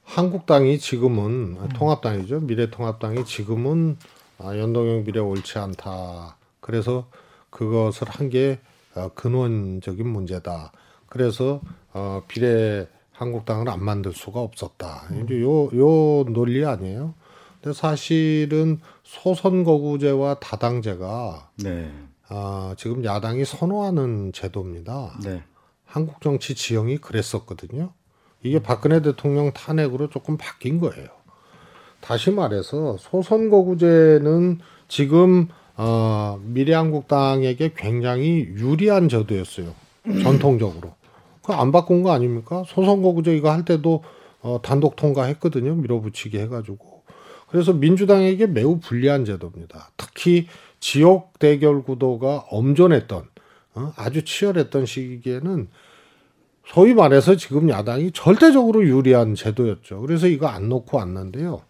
한국당이 0.08 0.80
지금은 0.80 1.58
음. 1.60 1.70
통합당이죠. 1.76 2.40
미래통합당이 2.40 3.26
지금은 3.26 3.98
아, 4.40 4.58
연동형 4.58 5.04
비례 5.04 5.20
옳지 5.20 5.60
않다. 5.60 6.38
그래서 6.62 7.08
그것을 7.50 8.08
한게 8.10 8.60
어, 8.96 9.10
근원적인 9.14 10.08
문제다. 10.08 10.72
그래서 11.08 11.62
어, 11.94 12.24
비례 12.28 12.88
한국당을 13.12 13.70
안 13.70 13.84
만들 13.84 14.14
수가 14.14 14.40
없었다. 14.40 15.08
음. 15.12 15.26
이제 15.26 15.42
요, 15.42 15.66
요 15.66 16.24
논리 16.30 16.66
아니에요. 16.66 17.14
근데 17.62 17.78
사실은 17.78 18.80
소선거구제와 19.04 20.40
다당제가 20.40 21.50
네. 21.64 21.92
아, 22.30 22.76
지금 22.78 23.04
야당이 23.04 23.44
선호하는 23.44 24.32
제도입니다. 24.32 25.20
네. 25.24 25.44
한국 25.86 26.22
정치 26.22 26.56
지형이 26.56 26.98
그랬었거든요. 26.98 27.92
이게 28.44 28.62
박근혜 28.62 29.02
대통령 29.02 29.52
탄핵으로 29.52 30.10
조금 30.10 30.38
바뀐 30.38 30.80
거예요. 30.80 31.08
다시 32.00 32.32
말해서 32.32 32.98
소선거구제는 33.00 34.60
지금 34.88 35.48
어, 35.76 36.40
미래한국당에게 36.44 37.74
굉장히 37.76 38.48
유리한 38.56 39.10
제도였어요. 39.10 39.74
전통적으로. 40.24 40.94
그 41.44 41.54
안 41.54 41.72
바꾼 41.72 42.04
거 42.04 42.12
아닙니까? 42.12 42.64
소선거구제 42.68 43.36
이거 43.36 43.52
할 43.52 43.64
때도 43.64 44.04
어, 44.42 44.60
단독 44.62 44.96
통과했거든요. 44.96 45.76
밀어붙이기 45.76 46.38
해가지고. 46.40 47.04
그래서 47.50 47.74
민주당에게 47.74 48.46
매우 48.48 48.80
불리한 48.80 49.24
제도입니다. 49.26 49.92
특히 49.98 50.48
지역 50.80 51.40
대결 51.40 51.82
구도가 51.84 52.46
엄존했던 52.50 53.24
어, 53.76 53.94
아주 53.96 54.24
치열했던 54.26 54.86
시기에는 54.86 55.70
소위 56.68 56.94
말해서 56.94 57.36
지금 57.36 57.70
야당이 57.70 58.12
절대적으로 58.12 58.84
유리한 58.84 59.36
제도였죠. 59.36 60.02
그래서 60.02 60.28
이거 60.28 60.48
안 60.48 60.70
놓고 60.70 60.98
왔는데요. 60.98 61.62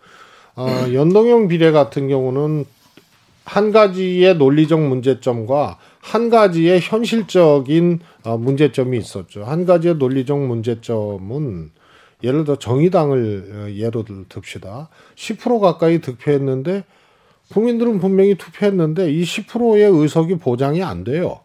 어, 0.55 0.67
연동형 0.91 1.47
비례 1.47 1.71
같은 1.71 2.07
경우는 2.07 2.65
한 3.45 3.71
가지의 3.71 4.35
논리적 4.37 4.81
문제점과 4.81 5.77
한 6.01 6.29
가지의 6.29 6.79
현실적인 6.81 7.99
어, 8.23 8.37
문제점이 8.37 8.97
있었죠. 8.97 9.43
한 9.43 9.65
가지의 9.65 9.95
논리적 9.95 10.39
문제점은 10.39 11.71
예를 12.23 12.43
들어 12.43 12.57
정의당을 12.57 13.51
어, 13.53 13.71
예로 13.71 14.03
듭시다. 14.29 14.89
10% 15.15 15.59
가까이 15.59 16.01
득표했는데 16.01 16.83
국민들은 17.53 17.99
분명히 17.99 18.35
투표했는데 18.35 19.11
이 19.13 19.23
10%의 19.23 19.83
의석이 19.83 20.39
보장이 20.39 20.83
안 20.83 21.03
돼요. 21.03 21.41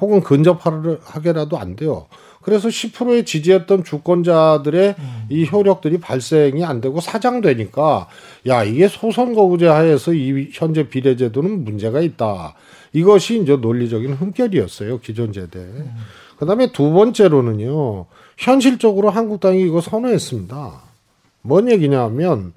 혹은 0.00 0.20
근접하게라도 0.20 1.58
안 1.58 1.76
돼요. 1.76 2.06
그래서 2.42 2.68
10%의 2.68 3.24
지지했던 3.24 3.84
주권자들의 3.84 4.94
음. 4.98 5.26
이 5.30 5.48
효력들이 5.50 5.98
발생이 5.98 6.64
안 6.64 6.80
되고 6.80 7.00
사장되니까 7.00 8.08
야 8.48 8.64
이게 8.64 8.88
소선거구제 8.88 9.66
하에서 9.66 10.12
이 10.12 10.48
현재 10.52 10.88
비례제도는 10.88 11.64
문제가 11.64 12.00
있다. 12.00 12.54
이것이 12.92 13.40
이제 13.40 13.56
논리적인 13.56 14.14
흠결이었어요 14.14 14.98
기존 15.00 15.32
제대. 15.32 15.60
음. 15.60 15.94
그다음에 16.36 16.72
두 16.72 16.92
번째로는요 16.92 18.06
현실적으로 18.36 19.10
한국당이 19.10 19.62
이거 19.62 19.80
선호했습니다. 19.80 20.82
뭔 21.42 21.70
얘기냐면 21.70 22.52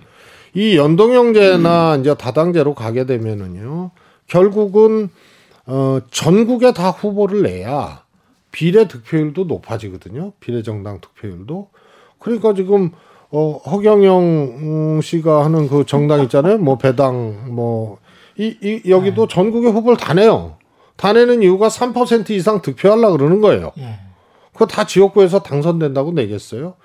이 0.55 0.77
연동형제나 0.77 1.95
음. 1.95 2.01
이제 2.01 2.15
다당제로 2.15 2.73
가게 2.73 3.05
되면은요 3.05 3.91
결국은 4.27 5.09
어 5.67 5.99
전국에 6.09 6.73
다 6.73 6.89
후보를 6.89 7.43
내야 7.43 8.04
비례 8.55 8.87
득표율도 8.87 9.43
높아지거든요. 9.43 10.31
비례 10.39 10.63
정당 10.63 11.01
득표율도. 11.01 11.69
그러니까 12.19 12.53
지금 12.53 12.91
어 13.29 13.57
허경영 13.65 15.01
씨가 15.01 15.43
하는 15.43 15.67
그 15.67 15.85
정당 15.85 16.23
있잖아요. 16.23 16.57
뭐 16.59 16.77
배당 16.77 17.53
뭐 17.53 17.99
이 18.37 18.55
이 18.61 18.89
여기도 18.89 19.27
네. 19.27 19.33
전국의 19.33 19.71
후보를 19.71 19.97
다 19.97 20.13
내요. 20.13 20.57
다 20.97 21.13
내는 21.13 21.41
이유가 21.41 21.67
3% 21.67 22.29
이상 22.31 22.61
득표하려 22.61 23.11
그러는 23.11 23.41
거예요. 23.41 23.71
네. 23.77 23.99
그거 24.53 24.65
다 24.65 24.85
지역구에서 24.85 25.39
당선된다고 25.43 26.11
내겠어요? 26.13 26.75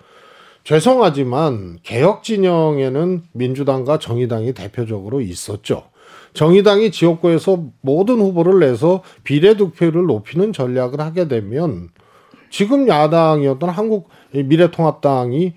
죄송하지만 0.64 1.78
개혁 1.82 2.22
진영에는 2.22 3.22
민주당과 3.32 3.98
정의당이 3.98 4.52
대표적으로 4.52 5.20
있었죠. 5.20 5.89
정의당이 6.32 6.90
지역구에서 6.90 7.64
모든 7.80 8.20
후보를 8.20 8.60
내서 8.60 9.02
비례 9.24 9.56
득표율을 9.56 10.06
높이는 10.06 10.52
전략을 10.52 11.00
하게 11.00 11.28
되면 11.28 11.88
지금 12.50 12.88
야당이었던 12.88 13.70
한국 13.70 14.08
미래통합당이 14.32 15.54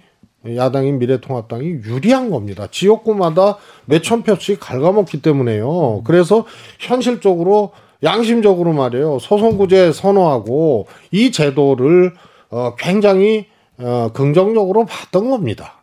야당인 0.55 0.99
미래통합당이 0.99 1.65
유리한 1.85 2.29
겁니다. 2.29 2.67
지역구마다 2.69 3.57
몇천 3.85 4.23
표씩 4.23 4.59
갉아먹기 4.59 5.21
때문에요. 5.21 6.01
그래서 6.03 6.45
현실적으로 6.79 7.71
양심적으로 8.03 8.73
말이에요. 8.73 9.19
소선구제 9.19 9.93
선호하고 9.93 10.87
이 11.11 11.31
제도를 11.31 12.13
어 12.49 12.75
굉장히 12.77 13.47
어 13.77 14.09
긍정적으로 14.13 14.85
봤던 14.85 15.29
겁니다. 15.29 15.81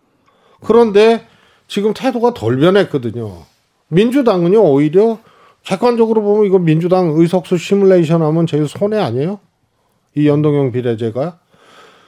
그런데 0.60 1.26
지금 1.66 1.94
태도가 1.94 2.34
덜 2.34 2.58
변했거든요. 2.58 3.44
민주당은요 3.90 4.62
오히려 4.62 5.18
객관적으로 5.62 6.22
보면 6.22 6.46
이거 6.46 6.58
민주당 6.58 7.12
의석수 7.16 7.58
시뮬레이션 7.58 8.22
하면 8.22 8.46
제일 8.46 8.66
손해 8.66 8.98
아니에요? 8.98 9.38
이 10.16 10.26
연동형 10.26 10.72
비례제가. 10.72 11.38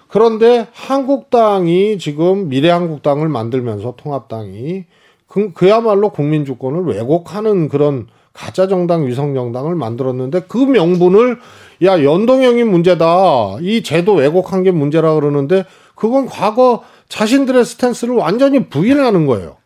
그런데 0.09 0.67
한국당이 0.73 1.99
지금 1.99 2.49
미래한국당을 2.49 3.29
만들면서 3.29 3.95
통합당이 3.97 4.85
그, 5.27 5.53
그야말로 5.53 6.11
국민주권을 6.11 6.85
왜곡하는 6.85 7.69
그런 7.69 8.09
가짜 8.33 8.67
정당 8.67 9.07
위성 9.07 9.35
정당을 9.35 9.75
만들었는데 9.75 10.43
그 10.49 10.59
명분을 10.59 11.39
야 11.85 12.03
연동형이 12.03 12.65
문제다 12.65 13.59
이 13.61 13.83
제도 13.83 14.15
왜곡한 14.15 14.63
게 14.63 14.71
문제라 14.71 15.15
그러는데 15.15 15.65
그건 15.95 16.27
과거 16.27 16.83
자신들의 17.09 17.65
스탠스를 17.65 18.15
완전히 18.15 18.69
부인하는 18.69 19.27
거예요. 19.27 19.57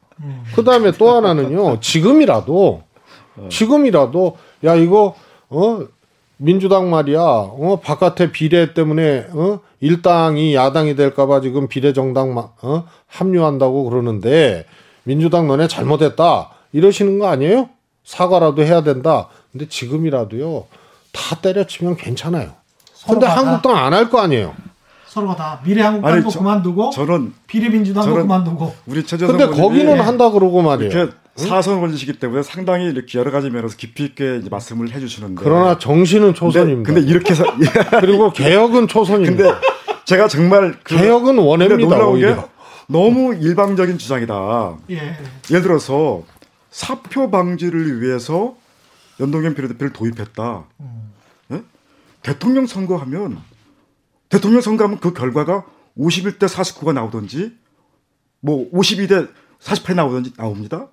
그 0.54 0.64
다음에 0.64 0.92
또 0.92 1.10
하나는요, 1.14 1.80
지금이라도, 1.80 2.82
지금이라도, 3.50 4.36
야, 4.64 4.74
이거, 4.74 5.14
어, 5.50 5.80
민주당 6.38 6.90
말이야, 6.90 7.20
어, 7.20 7.80
바깥에 7.82 8.32
비례 8.32 8.72
때문에, 8.74 9.26
어, 9.32 9.60
일당이 9.80 10.54
야당이 10.54 10.96
될까봐 10.96 11.40
지금 11.42 11.68
비례정당, 11.68 12.36
어, 12.62 12.84
합류한다고 13.08 13.88
그러는데, 13.90 14.64
민주당 15.04 15.46
너네 15.46 15.68
잘못했다. 15.68 16.50
이러시는 16.72 17.18
거 17.18 17.28
아니에요? 17.28 17.68
사과라도 18.04 18.62
해야 18.62 18.82
된다. 18.82 19.28
근데 19.52 19.68
지금이라도요, 19.68 20.64
다 21.12 21.36
때려치면 21.36 21.96
괜찮아요. 21.96 22.50
근데 23.06 23.26
한국당 23.26 23.76
안 23.76 23.92
할 23.92 24.10
거 24.10 24.20
아니에요. 24.20 24.54
서로가 25.16 25.34
다 25.34 25.60
미래한국당도 25.64 26.28
저, 26.28 26.38
그만두고 26.40 26.90
저는 26.90 27.32
비례민주당도 27.46 28.10
저는 28.10 28.22
그만두고 28.22 28.74
우리 28.84 29.02
최재성 29.02 29.34
근데 29.34 29.50
거기는 29.50 29.96
예. 29.96 29.98
한다 29.98 30.30
그러고 30.30 30.60
말이에요. 30.60 30.92
이렇게 30.92 31.12
사선 31.36 31.80
걸리시기 31.80 32.18
때문에 32.18 32.42
상당히 32.42 32.84
이렇게 32.84 33.18
여러 33.18 33.30
가지 33.30 33.48
면에서 33.48 33.76
깊이 33.78 34.04
있게 34.04 34.42
말씀을 34.50 34.92
해주시는데 34.92 35.40
그러나 35.42 35.78
정신은 35.78 36.34
초선입니다. 36.34 36.86
근데, 36.86 37.00
근데 37.00 37.10
이렇게 37.10 37.30
해서 37.30 37.44
그리고 38.00 38.30
개혁은 38.30 38.88
초선입니다. 38.88 39.42
근데 39.42 39.66
제가 40.04 40.28
정말 40.28 40.78
그 40.82 40.94
개혁은 40.94 41.38
원해입니다. 41.38 41.96
놀라운 41.96 42.20
게 42.20 42.36
너무 42.86 43.34
일방적인 43.34 43.96
주장이다. 43.96 44.76
예. 44.90 45.16
예를 45.50 45.62
들어서 45.62 46.24
사표 46.70 47.30
방지를 47.30 48.02
위해서 48.02 48.54
연동형 49.18 49.54
비례대표를 49.54 49.94
도입했다. 49.94 50.64
음. 50.80 51.12
예? 51.52 51.62
대통령 52.22 52.66
선거하면 52.66 53.38
대통령 54.28 54.60
선거하면 54.60 54.98
그 55.00 55.12
결과가 55.12 55.64
51대 55.98 56.48
49가 56.48 56.92
나오든지 56.92 57.52
뭐 58.40 58.70
52대 58.70 59.28
48 59.58 59.96
나오든지 59.96 60.34
나옵니다. 60.36 60.88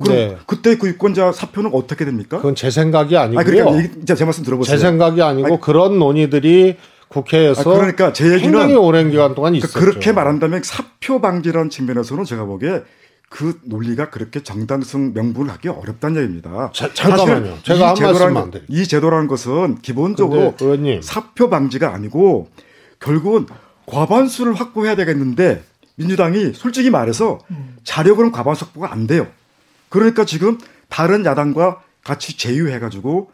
그럼 0.00 0.16
네. 0.16 0.36
그때 0.46 0.76
그 0.76 0.88
유권자 0.88 1.32
사표는 1.32 1.70
어떻게 1.72 2.04
됩니까? 2.04 2.36
그건 2.36 2.54
제 2.54 2.70
생각이 2.70 3.16
아니고요. 3.16 3.40
아, 3.40 3.44
그러니까 3.44 3.98
이제 4.02 4.14
제 4.14 4.24
말씀 4.24 4.44
들어보세요. 4.44 4.76
제 4.76 4.80
생각이 4.80 5.22
아니고 5.22 5.46
아니, 5.46 5.60
그런 5.60 5.98
논의들이 5.98 6.76
국회에서 7.08 7.60
아, 7.72 7.78
그러니까 7.78 8.12
제 8.12 8.26
얘기는 8.32 8.52
굉장히 8.52 8.74
오랜 8.74 9.10
기간 9.10 9.34
동안 9.34 9.52
그러니까 9.52 9.68
있었죠. 9.68 9.80
그렇게 9.80 10.12
말한다면 10.12 10.62
사표 10.64 11.20
방지라는 11.20 11.70
측면에서는 11.70 12.24
제가 12.24 12.44
보기에 12.44 12.82
그 13.28 13.58
논리가 13.64 14.10
그렇게 14.10 14.42
정당성 14.42 15.12
명분을 15.12 15.52
하기 15.54 15.68
어렵다는 15.68 16.22
얘기입니다. 16.22 16.70
자, 16.72 16.92
잠깐만요. 16.94 17.58
제가 17.62 17.88
한 17.88 17.94
말씀만 18.00 18.50
드릴게요. 18.50 18.80
이 18.80 18.86
제도라는 18.86 19.26
것은 19.26 19.78
기본적으로 19.82 20.54
사표 21.02 21.50
방지가 21.50 21.92
아니고 21.92 22.48
결국은 23.00 23.46
과반수를 23.86 24.54
확보해야 24.54 24.96
되겠는데 24.96 25.64
민주당이 25.96 26.52
솔직히 26.54 26.90
말해서 26.90 27.38
자력으로는 27.84 28.32
과반수 28.32 28.66
확보가 28.66 28.92
안 28.92 29.06
돼요. 29.06 29.26
그러니까 29.88 30.24
지금 30.24 30.58
다른 30.88 31.24
야당과 31.24 31.82
같이 32.04 32.36
제휴해가지고 32.36 33.30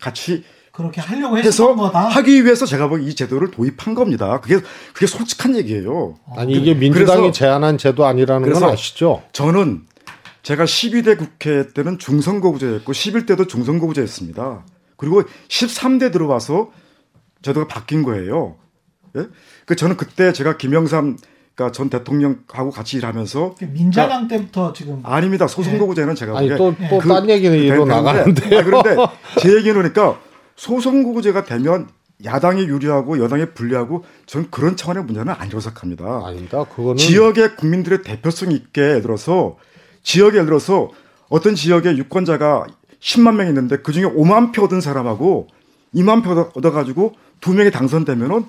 같이 0.00 0.44
그렇게 0.74 1.00
하려고 1.00 1.38
해서 1.38 1.76
거다. 1.76 2.08
하기 2.08 2.44
위해서 2.44 2.66
제가 2.66 2.88
보기 2.88 3.06
이 3.06 3.14
제도를 3.14 3.52
도입한 3.52 3.94
겁니다. 3.94 4.40
그게 4.40 4.58
그게 4.92 5.06
솔직한 5.06 5.54
얘기예요. 5.56 6.16
아니 6.36 6.54
이게 6.54 6.74
민주당이 6.74 7.32
제안한 7.32 7.78
제도 7.78 8.04
아니라는 8.04 8.52
건 8.52 8.64
아시죠? 8.64 9.22
저는 9.32 9.82
제가 10.42 10.64
12대 10.64 11.16
국회 11.16 11.68
때는 11.68 12.00
중선거구제였고 12.00 12.92
11대도 12.92 13.48
중선거구제였습니다. 13.48 14.64
그리고 14.96 15.22
13대 15.46 16.12
들어와서 16.12 16.72
제도가 17.42 17.68
바뀐 17.68 18.02
거예요. 18.02 18.56
예? 19.16 19.26
그 19.66 19.76
저는 19.76 19.96
그때 19.96 20.32
제가 20.32 20.56
김영삼 20.56 21.18
그러니까 21.54 21.72
전 21.72 21.88
대통령하고 21.88 22.70
같이 22.70 22.96
일하면서 22.96 23.54
민자당 23.60 24.26
그러니까 24.26 24.36
때부터 24.36 24.72
지금 24.72 25.00
아닙니다 25.04 25.46
소송구제는 25.46 26.16
제가 26.16 26.36
아니 26.36 26.48
또또딴 26.48 27.26
그, 27.26 27.32
얘기는 27.32 27.56
이로 27.56 27.84
나가는데 27.84 28.58
아, 28.58 28.64
그런데 28.64 28.96
제 29.38 29.54
얘기는 29.54 29.72
그러니까 29.72 30.18
소송구제가 30.56 31.44
되면 31.44 31.88
야당이 32.24 32.64
유리하고 32.64 33.18
여당이 33.18 33.50
불리하고 33.54 34.04
저는 34.26 34.50
그런 34.50 34.76
차원의 34.76 35.04
문제는 35.04 35.32
아니라고 35.32 35.60
생각합니다. 35.60 36.22
아닙니다. 36.24 36.64
그거는 36.64 36.96
지역의 36.96 37.56
국민들의 37.56 38.02
대표성 38.02 38.52
있게 38.52 38.80
예를 38.80 39.02
들어서 39.02 39.56
지역에 40.02 40.36
예를 40.36 40.46
들어서 40.46 40.90
어떤 41.28 41.54
지역에 41.54 41.96
유권자가 41.96 42.66
10만 43.00 43.34
명 43.34 43.48
있는데 43.48 43.78
그 43.78 43.92
중에 43.92 44.04
5만 44.04 44.54
표 44.54 44.64
얻은 44.64 44.80
사람하고 44.80 45.48
2만 45.94 46.22
표 46.22 46.30
얻어가지고 46.54 47.14
두 47.40 47.52
명이 47.52 47.70
당선되면은 47.70 48.46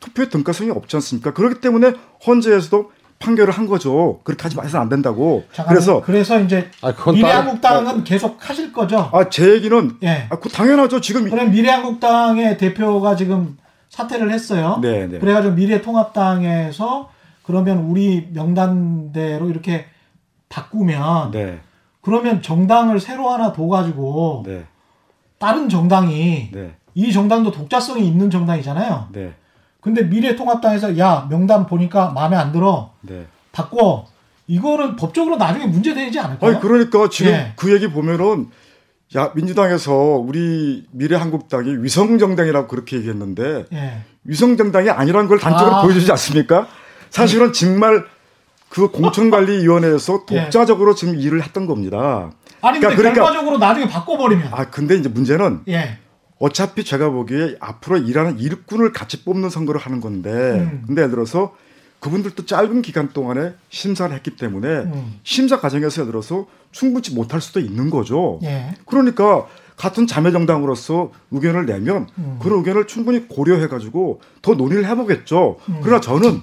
투표의 0.00 0.30
등가성이 0.30 0.70
없지 0.70 0.96
않습니까? 0.96 1.32
그렇기 1.32 1.60
때문에 1.60 1.94
헌재에서도 2.26 2.92
판결을 3.18 3.52
한 3.52 3.66
거죠. 3.66 4.20
그렇게 4.24 4.42
하지 4.42 4.56
마서 4.56 4.78
안 4.78 4.88
된다고. 4.88 5.44
잠깐만, 5.52 5.74
그래서 5.74 6.02
그래서 6.02 6.40
이제 6.40 6.70
아, 6.82 6.92
미래한국당은 7.10 8.00
아, 8.00 8.04
계속 8.04 8.36
하실 8.48 8.72
거죠. 8.72 9.10
아 9.12 9.28
제 9.30 9.52
얘기는 9.54 9.96
예. 10.02 10.26
아, 10.30 10.36
그 10.38 10.48
당연하죠. 10.48 11.00
지금 11.00 11.28
그럼 11.28 11.50
미래한국당의 11.50 12.58
대표가 12.58 13.16
지금 13.16 13.56
사퇴를 13.88 14.30
했어요. 14.32 14.78
네, 14.82 15.06
네. 15.06 15.18
그래가지고 15.18 15.54
미래통합당에서 15.54 17.10
그러면 17.42 17.78
우리 17.78 18.28
명단대로 18.32 19.48
이렇게 19.48 19.86
바꾸면 20.48 21.30
네. 21.30 21.60
그러면 22.00 22.42
정당을 22.42 23.00
새로 23.00 23.30
하나 23.30 23.52
둬가지고 23.52 24.44
네. 24.46 24.64
다른 25.38 25.68
정당이 25.68 26.50
네. 26.52 26.74
이 26.94 27.12
정당도 27.12 27.50
독자성이 27.50 28.06
있는 28.06 28.30
정당이잖아요. 28.30 29.08
네. 29.86 29.92
근데 29.94 30.02
미래통합당에서 30.02 30.98
야 30.98 31.26
명단 31.30 31.66
보니까 31.66 32.10
마음에 32.10 32.36
안 32.36 32.50
들어 32.50 32.90
네. 33.02 33.26
바꿔 33.52 34.06
이거는 34.48 34.96
법적으로 34.96 35.36
나중에 35.36 35.66
문제 35.66 35.94
되지 35.94 36.18
않을까요? 36.18 36.50
아니 36.50 36.60
그러니까 36.60 37.08
지금 37.08 37.32
예. 37.32 37.52
그 37.56 37.72
얘기 37.72 37.90
보면은 37.90 38.48
야 39.16 39.32
민주당에서 39.34 39.92
우리 39.92 40.84
미래한국당이 40.90 41.76
위성정당이라고 41.78 42.66
그렇게 42.66 42.96
얘기했는데 42.96 43.66
예. 43.72 44.02
위성정당이 44.24 44.90
아니라는 44.90 45.28
걸 45.28 45.38
단적으로 45.38 45.76
아. 45.76 45.82
보여주지 45.82 46.10
않습니까? 46.12 46.66
사실은 47.10 47.52
정말 47.52 48.04
그 48.68 48.88
공천관리위원회에서 48.90 50.24
예. 50.32 50.42
독자적으로 50.42 50.92
예. 50.92 50.94
지금 50.96 51.18
일을 51.18 51.42
했던 51.42 51.66
겁니다. 51.66 52.30
아니 52.60 52.80
그러니까, 52.80 53.00
그러니까 53.00 53.24
결과적으로 53.24 53.58
나중에 53.58 53.88
바꿔버리면 53.88 54.48
아 54.50 54.64
근데 54.68 54.96
이제 54.96 55.08
문제는 55.08 55.62
예. 55.68 55.98
어차피 56.38 56.84
제가 56.84 57.10
보기에 57.10 57.56
앞으로 57.60 57.98
일하는 57.98 58.38
일꾼을 58.38 58.92
같이 58.92 59.24
뽑는 59.24 59.48
선거를 59.48 59.80
하는 59.80 60.00
건데 60.00 60.30
음. 60.30 60.82
근데 60.86 61.02
예를 61.02 61.12
들어서 61.12 61.54
그분들도 62.00 62.44
짧은 62.44 62.82
기간 62.82 63.08
동안에 63.08 63.54
심사를 63.70 64.14
했기 64.14 64.36
때문에 64.36 64.68
음. 64.68 65.18
심사 65.22 65.60
과정에서 65.60 66.02
예를 66.02 66.12
들어서 66.12 66.46
충분치 66.72 67.14
못할 67.14 67.40
수도 67.40 67.58
있는 67.58 67.88
거죠. 67.88 68.38
예. 68.42 68.74
그러니까 68.84 69.46
같은 69.76 70.06
자매 70.06 70.30
정당으로서 70.30 71.10
의견을 71.30 71.66
내면 71.66 72.06
음. 72.18 72.38
그런 72.40 72.58
의견을 72.58 72.86
충분히 72.86 73.26
고려해 73.28 73.68
가지고 73.68 74.20
더 74.42 74.54
논의를 74.54 74.84
해보겠죠. 74.86 75.58
음. 75.68 75.80
그러나 75.82 76.00
저는 76.00 76.42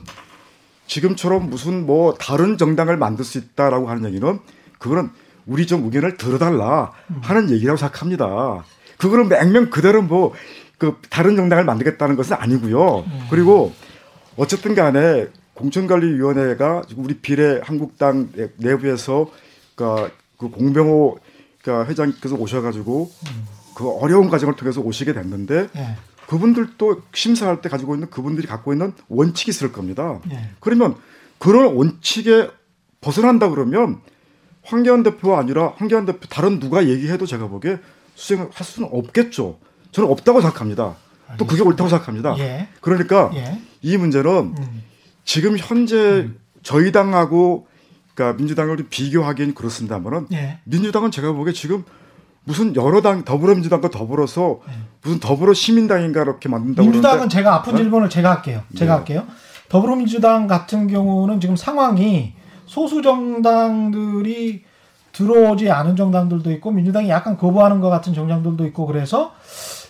지금처럼 0.87 1.49
무슨 1.49 1.85
뭐 1.85 2.15
다른 2.15 2.57
정당을 2.57 2.97
만들 2.97 3.23
수 3.23 3.37
있다라고 3.37 3.89
하는 3.89 4.05
얘기는 4.05 4.39
그거는 4.79 5.11
우리 5.45 5.67
좀 5.67 5.85
의견을 5.85 6.17
들어달라 6.17 6.91
음. 7.09 7.19
하는 7.21 7.49
얘기라고 7.51 7.77
생각합니다. 7.77 8.63
그거는 8.97 9.29
맹명 9.29 9.69
그대로 9.69 10.01
뭐 10.01 10.33
그 10.83 10.97
다른 11.09 11.37
정당을 11.37 11.63
만들겠다는 11.63 12.17
것은 12.17 12.35
아니고요. 12.37 13.05
음. 13.07 13.27
그리고 13.29 13.71
어쨌든 14.35 14.75
간에 14.75 15.27
공천관리위원회가 15.53 16.81
우리 16.97 17.19
비례 17.19 17.61
한국당 17.63 18.29
내부에서 18.57 19.31
그러니까 19.75 20.13
그 20.37 20.49
공병호 20.49 21.19
그러니까 21.61 21.89
회장께서 21.89 22.35
오셔가지고 22.35 23.09
음. 23.27 23.45
그 23.75 23.89
어려운 23.89 24.29
과정을 24.29 24.57
통해서 24.57 24.81
오시게 24.81 25.13
됐는데 25.13 25.69
네. 25.73 25.95
그분들도 26.27 27.03
심사할 27.13 27.61
때 27.61 27.69
가지고 27.69 27.95
있는 27.95 28.09
그분들이 28.09 28.45
갖고 28.45 28.73
있는 28.73 28.91
원칙이 29.07 29.51
있을 29.51 29.71
겁니다. 29.71 30.19
네. 30.27 30.49
그러면 30.59 30.95
그런 31.37 31.75
원칙에 31.75 32.49
벗어난다 32.99 33.49
그러면 33.49 34.01
황교안 34.63 35.03
대표가 35.03 35.39
아니라 35.39 35.73
황교안 35.77 36.05
대표 36.05 36.27
다른 36.27 36.59
누가 36.59 36.85
얘기해도 36.87 37.25
제가 37.25 37.47
보기에 37.47 37.79
수행할 38.15 38.51
수는 38.61 38.89
없겠죠. 38.91 39.59
저는 39.91 40.09
없다고 40.09 40.41
생각합니다. 40.41 40.95
알겠습니다. 41.27 41.37
또 41.37 41.45
그게 41.45 41.61
옳다고 41.61 41.89
생각합니다. 41.89 42.35
예. 42.39 42.67
그러니까 42.81 43.31
예. 43.35 43.59
이 43.81 43.97
문제는 43.97 44.55
음. 44.57 44.83
지금 45.25 45.57
현재 45.57 45.95
음. 45.95 46.39
저희 46.61 46.91
당하고 46.91 47.67
그러니까 48.13 48.37
민주당을 48.37 48.77
비교하기엔 48.89 49.53
그렇습니다만은 49.53 50.27
예. 50.33 50.59
민주당은 50.65 51.11
제가 51.11 51.31
보기에 51.31 51.53
지금 51.53 51.83
무슨 52.43 52.75
여러 52.75 53.01
당 53.01 53.23
더불어민주당과 53.23 53.89
더불어서 53.89 54.59
예. 54.67 54.73
무슨 55.01 55.19
더불어 55.19 55.53
시민당인가 55.53 56.21
이렇게 56.21 56.49
만든다고 56.49 56.85
민주당은 56.85 57.15
그러는데, 57.15 57.35
제가 57.35 57.55
아픈 57.55 57.73
어? 57.73 57.77
질문을 57.77 58.09
제가 58.09 58.31
할게요. 58.31 58.61
제가 58.75 58.93
네. 58.93 58.97
할게요. 58.97 59.27
더불어민주당 59.69 60.47
같은 60.47 60.87
경우는 60.87 61.39
지금 61.39 61.55
상황이 61.55 62.33
소수 62.65 63.01
정당들이 63.01 64.63
들어오지 65.13 65.71
않은 65.71 65.95
정당들도 65.95 66.51
있고 66.53 66.71
민주당이 66.71 67.09
약간 67.09 67.37
거부하는 67.37 67.79
것 67.79 67.89
같은 67.89 68.13
정당들도 68.13 68.65
있고 68.67 68.85
그래서 68.85 69.33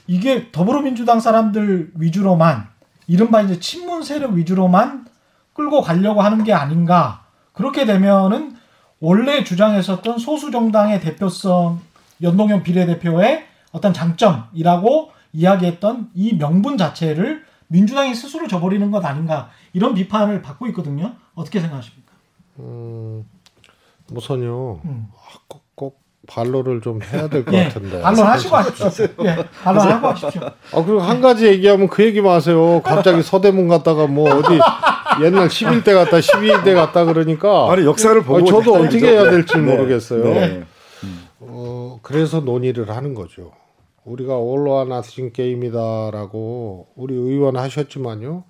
이게 0.06 0.52
더불어민주당 0.52 1.20
사람들 1.20 1.94
위주로만 1.96 2.68
이른바 3.08 3.42
이제 3.42 3.60
친문 3.60 4.04
세력 4.04 4.34
위주로만 4.34 5.06
끌고 5.54 5.82
가려고 5.82 6.22
하는 6.22 6.44
게 6.44 6.54
아닌가 6.54 7.24
그렇게 7.54 7.86
되면은 7.86 8.56
원래 9.00 9.44
주장했었던 9.44 10.18
소수 10.18 10.52
정당의 10.52 11.02
대표성 11.02 11.82
연동형 12.22 12.64
비례대표의 12.64 13.46
어떤 13.72 13.94
장점이라고 13.94 15.12
이야기했던 15.34 16.12
이 16.14 16.38
명분 16.38 16.78
자체를 16.78 17.44
민주당이 17.68 18.14
스스로 18.14 18.48
저버리는 18.48 18.92
것 18.92 19.04
아닌가 19.04 19.50
이런 19.74 19.94
비판을 19.94 20.42
받고 20.42 20.68
있거든요. 20.68 21.16
어떻게 21.34 21.60
생각하십니까? 21.60 22.14
음, 22.60 23.26
우선요. 24.12 24.82
음. 24.86 25.08
아, 25.16 25.38
꼭, 25.48 25.64
꼭 25.76 26.02
반론을 26.28 26.82
좀 26.82 27.02
해야 27.02 27.28
될것 27.28 27.54
예, 27.54 27.64
같은데. 27.66 28.02
반론하시고 28.02 28.56
하십시오. 28.56 29.08
예, 29.26 29.38
반론하고 29.64 30.08
하십시오. 30.08 30.42
아, 30.44 30.84
그리고 30.84 31.00
한 31.00 31.22
가지 31.22 31.48
얘기하면 31.48 31.90
그 31.90 32.04
얘기만 32.04 32.34
하세요. 32.34 32.82
갑자기 32.82 33.22
서대문 33.22 33.68
갔다가 33.68 34.08
뭐 34.08 34.30
어디 34.34 34.60
옛날 35.24 35.48
11대 35.48 35.94
갔다 35.94 36.18
12대 36.18 36.74
갔다 36.76 37.06
그러니까. 37.06 37.72
아니, 37.72 37.86
역사를 37.86 38.20
보고. 38.24 38.40
아 38.40 38.44
저도 38.44 38.74
어떻게 38.76 39.08
해야 39.08 39.30
될지 39.30 39.58
네. 39.58 39.76
모르겠어요. 39.76 40.24
네. 40.24 40.64
어, 41.40 42.00
그래서 42.02 42.40
논의를 42.40 42.90
하는 42.90 43.14
거죠. 43.14 43.52
우리가 44.06 44.36
올로와 44.38 44.86
나스진 44.86 45.32
게임이다라고 45.32 46.88
우리 46.96 47.16
의원 47.16 47.58
하셨지만요. 47.58 48.44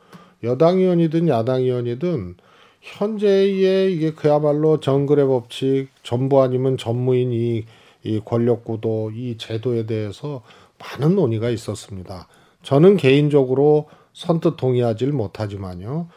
여당 0.43 0.77
의원이든 0.77 1.27
야당 1.29 1.61
의원이든 1.61 2.35
현재의 2.83 3.93
이게 3.93 4.11
그야말로 4.11 4.79
정글의 4.79 5.25
법칙, 5.25 5.87
전부 6.03 6.41
아니면 6.41 6.77
전무인 6.77 7.31
이, 7.31 7.63
이 8.03 8.21
권력 8.23 8.65
구도, 8.65 9.09
이 9.11 9.37
제도에 9.37 9.85
대해서 9.85 10.43
많은 10.79 11.15
논의가 11.15 11.49
있었습니다. 11.49 12.27
저는 12.61 12.97
개인적으로 12.97 13.87
선뜻 14.11 14.57
동의하지를 14.57 15.13
못하지만요. 15.13 16.09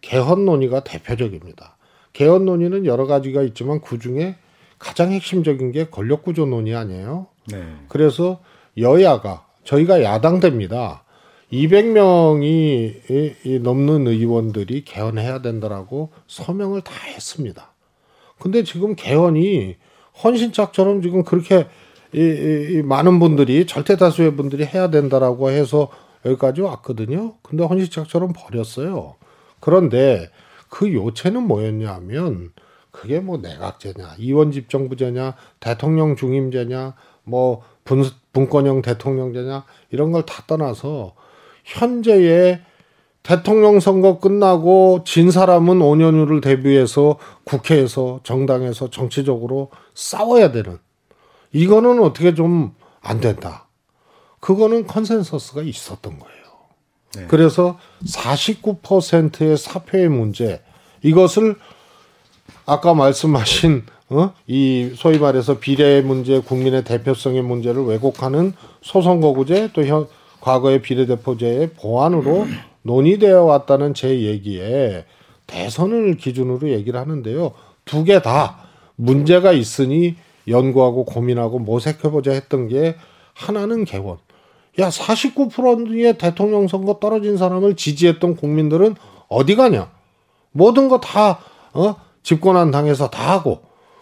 개헌 0.00 0.44
논의가 0.44 0.82
대표적입니다. 0.82 1.76
개헌 2.12 2.44
논의는 2.44 2.86
여러 2.86 3.06
가지가 3.06 3.42
있지만 3.42 3.80
그 3.80 3.98
중에 4.00 4.36
가장 4.78 5.12
핵심적인 5.12 5.70
게 5.70 5.86
권력 5.86 6.24
구조 6.24 6.44
논의 6.44 6.74
아니에요. 6.74 7.28
네. 7.52 7.62
그래서 7.88 8.40
여야가 8.76 9.46
저희가 9.62 10.02
야당됩니다. 10.02 11.04
200명이 11.52 13.62
넘는 13.62 14.06
의원들이 14.06 14.84
개헌해야 14.84 15.42
된다라고 15.42 16.10
서명을 16.26 16.82
다 16.82 16.92
했습니다. 17.06 17.72
근데 18.38 18.62
지금 18.62 18.94
개헌이 18.94 19.76
헌신짝처럼 20.22 21.02
지금 21.02 21.24
그렇게 21.24 21.66
이, 22.12 22.18
이, 22.18 22.78
이 22.78 22.82
많은 22.82 23.18
분들이 23.18 23.66
절대 23.66 23.96
다수의 23.96 24.36
분들이 24.36 24.64
해야 24.64 24.90
된다라고 24.90 25.50
해서 25.50 25.88
여기까지 26.24 26.60
왔거든요. 26.60 27.34
근데 27.42 27.64
헌신짝처럼 27.64 28.32
버렸어요. 28.34 29.16
그런데 29.60 30.30
그 30.68 30.92
요체는 30.92 31.42
뭐였냐면 31.42 32.52
그게 32.90 33.20
뭐 33.20 33.38
내각제냐, 33.38 34.16
이원집 34.18 34.68
정부제냐, 34.68 35.34
대통령 35.60 36.16
중임제냐, 36.16 36.94
뭐 37.24 37.62
분, 37.84 38.04
분권형 38.32 38.82
대통령제냐 38.82 39.64
이런 39.90 40.12
걸 40.12 40.22
다 40.22 40.44
떠나서 40.46 41.14
현재의 41.70 42.60
대통령 43.22 43.80
선거 43.80 44.18
끝나고 44.18 45.02
진 45.04 45.30
사람은 45.30 45.78
5년 45.80 46.14
후를 46.14 46.40
대비해서 46.40 47.18
국회에서 47.44 48.20
정당에서 48.22 48.90
정치적으로 48.90 49.70
싸워야 49.94 50.52
되는 50.52 50.78
이거는 51.52 52.02
어떻게 52.02 52.34
좀 52.34 52.80
안 53.02 53.20
된다. 53.20 53.66
그거는 54.40 54.86
컨센서스가 54.86 55.62
있었던 55.62 56.18
거예요. 56.18 56.40
네. 57.16 57.26
그래서 57.28 57.78
49%의 58.06 59.56
사표의 59.56 60.08
문제 60.08 60.62
이것을 61.02 61.56
아까 62.66 62.94
말씀하신 62.94 63.84
어? 64.10 64.32
이 64.46 64.92
소위 64.96 65.18
말해서 65.18 65.58
비례 65.58 66.00
문제, 66.00 66.40
국민의 66.40 66.84
대표성의 66.84 67.42
문제를 67.42 67.84
왜곡하는 67.84 68.54
소선거구제 68.82 69.70
또 69.72 69.84
현, 69.84 70.08
과거의 70.40 70.82
비례대표제의 70.82 71.70
보완으로 71.70 72.46
논의되어 72.82 73.44
왔다는 73.44 73.94
제 73.94 74.20
얘기에 74.22 75.04
대선을 75.46 76.16
기준으로 76.16 76.70
얘기를 76.70 76.98
하는데요. 76.98 77.52
두 77.84 78.04
개 78.04 78.20
다 78.20 78.68
문제가 78.96 79.52
있으니 79.52 80.16
연구하고 80.48 81.04
고민하고 81.04 81.58
모색해보자 81.58 82.32
했던 82.32 82.68
게 82.68 82.96
하나는 83.34 83.84
개원. 83.84 84.18
야, 84.78 84.88
49%의 84.88 86.16
대통령 86.18 86.68
선거 86.68 86.98
떨어진 87.00 87.36
사람을 87.36 87.76
지지했던 87.76 88.36
국민들은 88.36 88.94
어디 89.28 89.56
가냐? 89.56 89.90
모든 90.52 90.88
거 90.88 91.00
다, 91.00 91.40
어? 91.72 91.96
집권한 92.22 92.70
당에서 92.70 93.10
다 93.10 93.32
하고. 93.32 93.60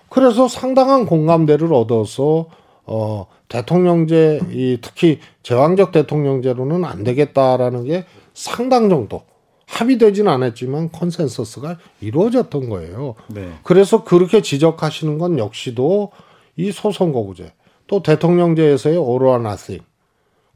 그래서 0.09 0.49
상당한 0.49 1.07
공감대를 1.07 1.73
얻어서, 1.73 2.47
어, 2.89 3.27
대통령제, 3.49 4.41
이 4.51 4.79
특히 4.81 5.21
제왕적 5.43 5.93
대통령제로는 5.93 6.85
안 6.85 7.05
되겠다라는 7.05 7.85
게 7.85 8.05
상당 8.33 8.89
정도 8.89 9.23
합의되지는 9.67 10.33
않았지만 10.33 10.91
컨센서스가 10.93 11.79
이루어졌던 12.01 12.71
거예요. 12.71 13.15
네. 13.29 13.51
그래서 13.63 14.05
그렇게 14.05 14.41
지적하시는 14.41 15.19
건 15.19 15.39
역시도 15.39 16.13
이 16.57 16.73
소선거구제 16.73 17.53
또 17.87 18.03
대통령제에서의 18.03 18.97
all 18.97 19.22
or 19.22 19.39
nothing 19.39 19.81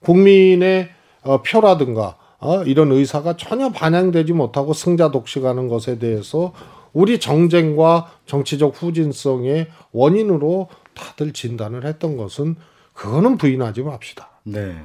국민의 0.00 0.88
어, 1.24 1.42
표라든가 1.42 2.16
어, 2.38 2.62
이런 2.64 2.90
의사가 2.90 3.36
전혀 3.36 3.70
반영되지 3.70 4.32
못하고 4.32 4.72
승자 4.72 5.10
독식하는 5.10 5.68
것에 5.68 5.98
대해서 5.98 6.52
우리 6.92 7.20
정쟁과 7.20 8.10
정치적 8.26 8.82
후진성의 8.82 9.68
원인으로 9.92 10.68
다들 10.94 11.32
진단을 11.32 11.84
했던 11.84 12.16
것은 12.16 12.56
그거는 12.94 13.38
부인하지 13.38 13.82
맙시다. 13.82 14.30
네. 14.44 14.76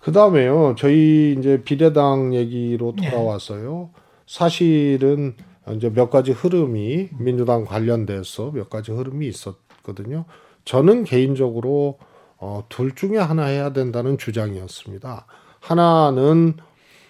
그 0.00 0.12
다음에요. 0.12 0.74
저희 0.78 1.34
이제 1.38 1.62
비례당 1.64 2.34
얘기로 2.34 2.94
네. 2.96 3.10
돌아왔어요. 3.10 3.90
네. 3.94 4.00
사실은 4.26 5.34
이제 5.76 5.90
몇 5.90 6.10
가지 6.10 6.32
흐름이 6.32 7.10
민주당 7.18 7.64
관련돼서 7.64 8.50
몇 8.52 8.68
가지 8.68 8.92
흐름이 8.92 9.26
있었거든요. 9.28 10.24
저는 10.64 11.04
개인적으로 11.04 11.98
어, 12.36 12.64
둘 12.68 12.94
중에 12.94 13.16
하나 13.16 13.46
해야 13.46 13.72
된다는 13.72 14.18
주장이었습니다. 14.18 15.26
하나는 15.60 16.54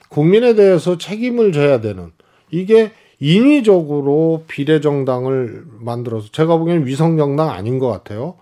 국민에 0.09 0.55
대해서 0.55 0.97
책임을 0.97 1.53
져야 1.53 1.81
되는 1.81 2.13
이게 2.51 2.93
인위적으로 3.21 4.45
비례정당을 4.49 5.65
만들어서 5.81 6.29
제가 6.33 6.57
보기에는 6.57 6.87
위성정당 6.87 7.51
아닌 7.51 7.79
것 7.79 7.89
같아요. 7.89 8.35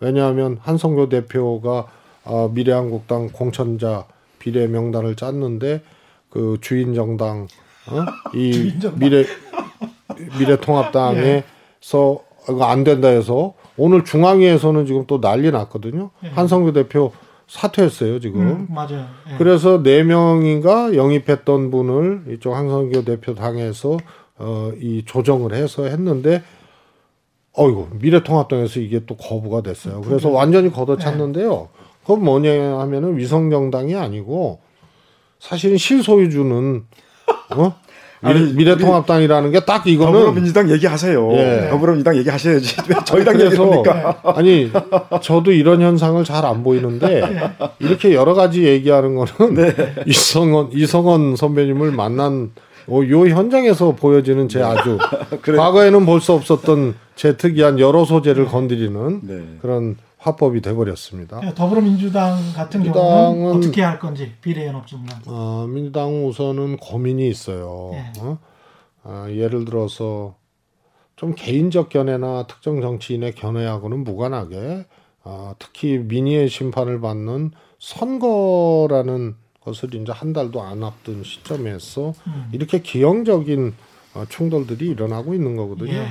왜냐하면 0.00 0.58
한성교 0.60 1.08
대표가 1.08 1.86
어, 2.24 2.50
미래한국당 2.52 3.28
공천자 3.32 4.06
비례 4.38 4.66
명단을 4.66 5.14
짰는데 5.14 5.82
그 6.30 6.58
주인 6.60 6.94
정당 6.94 7.46
어? 7.86 8.04
이 8.34 8.72
미래 8.96 9.24
미래통합당에서 10.38 11.42
이거 12.48 12.64
안 12.64 12.84
된다 12.84 13.08
해서 13.08 13.54
오늘 13.76 14.04
중앙위에서는 14.04 14.86
지금 14.86 15.04
또 15.06 15.20
난리 15.20 15.50
났거든요. 15.50 16.10
예. 16.24 16.28
한성규 16.28 16.72
대표 16.72 17.12
사퇴했어요 17.46 18.20
지금. 18.20 18.40
음, 18.40 18.66
맞아요. 18.70 19.06
예. 19.30 19.36
그래서 19.38 19.82
네 19.82 20.02
명인가 20.02 20.94
영입했던 20.94 21.70
분을 21.70 22.24
이쪽 22.30 22.54
한성규 22.54 23.04
대표 23.04 23.34
당에서 23.34 23.98
어, 24.36 24.72
이 24.80 25.04
조정을 25.04 25.54
해서 25.54 25.84
했는데 25.84 26.42
어이구 27.52 27.88
미래통합당에서 28.00 28.80
이게 28.80 29.04
또 29.06 29.16
거부가 29.16 29.62
됐어요. 29.62 30.00
그래서 30.00 30.28
완전히 30.30 30.72
걷어찼는데요. 30.72 31.50
네. 31.50 31.84
그건 32.02 32.24
뭐냐 32.24 32.78
하면은 32.80 33.16
위성정당이 33.16 33.94
아니고 33.94 34.60
사실은 35.38 35.76
실소유주는 35.76 36.84
어 37.56 37.74
미래, 38.54 38.76
통합당이라는 38.76 39.50
게 39.52 39.60
딱 39.64 39.86
이거는 39.86 40.12
더불어민주당 40.12 40.70
얘기하세요. 40.70 41.32
예. 41.32 41.68
더불어민주당 41.70 42.16
얘기하셔야지. 42.16 42.76
왜 42.88 42.96
저희 43.04 43.24
당 43.24 43.40
얘기합니까? 43.40 44.18
아니 44.36 44.70
저도 45.22 45.52
이런 45.52 45.80
현상을 45.80 46.22
잘 46.24 46.44
안 46.44 46.62
보이는데 46.62 47.22
이렇게 47.78 48.14
여러 48.14 48.34
가지 48.34 48.64
얘기하는 48.64 49.14
거는 49.14 49.54
네. 49.54 49.94
이성원 50.06 50.68
이성원 50.72 51.36
선배님을 51.36 51.90
만난 51.92 52.50
어, 52.86 53.00
요 53.08 53.26
현장에서 53.26 53.92
보여지는 53.94 54.48
제 54.48 54.60
아주. 54.62 54.98
과거에는 55.56 56.04
볼 56.04 56.20
수 56.20 56.32
없었던 56.32 56.94
제 57.16 57.36
특이한 57.36 57.78
여러 57.78 58.04
소재를 58.04 58.44
건드리는 58.46 59.20
네. 59.22 59.40
그런 59.62 59.96
화법이 60.24 60.62
돼버렸습니다. 60.62 61.40
네, 61.40 61.54
더불어민주당 61.54 62.38
같은 62.54 62.82
경우는 62.82 63.56
어떻게 63.56 63.82
할 63.82 63.98
건지 63.98 64.32
비례연합정당. 64.40 65.20
어, 65.26 65.66
민주당 65.68 66.26
우선은 66.26 66.78
고민이 66.78 67.28
있어요. 67.28 67.90
네. 67.92 68.12
어? 68.20 68.38
어, 69.02 69.26
예를 69.28 69.66
들어서 69.66 70.34
좀 71.14 71.34
개인적 71.36 71.90
견해나 71.90 72.46
특정 72.46 72.80
정치인의 72.80 73.34
견해하고는 73.34 74.02
무관하게 74.02 74.86
어, 75.24 75.54
특히 75.58 75.98
민의의 75.98 76.48
심판을 76.48 77.02
받는 77.02 77.50
선거라는 77.78 79.36
것을 79.60 79.94
이제 79.94 80.10
한 80.10 80.32
달도 80.32 80.62
안 80.62 80.82
앞둔 80.82 81.22
시점에서 81.22 82.14
음. 82.26 82.48
이렇게 82.52 82.80
기형적인 82.80 83.74
어, 84.14 84.24
충돌들이 84.30 84.88
일어나고 84.88 85.34
있는 85.34 85.54
거거든요. 85.56 85.92
예. 85.92 86.06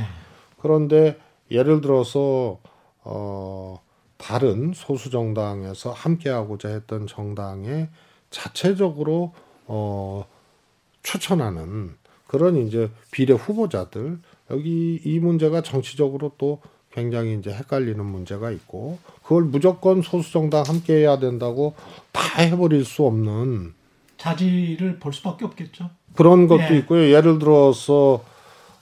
그런데 0.60 1.18
예를 1.50 1.82
들어서 1.82 2.60
어 3.04 3.80
다른 4.18 4.72
소수 4.74 5.10
정당에서 5.10 5.92
함께하고자 5.92 6.70
했던 6.70 7.08
정당에 7.08 7.90
자체적으로 8.30 9.34
어 9.66 10.26
추천하는 11.02 11.96
그런 12.28 12.56
이제 12.58 12.90
비례 13.12 13.34
후보자들 13.34 14.20
여기 14.52 15.00
이 15.04 15.20
문제가 15.20 15.62
정치적으로 15.62 16.32
또 16.38 16.60
굉장히 16.92 17.38
이제 17.38 17.52
헷갈리는 17.52 18.04
문제가 18.04 18.52
있고 18.52 19.00
그걸 19.24 19.44
무조건 19.44 20.02
소수 20.02 20.32
정당 20.32 20.64
함께 20.64 20.96
해야 20.98 21.20
된다고 21.20 21.74
다 22.12 22.42
해버릴 22.42 22.86
수 22.86 23.06
없는 23.06 23.74
자질을 24.18 25.00
볼 25.00 25.12
수밖에 25.12 25.46
없겠죠. 25.46 25.90
그런 26.16 26.48
것도 26.48 26.70
네. 26.70 26.78
있고요. 26.80 27.10
예를 27.10 27.40
들어서 27.40 28.24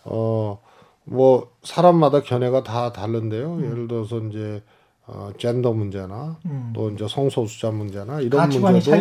어 0.03 0.59
뭐 1.03 1.51
사람마다 1.63 2.21
견해가 2.21 2.63
다 2.63 2.91
다른데요. 2.91 3.55
음. 3.55 3.65
예를 3.65 3.88
들어서 3.88 4.19
이제 4.19 4.63
어, 5.08 5.32
젠더 5.38 5.74
문제나 5.74 6.38
음. 6.45 6.72
또 6.76 6.89
이제 6.89 7.06
성소수자 7.10 7.72
문제나 7.72 8.22
이런 8.22 8.39
문제도 8.72 8.91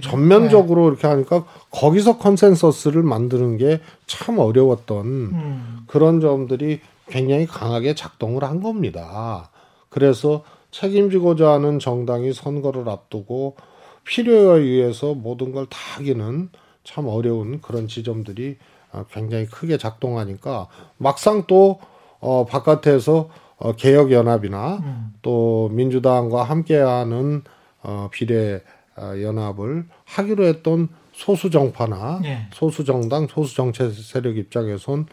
전면적으로 0.00 0.82
네. 0.82 0.88
이렇게 0.88 1.06
하니까 1.06 1.44
거기서 1.70 2.18
컨센서스를 2.18 3.02
만드는 3.02 3.58
게 3.58 3.80
참 4.06 4.38
어려웠던 4.38 5.06
음. 5.06 5.78
그런 5.86 6.20
점들이 6.20 6.80
굉장히 7.08 7.46
강하게 7.46 7.94
작동을 7.94 8.44
한 8.44 8.62
겁니다. 8.62 9.50
그래서 9.88 10.42
책임지고자 10.70 11.50
하는 11.52 11.78
정당이 11.78 12.32
선거를 12.32 12.88
앞두고 12.88 13.56
필요에 14.04 14.60
의해서 14.60 15.14
모든 15.14 15.52
걸 15.52 15.66
다 15.66 15.78
하기는 15.96 16.48
참 16.84 17.08
어려운 17.08 17.60
그런 17.60 17.88
지점들이 17.88 18.56
어, 18.92 19.04
굉장히 19.12 19.46
크게 19.46 19.76
작동하니까 19.78 20.68
막상 20.96 21.44
또 21.46 21.78
어, 22.20 22.46
바깥에서 22.46 23.28
어, 23.58 23.72
개혁연합이나 23.72 24.76
음. 24.76 25.14
또 25.22 25.70
민주당과 25.72 26.44
함께하는 26.44 27.42
어, 27.82 28.08
비례 28.12 28.62
어, 28.96 29.12
연합을 29.20 29.86
하기로 30.04 30.44
했던 30.44 30.88
소수 31.12 31.50
정파나 31.50 32.20
네. 32.22 32.48
소수 32.52 32.84
정당, 32.84 33.26
소수 33.26 33.54
정치 33.54 33.90
세력 33.90 34.36
입장에선 34.36 35.06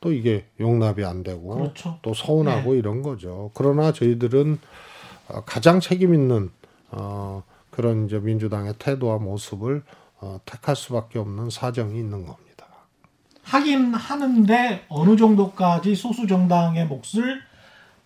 또 0.00 0.12
이게 0.12 0.46
용납이 0.58 1.04
안 1.04 1.22
되고 1.22 1.54
그렇죠. 1.56 1.98
또 2.00 2.14
서운하고 2.14 2.72
네. 2.72 2.78
이런 2.78 3.02
거죠. 3.02 3.50
그러나 3.54 3.92
저희들은 3.92 4.58
어, 5.28 5.44
가장 5.44 5.80
책임 5.80 6.14
있는 6.14 6.50
어, 6.90 7.42
그런 7.70 8.06
이제 8.06 8.18
민주당의 8.18 8.74
태도와 8.78 9.18
모습을 9.18 9.82
어, 10.20 10.40
택할 10.44 10.76
수밖에 10.76 11.18
없는 11.18 11.50
사정이 11.50 11.98
있는 11.98 12.24
겁니다. 12.24 12.66
하긴 13.42 13.94
하는데 13.94 14.84
어느 14.88 15.16
정도까지 15.16 15.94
소수 15.94 16.26
정당의 16.26 16.86
몫을 16.86 17.42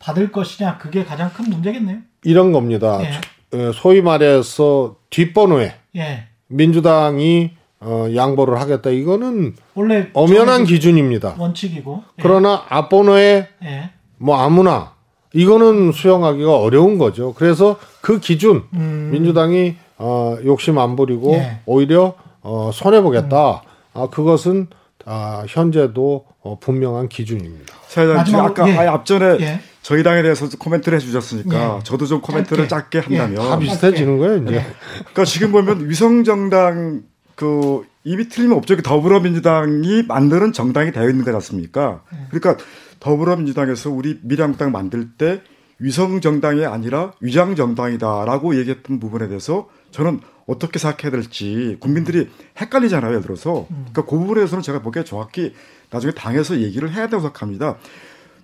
받을 0.05 0.31
것이냐 0.31 0.77
그게 0.79 1.05
가장 1.05 1.33
큰 1.33 1.49
문제겠네요. 1.49 1.99
이런 2.25 2.53
겁니다. 2.53 3.01
예. 3.03 3.73
소위 3.73 4.03
말해서 4.03 4.97
뒷번호에 5.09 5.73
예. 5.97 6.25
민주당이 6.49 7.53
어, 7.81 8.09
양보를 8.15 8.61
하겠다. 8.61 8.91
이거는 8.91 9.55
원래 9.75 10.09
엄연한 10.13 10.65
기준입니다. 10.65 11.37
원칙이고. 11.39 12.03
예. 12.19 12.23
그러나 12.23 12.65
앞번호에 12.69 13.49
예. 13.65 13.91
뭐 14.19 14.37
아무나 14.37 14.93
이거는 15.33 15.93
수용하기가 15.93 16.59
어려운 16.59 16.99
거죠. 16.99 17.33
그래서 17.35 17.79
그 18.03 18.21
기준 18.21 18.65
음. 18.75 19.09
민주당이 19.13 19.77
어, 19.97 20.37
욕심 20.45 20.79
안 20.79 20.97
부리고 20.97 21.33
예. 21.35 21.61
오히려 21.65 22.15
어, 22.43 22.71
손해 22.75 23.01
보겠다. 23.01 23.63
음. 23.65 23.69
아, 23.95 24.09
그것은 24.11 24.67
아, 25.07 25.45
현재도 25.49 26.27
어, 26.43 26.59
분명한 26.61 27.09
기준입니다. 27.09 27.75
사회자님 27.87 28.35
아까 28.37 28.69
예. 28.69 28.77
앞전에 28.87 29.39
예. 29.41 29.61
저희 29.85 30.03
당에 30.03 30.23
대해서 30.23 30.49
코멘트를 30.49 30.97
해주셨으니까 30.97 31.77
예. 31.77 31.85
저도 31.85 32.07
좀 32.07 32.23
코멘트를 32.23 32.69
짧게, 32.69 33.03
짧게 33.03 33.17
한다면 33.19 33.51
다 33.51 33.59
비슷해지는 33.59 34.17
거예요 34.17 34.37
이제. 34.39 34.51
네. 34.53 34.67
그러니까 34.99 35.25
지금 35.27 35.53
보면 35.53 35.91
위성정당 35.91 37.03
그 37.35 37.83
입이 38.05 38.31
틀리면 38.31 38.57
업적이 38.57 38.81
더불어민주당이 38.83 40.05
만드는 40.09 40.55
정당이 40.55 40.93
되어 40.93 41.07
있는 41.11 41.23
것 41.23 41.33
같습니까? 41.33 42.03
그러니까 42.31 42.57
더불어민주당에서 42.99 43.91
우리 43.91 44.19
미래한국당 44.23 44.73
만들 44.73 45.11
때 45.19 45.43
위성 45.79 46.23
정당이 46.23 46.65
아니라 46.65 47.13
위장 47.21 47.55
정당이다라고 47.55 48.57
얘기했던 48.57 49.01
부분에 49.01 49.29
대해서 49.29 49.69
저는 49.91 50.21
어떻게 50.47 50.79
생각해야 50.79 51.11
될지 51.11 51.77
국민들이 51.79 52.31
헷갈리잖아요. 52.59 53.11
예를 53.11 53.23
들어서. 53.23 53.67
그러니까 53.69 54.07
그 54.07 54.19
부분에서는 54.19 54.63
제가 54.63 54.81
보기에 54.81 55.05
정확히 55.05 55.53
나중에 55.91 56.15
당에서 56.15 56.59
얘기를 56.61 56.91
해야 56.91 57.03
된다고 57.03 57.23
생각합니다. 57.25 57.77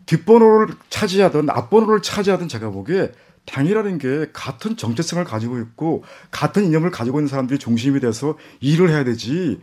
뒷번호를 0.07 0.75
차지하든 0.89 1.51
앞번호를 1.51 2.03
차지하든 2.03 2.49
제가 2.49 2.71
보기에 2.71 3.13
당이라는 3.47 3.99
게 3.99 4.27
같은 4.33 4.77
정체성을 4.77 5.25
가지고 5.25 5.59
있고 5.59 6.05
같은 6.31 6.65
이념을 6.65 6.91
가지고 6.91 7.19
있는 7.19 7.29
사람들이 7.29 7.59
중심이 7.59 8.01
돼서 8.01 8.37
일을 8.61 8.91
해야 8.91 9.05
되지. 9.05 9.61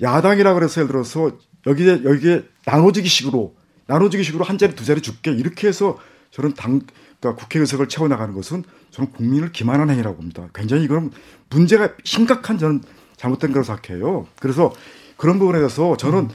야당이라 0.00 0.54
그래서 0.54 0.80
예를 0.80 0.92
들어서 0.92 1.32
여기에 1.66 2.04
여기에 2.04 2.44
나눠지기 2.64 3.08
식으로 3.08 3.54
나눠지기 3.86 4.22
식으로 4.22 4.44
한 4.44 4.58
자리 4.58 4.74
두 4.74 4.84
자리 4.84 5.00
줄게 5.00 5.32
이렇게 5.32 5.68
해서 5.68 5.98
저는 6.30 6.54
당 6.54 6.82
그러니까 7.20 7.42
국회 7.42 7.58
의석을 7.58 7.88
채워 7.88 8.08
나가는 8.08 8.32
것은 8.34 8.64
저는 8.90 9.10
국민을 9.12 9.52
기만한 9.52 9.90
행위라고 9.90 10.16
봅니다. 10.16 10.48
굉장히 10.54 10.84
이건 10.84 11.10
문제가 11.50 11.90
심각한 12.04 12.58
저는 12.58 12.82
잘못된 13.16 13.52
거라고 13.52 13.64
생각해요. 13.64 14.26
그래서 14.40 14.72
그런 15.16 15.38
부분에 15.38 15.58
대해서 15.58 15.96
저는 15.96 16.18
음. 16.18 16.28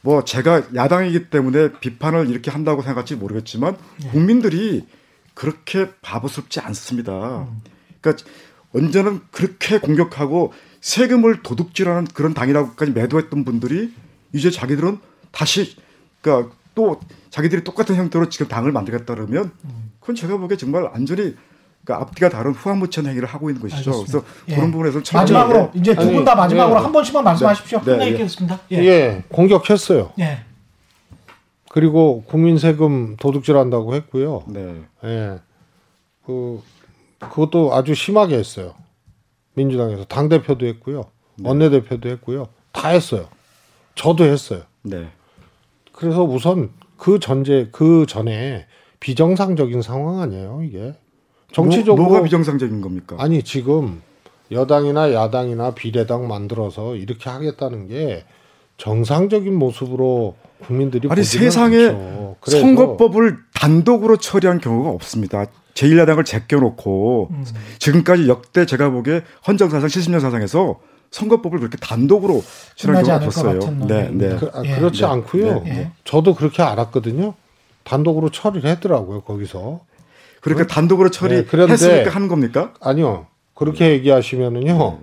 뭐 0.00 0.24
제가 0.24 0.74
야당이기 0.74 1.30
때문에 1.30 1.72
비판을 1.80 2.30
이렇게 2.30 2.50
한다고 2.50 2.82
생각할지 2.82 3.16
모르겠지만 3.16 3.76
예. 4.04 4.08
국민들이 4.08 4.86
그렇게 5.34 5.90
바보스럽지 6.00 6.60
않습니다. 6.60 7.42
음. 7.42 7.60
그러니까 8.00 8.24
언제는 8.72 9.20
그렇게 9.30 9.78
공격하고 9.78 10.52
세금을 10.80 11.42
도둑질하는 11.42 12.06
그런 12.14 12.34
당이라고까지 12.34 12.92
매도했던 12.92 13.44
분들이 13.44 13.92
이제 14.32 14.50
자기들은 14.50 14.98
다시 15.32 15.76
그러니까 16.20 16.54
또 16.74 17.00
자기들이 17.30 17.64
똑같은 17.64 17.96
형태로 17.96 18.28
지금 18.28 18.48
당을 18.48 18.72
만들겠다 18.72 19.14
그러면 19.14 19.50
음. 19.64 19.92
그건 20.00 20.14
제가 20.14 20.36
보기에 20.36 20.56
정말 20.56 20.82
완전히 20.84 21.34
그러니까 21.86 22.02
앞뒤가 22.02 22.28
다른 22.28 22.50
후한무천 22.52 23.06
행위를 23.06 23.28
하고 23.28 23.48
있는 23.48 23.62
것이죠. 23.62 23.90
알겠습니다. 23.92 24.20
그래서 24.20 24.44
예. 24.48 24.54
그런 24.56 24.70
부분에서 24.72 25.00
마지막으로 25.16 25.70
이제 25.74 25.94
두 25.94 26.10
분 26.12 26.24
다 26.24 26.34
마지막으로 26.34 26.80
예. 26.80 26.82
한 26.82 26.92
번씩만 26.92 27.22
말씀하십시오. 27.24 27.78
네. 27.78 27.84
끝내겠습니다. 27.84 28.60
네. 28.68 28.78
예. 28.78 28.84
예. 28.84 29.24
공격했어요. 29.28 30.10
예. 30.18 30.40
그리고 31.70 32.24
국민 32.26 32.58
세금 32.58 33.16
도둑질한다고 33.16 33.94
했고요. 33.94 34.42
네. 34.48 34.82
예. 35.04 35.38
그 36.26 36.60
그것도 37.20 37.72
아주 37.74 37.94
심하게 37.94 38.36
했어요. 38.36 38.74
민주당에서 39.54 40.04
당 40.04 40.28
대표도 40.28 40.66
했고요. 40.66 41.04
네. 41.36 41.48
원내 41.48 41.70
대표도 41.70 42.08
했고요. 42.08 42.48
다 42.72 42.88
했어요. 42.88 43.28
저도 43.94 44.24
했어요. 44.24 44.62
네. 44.82 45.08
그래서 45.92 46.24
우선 46.24 46.70
그 46.96 47.20
전제 47.20 47.68
그 47.72 48.06
전에 48.08 48.66
비정상적인 49.00 49.82
상황 49.82 50.20
아니에요 50.20 50.62
이게 50.62 50.94
정치적으로 51.56 52.04
뭐, 52.04 52.12
가 52.12 52.22
비정상적인 52.22 52.82
겁니까? 52.82 53.16
아니 53.18 53.42
지금 53.42 54.02
여당이나 54.52 55.14
야당이나 55.14 55.72
비례당 55.72 56.28
만들어서 56.28 56.96
이렇게 56.96 57.30
하겠다는 57.30 57.88
게 57.88 58.24
정상적인 58.76 59.54
모습으로 59.54 60.36
국민들이 60.66 61.08
아니 61.10 61.24
세상에 61.24 61.96
선거법을 62.42 63.38
단독으로 63.54 64.18
처리한 64.18 64.60
경우가 64.60 64.90
없습니다. 64.90 65.46
제1야당을 65.72 66.26
제껴놓고 66.26 67.28
음. 67.30 67.44
지금까지 67.78 68.28
역대 68.28 68.66
제가 68.66 68.90
보기에 68.90 69.22
헌정사상 69.46 69.88
70년 69.88 70.20
사상에서 70.20 70.78
선거법을 71.10 71.58
그렇게 71.58 71.78
단독으로 71.78 72.42
처리한 72.74 73.02
경우가 73.02 73.26
없었어요. 73.26 73.60
네, 73.86 74.10
네. 74.12 74.36
그, 74.36 74.50
아, 74.52 74.62
예. 74.62 74.76
그렇지 74.76 75.00
네. 75.00 75.06
않고요. 75.06 75.62
네. 75.64 75.92
저도 76.04 76.34
그렇게 76.34 76.62
알았거든요. 76.62 77.32
단독으로 77.84 78.30
처리를 78.30 78.68
했더라고요 78.68 79.22
거기서. 79.22 79.80
그러니까 80.46 80.68
그, 80.68 80.72
단독으로 80.72 81.10
처리했으니까 81.10 81.76
네, 81.76 82.04
하는 82.04 82.28
겁니까? 82.28 82.72
아니요. 82.80 83.26
그렇게 83.54 83.90
얘기하시면은요. 83.90 85.00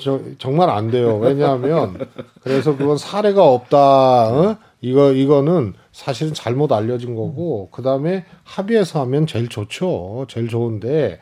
저, 0.00 0.20
정말 0.38 0.70
안 0.70 0.92
돼요. 0.92 1.18
왜냐하면 1.18 1.98
그래서 2.42 2.76
그건 2.76 2.96
사례가 2.96 3.44
없다. 3.44 4.28
어? 4.28 4.56
이거 4.80 5.12
이거는 5.12 5.74
사실은 5.90 6.34
잘못 6.34 6.70
알려진 6.70 7.16
거고 7.16 7.68
그 7.72 7.82
다음에 7.82 8.24
합의해서 8.44 9.00
하면 9.00 9.26
제일 9.26 9.48
좋죠. 9.48 10.26
제일 10.28 10.48
좋은데 10.48 11.18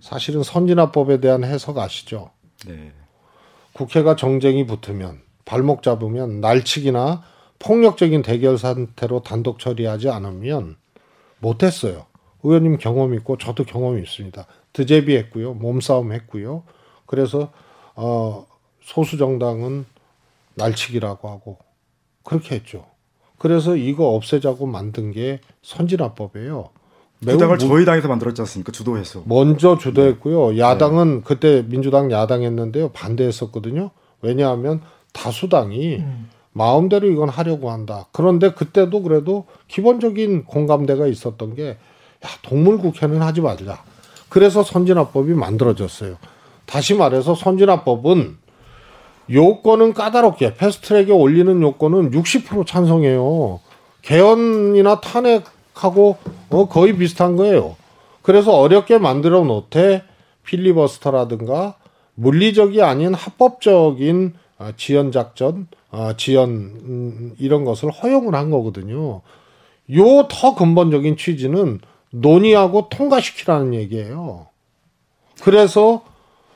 사실은 0.00 0.42
선진화법에 0.42 1.20
대한 1.20 1.44
해석 1.44 1.78
아시죠? 1.78 2.30
네. 2.66 2.90
국회가 3.72 4.16
정쟁이 4.16 4.66
붙으면 4.66 5.20
발목 5.44 5.84
잡으면 5.84 6.40
날치기나 6.40 7.22
폭력적인 7.60 8.22
대결 8.22 8.58
상태로 8.58 9.22
단독 9.22 9.60
처리하지 9.60 10.10
않으면 10.10 10.76
못했어요. 11.38 12.09
의원님 12.42 12.78
경험 12.78 13.14
있고 13.14 13.36
저도 13.36 13.64
경험이 13.64 14.02
있습니다. 14.02 14.46
드제비 14.72 15.16
했고요. 15.16 15.54
몸싸움 15.54 16.12
했고요. 16.12 16.62
그래서 17.06 17.50
어 17.94 18.46
소수 18.82 19.16
정당은 19.18 19.84
날치기라고 20.54 21.28
하고 21.28 21.58
그렇게 22.24 22.56
했죠. 22.56 22.86
그래서 23.38 23.76
이거 23.76 24.08
없애자고 24.10 24.66
만든 24.66 25.12
게 25.12 25.40
선진화법이에요. 25.62 26.70
그 27.24 27.36
당을 27.36 27.58
저희 27.58 27.84
당에서 27.84 28.08
만들었지 28.08 28.40
않습니까? 28.42 28.72
주도해서. 28.72 29.22
먼저 29.26 29.76
주도했고요. 29.76 30.52
네. 30.52 30.58
야당은 30.58 31.16
네. 31.16 31.20
그때 31.24 31.64
민주당 31.66 32.10
야당했는데요. 32.10 32.90
반대했었거든요. 32.90 33.90
왜냐하면 34.22 34.80
다수당이 35.12 35.96
음. 35.96 36.28
마음대로 36.52 37.08
이건 37.08 37.28
하려고 37.28 37.70
한다. 37.70 38.06
그런데 38.12 38.52
그때도 38.52 39.02
그래도 39.02 39.46
기본적인 39.68 40.44
공감대가 40.44 41.06
있었던 41.06 41.54
게 41.54 41.76
야, 42.24 42.28
동물국회는 42.42 43.22
하지 43.22 43.40
말자. 43.40 43.82
그래서 44.28 44.62
선진화법이 44.62 45.32
만들어졌어요. 45.34 46.16
다시 46.66 46.94
말해서 46.94 47.34
선진화법은 47.34 48.38
요건은 49.32 49.94
까다롭게 49.94 50.54
패스트트랙에 50.54 51.12
올리는 51.12 51.60
요건은 51.62 52.10
60% 52.10 52.66
찬성해요. 52.66 53.60
개헌이나 54.02 55.00
탄핵하고 55.00 56.16
어, 56.50 56.68
거의 56.68 56.96
비슷한 56.96 57.36
거예요. 57.36 57.76
그래서 58.22 58.52
어렵게 58.52 58.98
만들어 58.98 59.42
놓되 59.44 60.02
필리버스터라든가 60.44 61.76
물리적이 62.14 62.82
아닌 62.82 63.14
합법적인 63.14 64.34
아, 64.58 64.72
지연 64.76 65.10
작전, 65.10 65.68
아, 65.90 66.14
지연 66.18 66.50
음, 66.50 67.34
이런 67.38 67.64
것을 67.64 67.90
허용을 67.90 68.34
한 68.34 68.50
거거든요. 68.50 69.22
요 69.96 70.28
더 70.28 70.54
근본적인 70.54 71.16
취지는 71.16 71.80
논의하고 72.10 72.88
통과시키라는 72.88 73.74
얘기예요. 73.74 74.46
그래서 75.42 76.04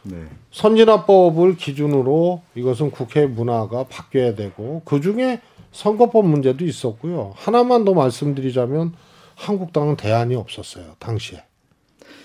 네. 0.03 0.17
선진화법을 0.51 1.57
기준으로 1.57 2.43
이것은 2.55 2.91
국회 2.91 3.27
문화가 3.27 3.85
바뀌어야 3.85 4.35
되고 4.35 4.83
그 4.85 5.01
중에 5.01 5.41
선거법 5.73 6.27
문제도 6.27 6.65
있었고요. 6.65 7.33
하나만 7.37 7.85
더 7.85 7.95
말씀드리자면 7.95 8.93
한국당은 9.35 9.97
대안이 9.97 10.37
없었어요 10.37 10.95
당시에 10.99 11.43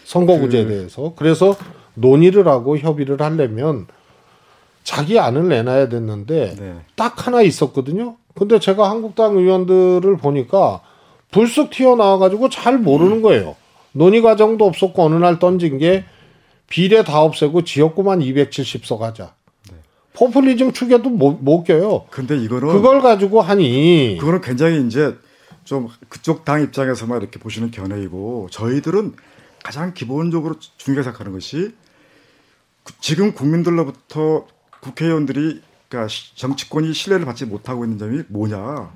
선거구제에 0.04 0.64
그... 0.66 0.70
대해서 0.70 1.14
그래서 1.16 1.56
논의를 1.96 2.48
하고 2.48 2.78
협의를 2.78 3.22
하려면 3.22 3.88
자기 4.84 5.20
안을 5.20 5.48
내놔야 5.48 5.90
됐는데 5.90 6.56
네. 6.56 6.76
딱 6.96 7.26
하나 7.26 7.42
있었거든요. 7.42 8.18
근데 8.36 8.60
제가 8.60 8.90
한국당 8.90 9.38
의원들을 9.38 10.18
보니까 10.18 10.82
불쑥 11.32 11.70
튀어나와가지고 11.70 12.50
잘 12.50 12.78
모르는 12.78 13.22
거예요. 13.22 13.56
논의 13.92 14.22
과정도 14.22 14.66
없었고 14.66 15.04
어느 15.04 15.16
날 15.16 15.40
던진 15.40 15.78
게 15.78 16.06
비례 16.68 17.04
다 17.04 17.22
없애고 17.22 17.64
지역구만 17.64 18.20
270석 18.20 19.00
하자. 19.00 19.34
네. 19.72 19.78
포퓰리즘 20.14 20.74
축에도 20.74 21.10
못, 21.10 21.40
못 21.42 21.64
껴요. 21.64 22.06
근데 22.10 22.38
이거는 22.38 22.68
그걸 22.70 23.02
가지고 23.02 23.42
하니 23.42 24.18
그거는 24.20 24.42
굉장히 24.42 24.86
이제 24.86 25.16
좀 25.64 25.88
그쪽 26.08 26.46
당 26.46 26.62
입장에서만 26.62 27.22
이렇게 27.22 27.40
보시는 27.40 27.72
견해이고 27.72 28.50
저희들은 28.52 29.14
가장 29.64 29.94
기본적으로 29.94 30.56
중요하게 30.78 31.04
생각하는 31.04 31.32
것이 31.34 31.74
지금 33.02 33.34
국민들로부터 33.34 34.46
국회의원들이 34.82 35.62
그러니까 35.90 36.14
정치권이 36.36 36.94
신뢰를 36.94 37.26
받지 37.26 37.46
못하고 37.46 37.84
있는 37.84 37.98
점이 37.98 38.24
뭐냐. 38.30 38.92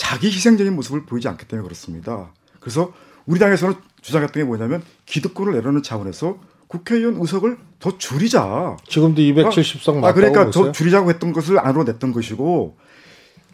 자기 0.00 0.28
희생적인 0.28 0.74
모습을 0.76 1.04
보이지 1.04 1.28
않기 1.28 1.46
때문에 1.46 1.62
그렇습니다. 1.62 2.32
그래서 2.58 2.90
우리 3.26 3.38
당에서는 3.38 3.74
주장했던 4.00 4.42
게 4.42 4.44
뭐냐면 4.44 4.82
기득권을 5.04 5.52
내려놓는 5.52 5.82
차원에서 5.82 6.38
국회의원 6.68 7.16
의석을 7.20 7.58
더 7.78 7.98
줄이자. 7.98 8.78
지금도 8.88 9.20
270석 9.20 10.02
아, 10.02 10.14
그러니까 10.14 10.50
더 10.50 10.72
줄이자고 10.72 11.10
했던 11.10 11.34
것을 11.34 11.58
안으로 11.58 11.84
냈던 11.84 12.12
것이고 12.12 12.78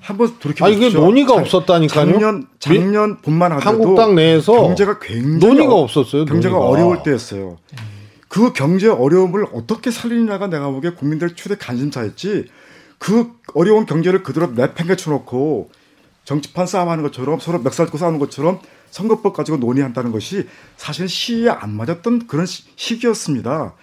한번 0.00 0.38
돌이켜. 0.38 0.66
아 0.66 0.68
이게 0.68 0.88
논의가 0.88 1.34
작, 1.34 1.40
없었다니까요. 1.40 2.12
작년 2.12 2.46
작년 2.60 3.20
봄만 3.22 3.50
하더라도 3.54 3.82
한국당 3.82 4.14
내에서 4.14 4.52
경제가 4.52 5.00
굉장히 5.00 5.54
논의가 5.54 5.74
없었어요. 5.74 6.26
경제가 6.26 6.54
논의가. 6.54 6.70
어려울 6.70 7.02
때였어요. 7.02 7.58
그 8.28 8.52
경제 8.52 8.86
어려움을 8.86 9.46
어떻게 9.52 9.90
살리느냐가 9.90 10.46
내가 10.46 10.70
보기에 10.70 10.92
국민들 10.92 11.34
최대 11.34 11.56
관심사였지. 11.56 12.44
그 12.98 13.32
어려운 13.54 13.84
경제를 13.84 14.22
그대로 14.22 14.46
내팽개쳐 14.52 15.10
놓고 15.10 15.70
정치판 16.26 16.66
싸움하는 16.66 17.02
것처럼 17.04 17.38
서로 17.38 17.60
멱살고 17.60 17.96
싸우는 17.96 18.18
것처럼 18.18 18.58
선거법 18.90 19.32
가지고 19.32 19.58
논의한다는 19.58 20.12
것이 20.12 20.46
사실 20.76 21.08
시에 21.08 21.48
안 21.48 21.70
맞았던 21.70 22.26
그런 22.26 22.46
시기였습니다. 22.46 23.74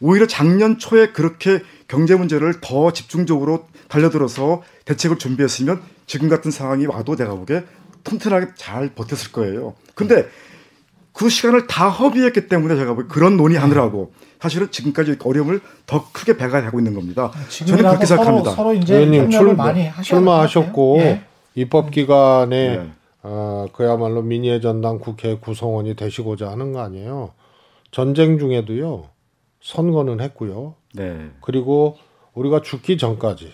오히려 0.00 0.26
작년 0.26 0.78
초에 0.78 1.08
그렇게 1.08 1.62
경제 1.88 2.14
문제를 2.14 2.60
더 2.60 2.92
집중적으로 2.92 3.66
달려들어서 3.88 4.62
대책을 4.84 5.18
준비했으면 5.18 5.80
지금 6.06 6.28
같은 6.28 6.50
상황이 6.50 6.86
와도 6.86 7.16
내가 7.16 7.34
보기에 7.34 7.64
튼튼하게 8.04 8.48
잘 8.56 8.90
버텼을 8.94 9.32
거예요. 9.32 9.74
근데 9.94 10.28
그 11.14 11.30
시간을 11.30 11.66
다 11.66 11.88
허비했기 11.88 12.48
때문에 12.48 12.76
제가 12.76 12.92
보기 12.92 13.08
그런 13.08 13.38
논의하느라고 13.38 14.12
사실은 14.38 14.70
지금까지 14.70 15.16
어려움을 15.24 15.60
더 15.86 16.10
크게 16.12 16.36
배가 16.36 16.60
되고 16.60 16.78
있는 16.78 16.92
겁니다. 16.92 17.32
저는 17.48 17.78
그렇게 17.78 18.04
생각합니다. 18.04 18.50
서로, 18.50 18.56
서로 18.56 18.74
이제 18.74 18.96
의원님 18.96 19.30
출, 19.30 19.56
많이 19.56 19.90
출마하셨고 20.02 20.98
예. 21.00 21.24
입법 21.56 21.90
기간에 21.90 22.56
예. 22.56 22.90
어, 23.22 23.66
그야말로 23.72 24.22
민의의 24.22 24.60
전당 24.60 25.00
국회 25.00 25.34
구성원이 25.34 25.96
되시고자 25.96 26.48
하는 26.48 26.72
거 26.72 26.80
아니에요. 26.80 27.32
전쟁 27.90 28.38
중에도요. 28.38 29.08
선거는 29.60 30.20
했고요. 30.20 30.74
네. 30.94 31.30
그리고 31.40 31.96
우리가 32.34 32.60
죽기 32.62 32.98
전까지 32.98 33.52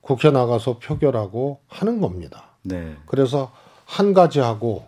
국회 0.00 0.30
나가서 0.30 0.78
표결하고 0.78 1.60
하는 1.68 2.00
겁니다. 2.00 2.56
네. 2.62 2.96
그래서 3.06 3.52
한 3.84 4.12
가지 4.12 4.40
하고 4.40 4.86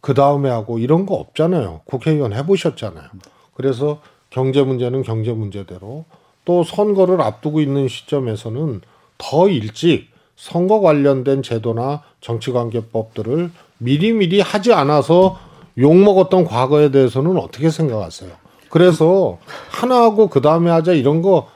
그 0.00 0.12
다음에 0.14 0.50
하고 0.50 0.78
이런 0.78 1.06
거 1.06 1.14
없잖아요. 1.14 1.80
국회의원 1.86 2.34
해보셨잖아요. 2.34 3.08
그래서 3.54 4.00
경제 4.30 4.62
문제는 4.62 5.02
경제 5.02 5.32
문제대로 5.32 6.04
또 6.44 6.62
선거를 6.62 7.22
앞두고 7.22 7.60
있는 7.60 7.88
시점에서는 7.88 8.82
더 9.16 9.48
일찍 9.48 10.13
선거 10.36 10.80
관련된 10.80 11.42
제도나 11.42 12.02
정치관계법들을 12.20 13.50
미리미리 13.78 14.40
하지 14.40 14.72
않아서 14.72 15.38
욕먹었던 15.78 16.44
과거에 16.44 16.90
대해서는 16.90 17.36
어떻게 17.36 17.70
생각하세요? 17.70 18.30
그래서 18.70 19.38
하나 19.68 20.02
하고 20.02 20.28
그 20.28 20.40
다음에 20.40 20.70
하자 20.70 20.92
이런 20.92 21.22
거 21.22 21.48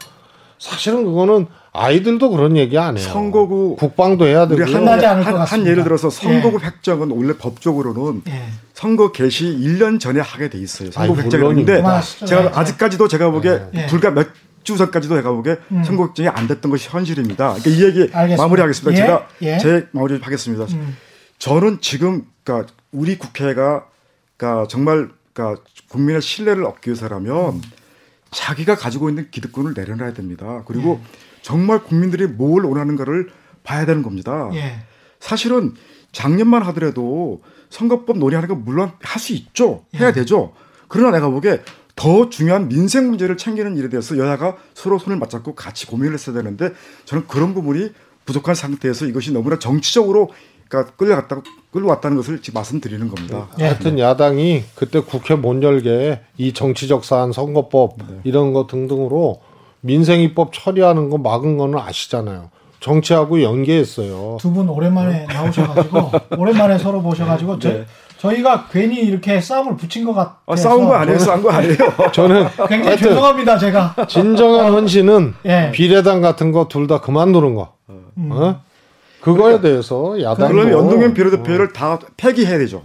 사실은 0.59 1.05
그거는 1.05 1.47
아이들도 1.73 2.31
그런 2.31 2.57
얘기 2.57 2.79
안 2.79 2.97
해요. 2.97 3.07
선거구 3.09 3.77
국방도 3.79 4.27
해야 4.27 4.49
되고 4.49 4.65
한, 4.65 4.89
한, 4.89 5.23
한, 5.23 5.67
예를 5.67 5.85
들어서 5.85 6.11
선거구 6.11 6.59
예. 6.61 6.67
획정은 6.67 7.11
원래 7.11 7.37
법적으로는 7.37 8.23
예. 8.29 8.43
선거 8.75 9.13
개시 9.13 9.45
1년 9.45 10.01
전에 10.01 10.21
하게 10.21 10.49
돼 10.49 10.59
있어요. 10.59 10.91
선거구 10.91 11.21
획정이 11.21 11.49
있는데 11.51 11.83
제가 12.25 12.45
예. 12.45 12.49
아직까지도 12.49 13.07
제가 13.07 13.31
보기에 13.31 13.61
예. 13.75 13.87
불과 13.87 14.11
몇 14.11 14.29
주전까지도 14.63 15.17
제가 15.17 15.31
보기에 15.33 15.57
음. 15.73 15.85
선거 15.85 16.07
획정이 16.07 16.29
안 16.29 16.47
됐던 16.49 16.71
것이 16.71 16.89
현실입니다. 16.89 17.55
그러니까 17.55 17.71
이 17.71 17.83
얘기 17.85 18.01
알겠습니다. 18.13 18.43
마무리하겠습니다. 18.43 18.93
예. 18.93 18.97
제가 18.97 19.29
예. 19.43 19.59
제 19.59 19.89
마무리 19.93 20.19
하겠습니다. 20.19 20.65
음. 20.75 20.97
저는 21.39 21.81
지금 21.81 22.25
그러니까 22.45 22.73
우리 22.93 23.17
국회가 23.19 23.87
그러니까 24.37 24.67
정말 24.69 25.09
그러니까 25.33 25.63
국민의 25.89 26.21
신뢰를 26.23 26.65
얻기 26.65 26.91
위해서라면 26.91 27.63
자기가 28.31 28.75
가지고 28.77 29.09
있는 29.09 29.31
기득권을 29.31 29.73
내려놔야 29.75 30.13
됩니다. 30.13 30.63
그리고 30.67 31.01
예. 31.03 31.07
정말 31.43 31.83
국민들이 31.83 32.27
뭘 32.27 32.65
원하는가를 32.65 33.31
봐야 33.65 33.87
되는 33.87 34.03
겁니다. 34.03 34.51
예. 34.55 34.81
사실은 35.21 35.75
작년만 36.13 36.63
하더라도 36.63 37.43
선거법 37.71 38.19
논의하는 38.19 38.49
건 38.49 38.65
물론 38.65 38.93
할 39.03 39.21
수 39.21 39.33
있죠. 39.33 39.85
해야 39.97 40.09
예. 40.09 40.13
되죠. 40.13 40.53
그러나 40.89 41.11
내가 41.11 41.29
보기에 41.29 41.63
더 41.99 42.31
중요한 42.31 42.69
민생 42.69 43.09
문제를 43.09 43.37
챙기는 43.37 43.77
일에 43.77 43.89
대해서 43.89 44.17
여야가 44.17 44.57
서로 44.73 44.99
손을 44.99 45.19
맞잡고 45.19 45.55
같이 45.57 45.87
고민을 45.87 46.15
했어야 46.15 46.37
되는데 46.37 46.71
저는 47.05 47.27
그런 47.27 47.55
부분이 47.55 47.91
부족한 48.25 48.55
상태에서 48.55 49.07
이것이 49.07 49.33
너무나 49.33 49.59
정치적으로 49.59 50.31
그러니까 50.69 50.93
끌려갔다 50.95 51.43
끌려왔다는 51.73 52.17
것을 52.19 52.41
지금 52.41 52.59
말씀드리는 52.59 53.09
겁니다. 53.09 53.49
네. 53.59 53.65
하여튼 53.65 53.99
야당이 53.99 54.65
그때 54.77 55.01
국회 55.01 55.35
못 55.35 55.61
열게 55.63 56.21
이 56.37 56.53
정치적 56.53 57.05
사안 57.05 57.33
선거법 57.33 57.97
네. 57.99 58.21
이런 58.25 58.53
거 58.53 58.67
등등으로 58.69 59.41
민생 59.81 60.21
입법 60.21 60.53
처리하는 60.53 61.11
거 61.11 61.19
막은 61.19 61.57
거는 61.57 61.79
아시잖아요. 61.79 62.51
정치하고 62.81 63.43
연계했어요. 63.43 64.37
두 64.41 64.53
분 64.53 64.69
오랜만에 64.69 65.27
나오셔가지고 65.27 66.11
오랜만에 66.39 66.79
서로 66.79 67.03
보셔가지고 67.03 67.59
네. 67.59 67.61
저, 67.61 67.85
희가 68.21 68.67
괜히 68.73 68.97
이렇게 68.97 69.41
싸움을 69.41 69.77
붙인 69.77 70.05
것 70.05 70.13
같아서 70.13 70.41
아, 70.47 70.57
싸운 70.57 70.87
거 70.87 70.95
아니에요, 70.95 71.19
싸운 71.19 71.43
거 71.43 71.51
아니에요. 71.51 71.77
저는 72.13 72.49
굉장히 72.69 72.97
죄송합니다, 72.97 73.59
제가. 73.59 73.95
진정한 74.09 74.73
헌신은 74.73 75.35
예. 75.47 75.71
비례당 75.73 76.21
같은 76.21 76.51
거 76.53 76.67
둘 76.69 76.89
다 76.89 77.01
그만두는 77.01 77.55
거. 77.55 77.75
음. 77.89 78.31
어? 78.33 78.61
그거에 79.21 79.43
그러니까, 79.59 79.63
대해서 79.63 80.21
야당 80.23 80.49
그러면 80.51 80.73
연동형 80.73 81.15
비례대표를 81.15 81.67
어. 81.67 81.73
다 81.73 81.99
폐기해야 82.17 82.59
되죠. 82.59 82.83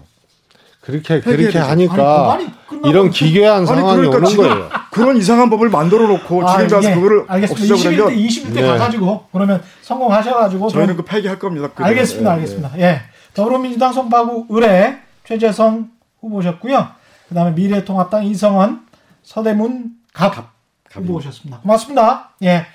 그렇게 0.81 1.21
그렇게 1.21 1.57
하니까 1.57 2.33
아니, 2.33 2.47
이런 2.85 3.09
기괴한 3.09 3.65
상황이 3.65 4.05
그러니까 4.07 4.17
오는 4.17 4.35
거예요. 4.37 4.69
그런 4.91 5.15
이상한 5.15 5.49
법을 5.49 5.69
만들어 5.69 6.07
놓고 6.07 6.45
아, 6.47 6.57
지금 6.57 6.67
가서 6.75 6.89
예. 6.91 6.95
그거를 6.95 7.23
알겠습니다. 7.27 7.75
21대 7.75 8.27
21대 8.27 8.53
네. 8.55 8.61
가가지고 8.67 9.25
그러면 9.31 9.61
성공하셔가지고 9.81 10.67
저희는 10.69 10.97
그 10.97 11.03
폐기할 11.03 11.39
겁니다. 11.39 11.69
알겠습니다, 11.75 12.29
네. 12.31 12.35
알겠습니다. 12.35 12.71
예, 12.79 13.01
더불어민주당 13.33 13.93
송파구 13.93 14.47
의뢰 14.49 14.97
최재성 15.23 15.91
후보셨고요. 16.21 16.87
그 17.29 17.35
다음에 17.35 17.51
미래통합당 17.51 18.25
이성원 18.25 18.85
서대문 19.23 19.91
갑, 20.13 20.33
갑 20.35 20.51
후보셨습니다. 20.93 21.59
고맙습니다. 21.61 22.31
예. 22.43 22.65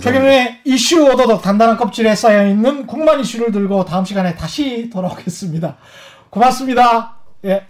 최근에 0.00 0.60
이슈 0.64 1.02
오더덕 1.04 1.42
단단한 1.42 1.76
껍질에 1.76 2.14
쌓여 2.14 2.46
있는 2.46 2.86
국만 2.86 3.20
이슈를 3.20 3.50
들고 3.50 3.84
다음 3.84 4.04
시간에 4.04 4.34
다시 4.36 4.88
돌아오겠습니다. 4.90 5.76
고맙습니다. 6.30 7.16
예. 7.44 7.66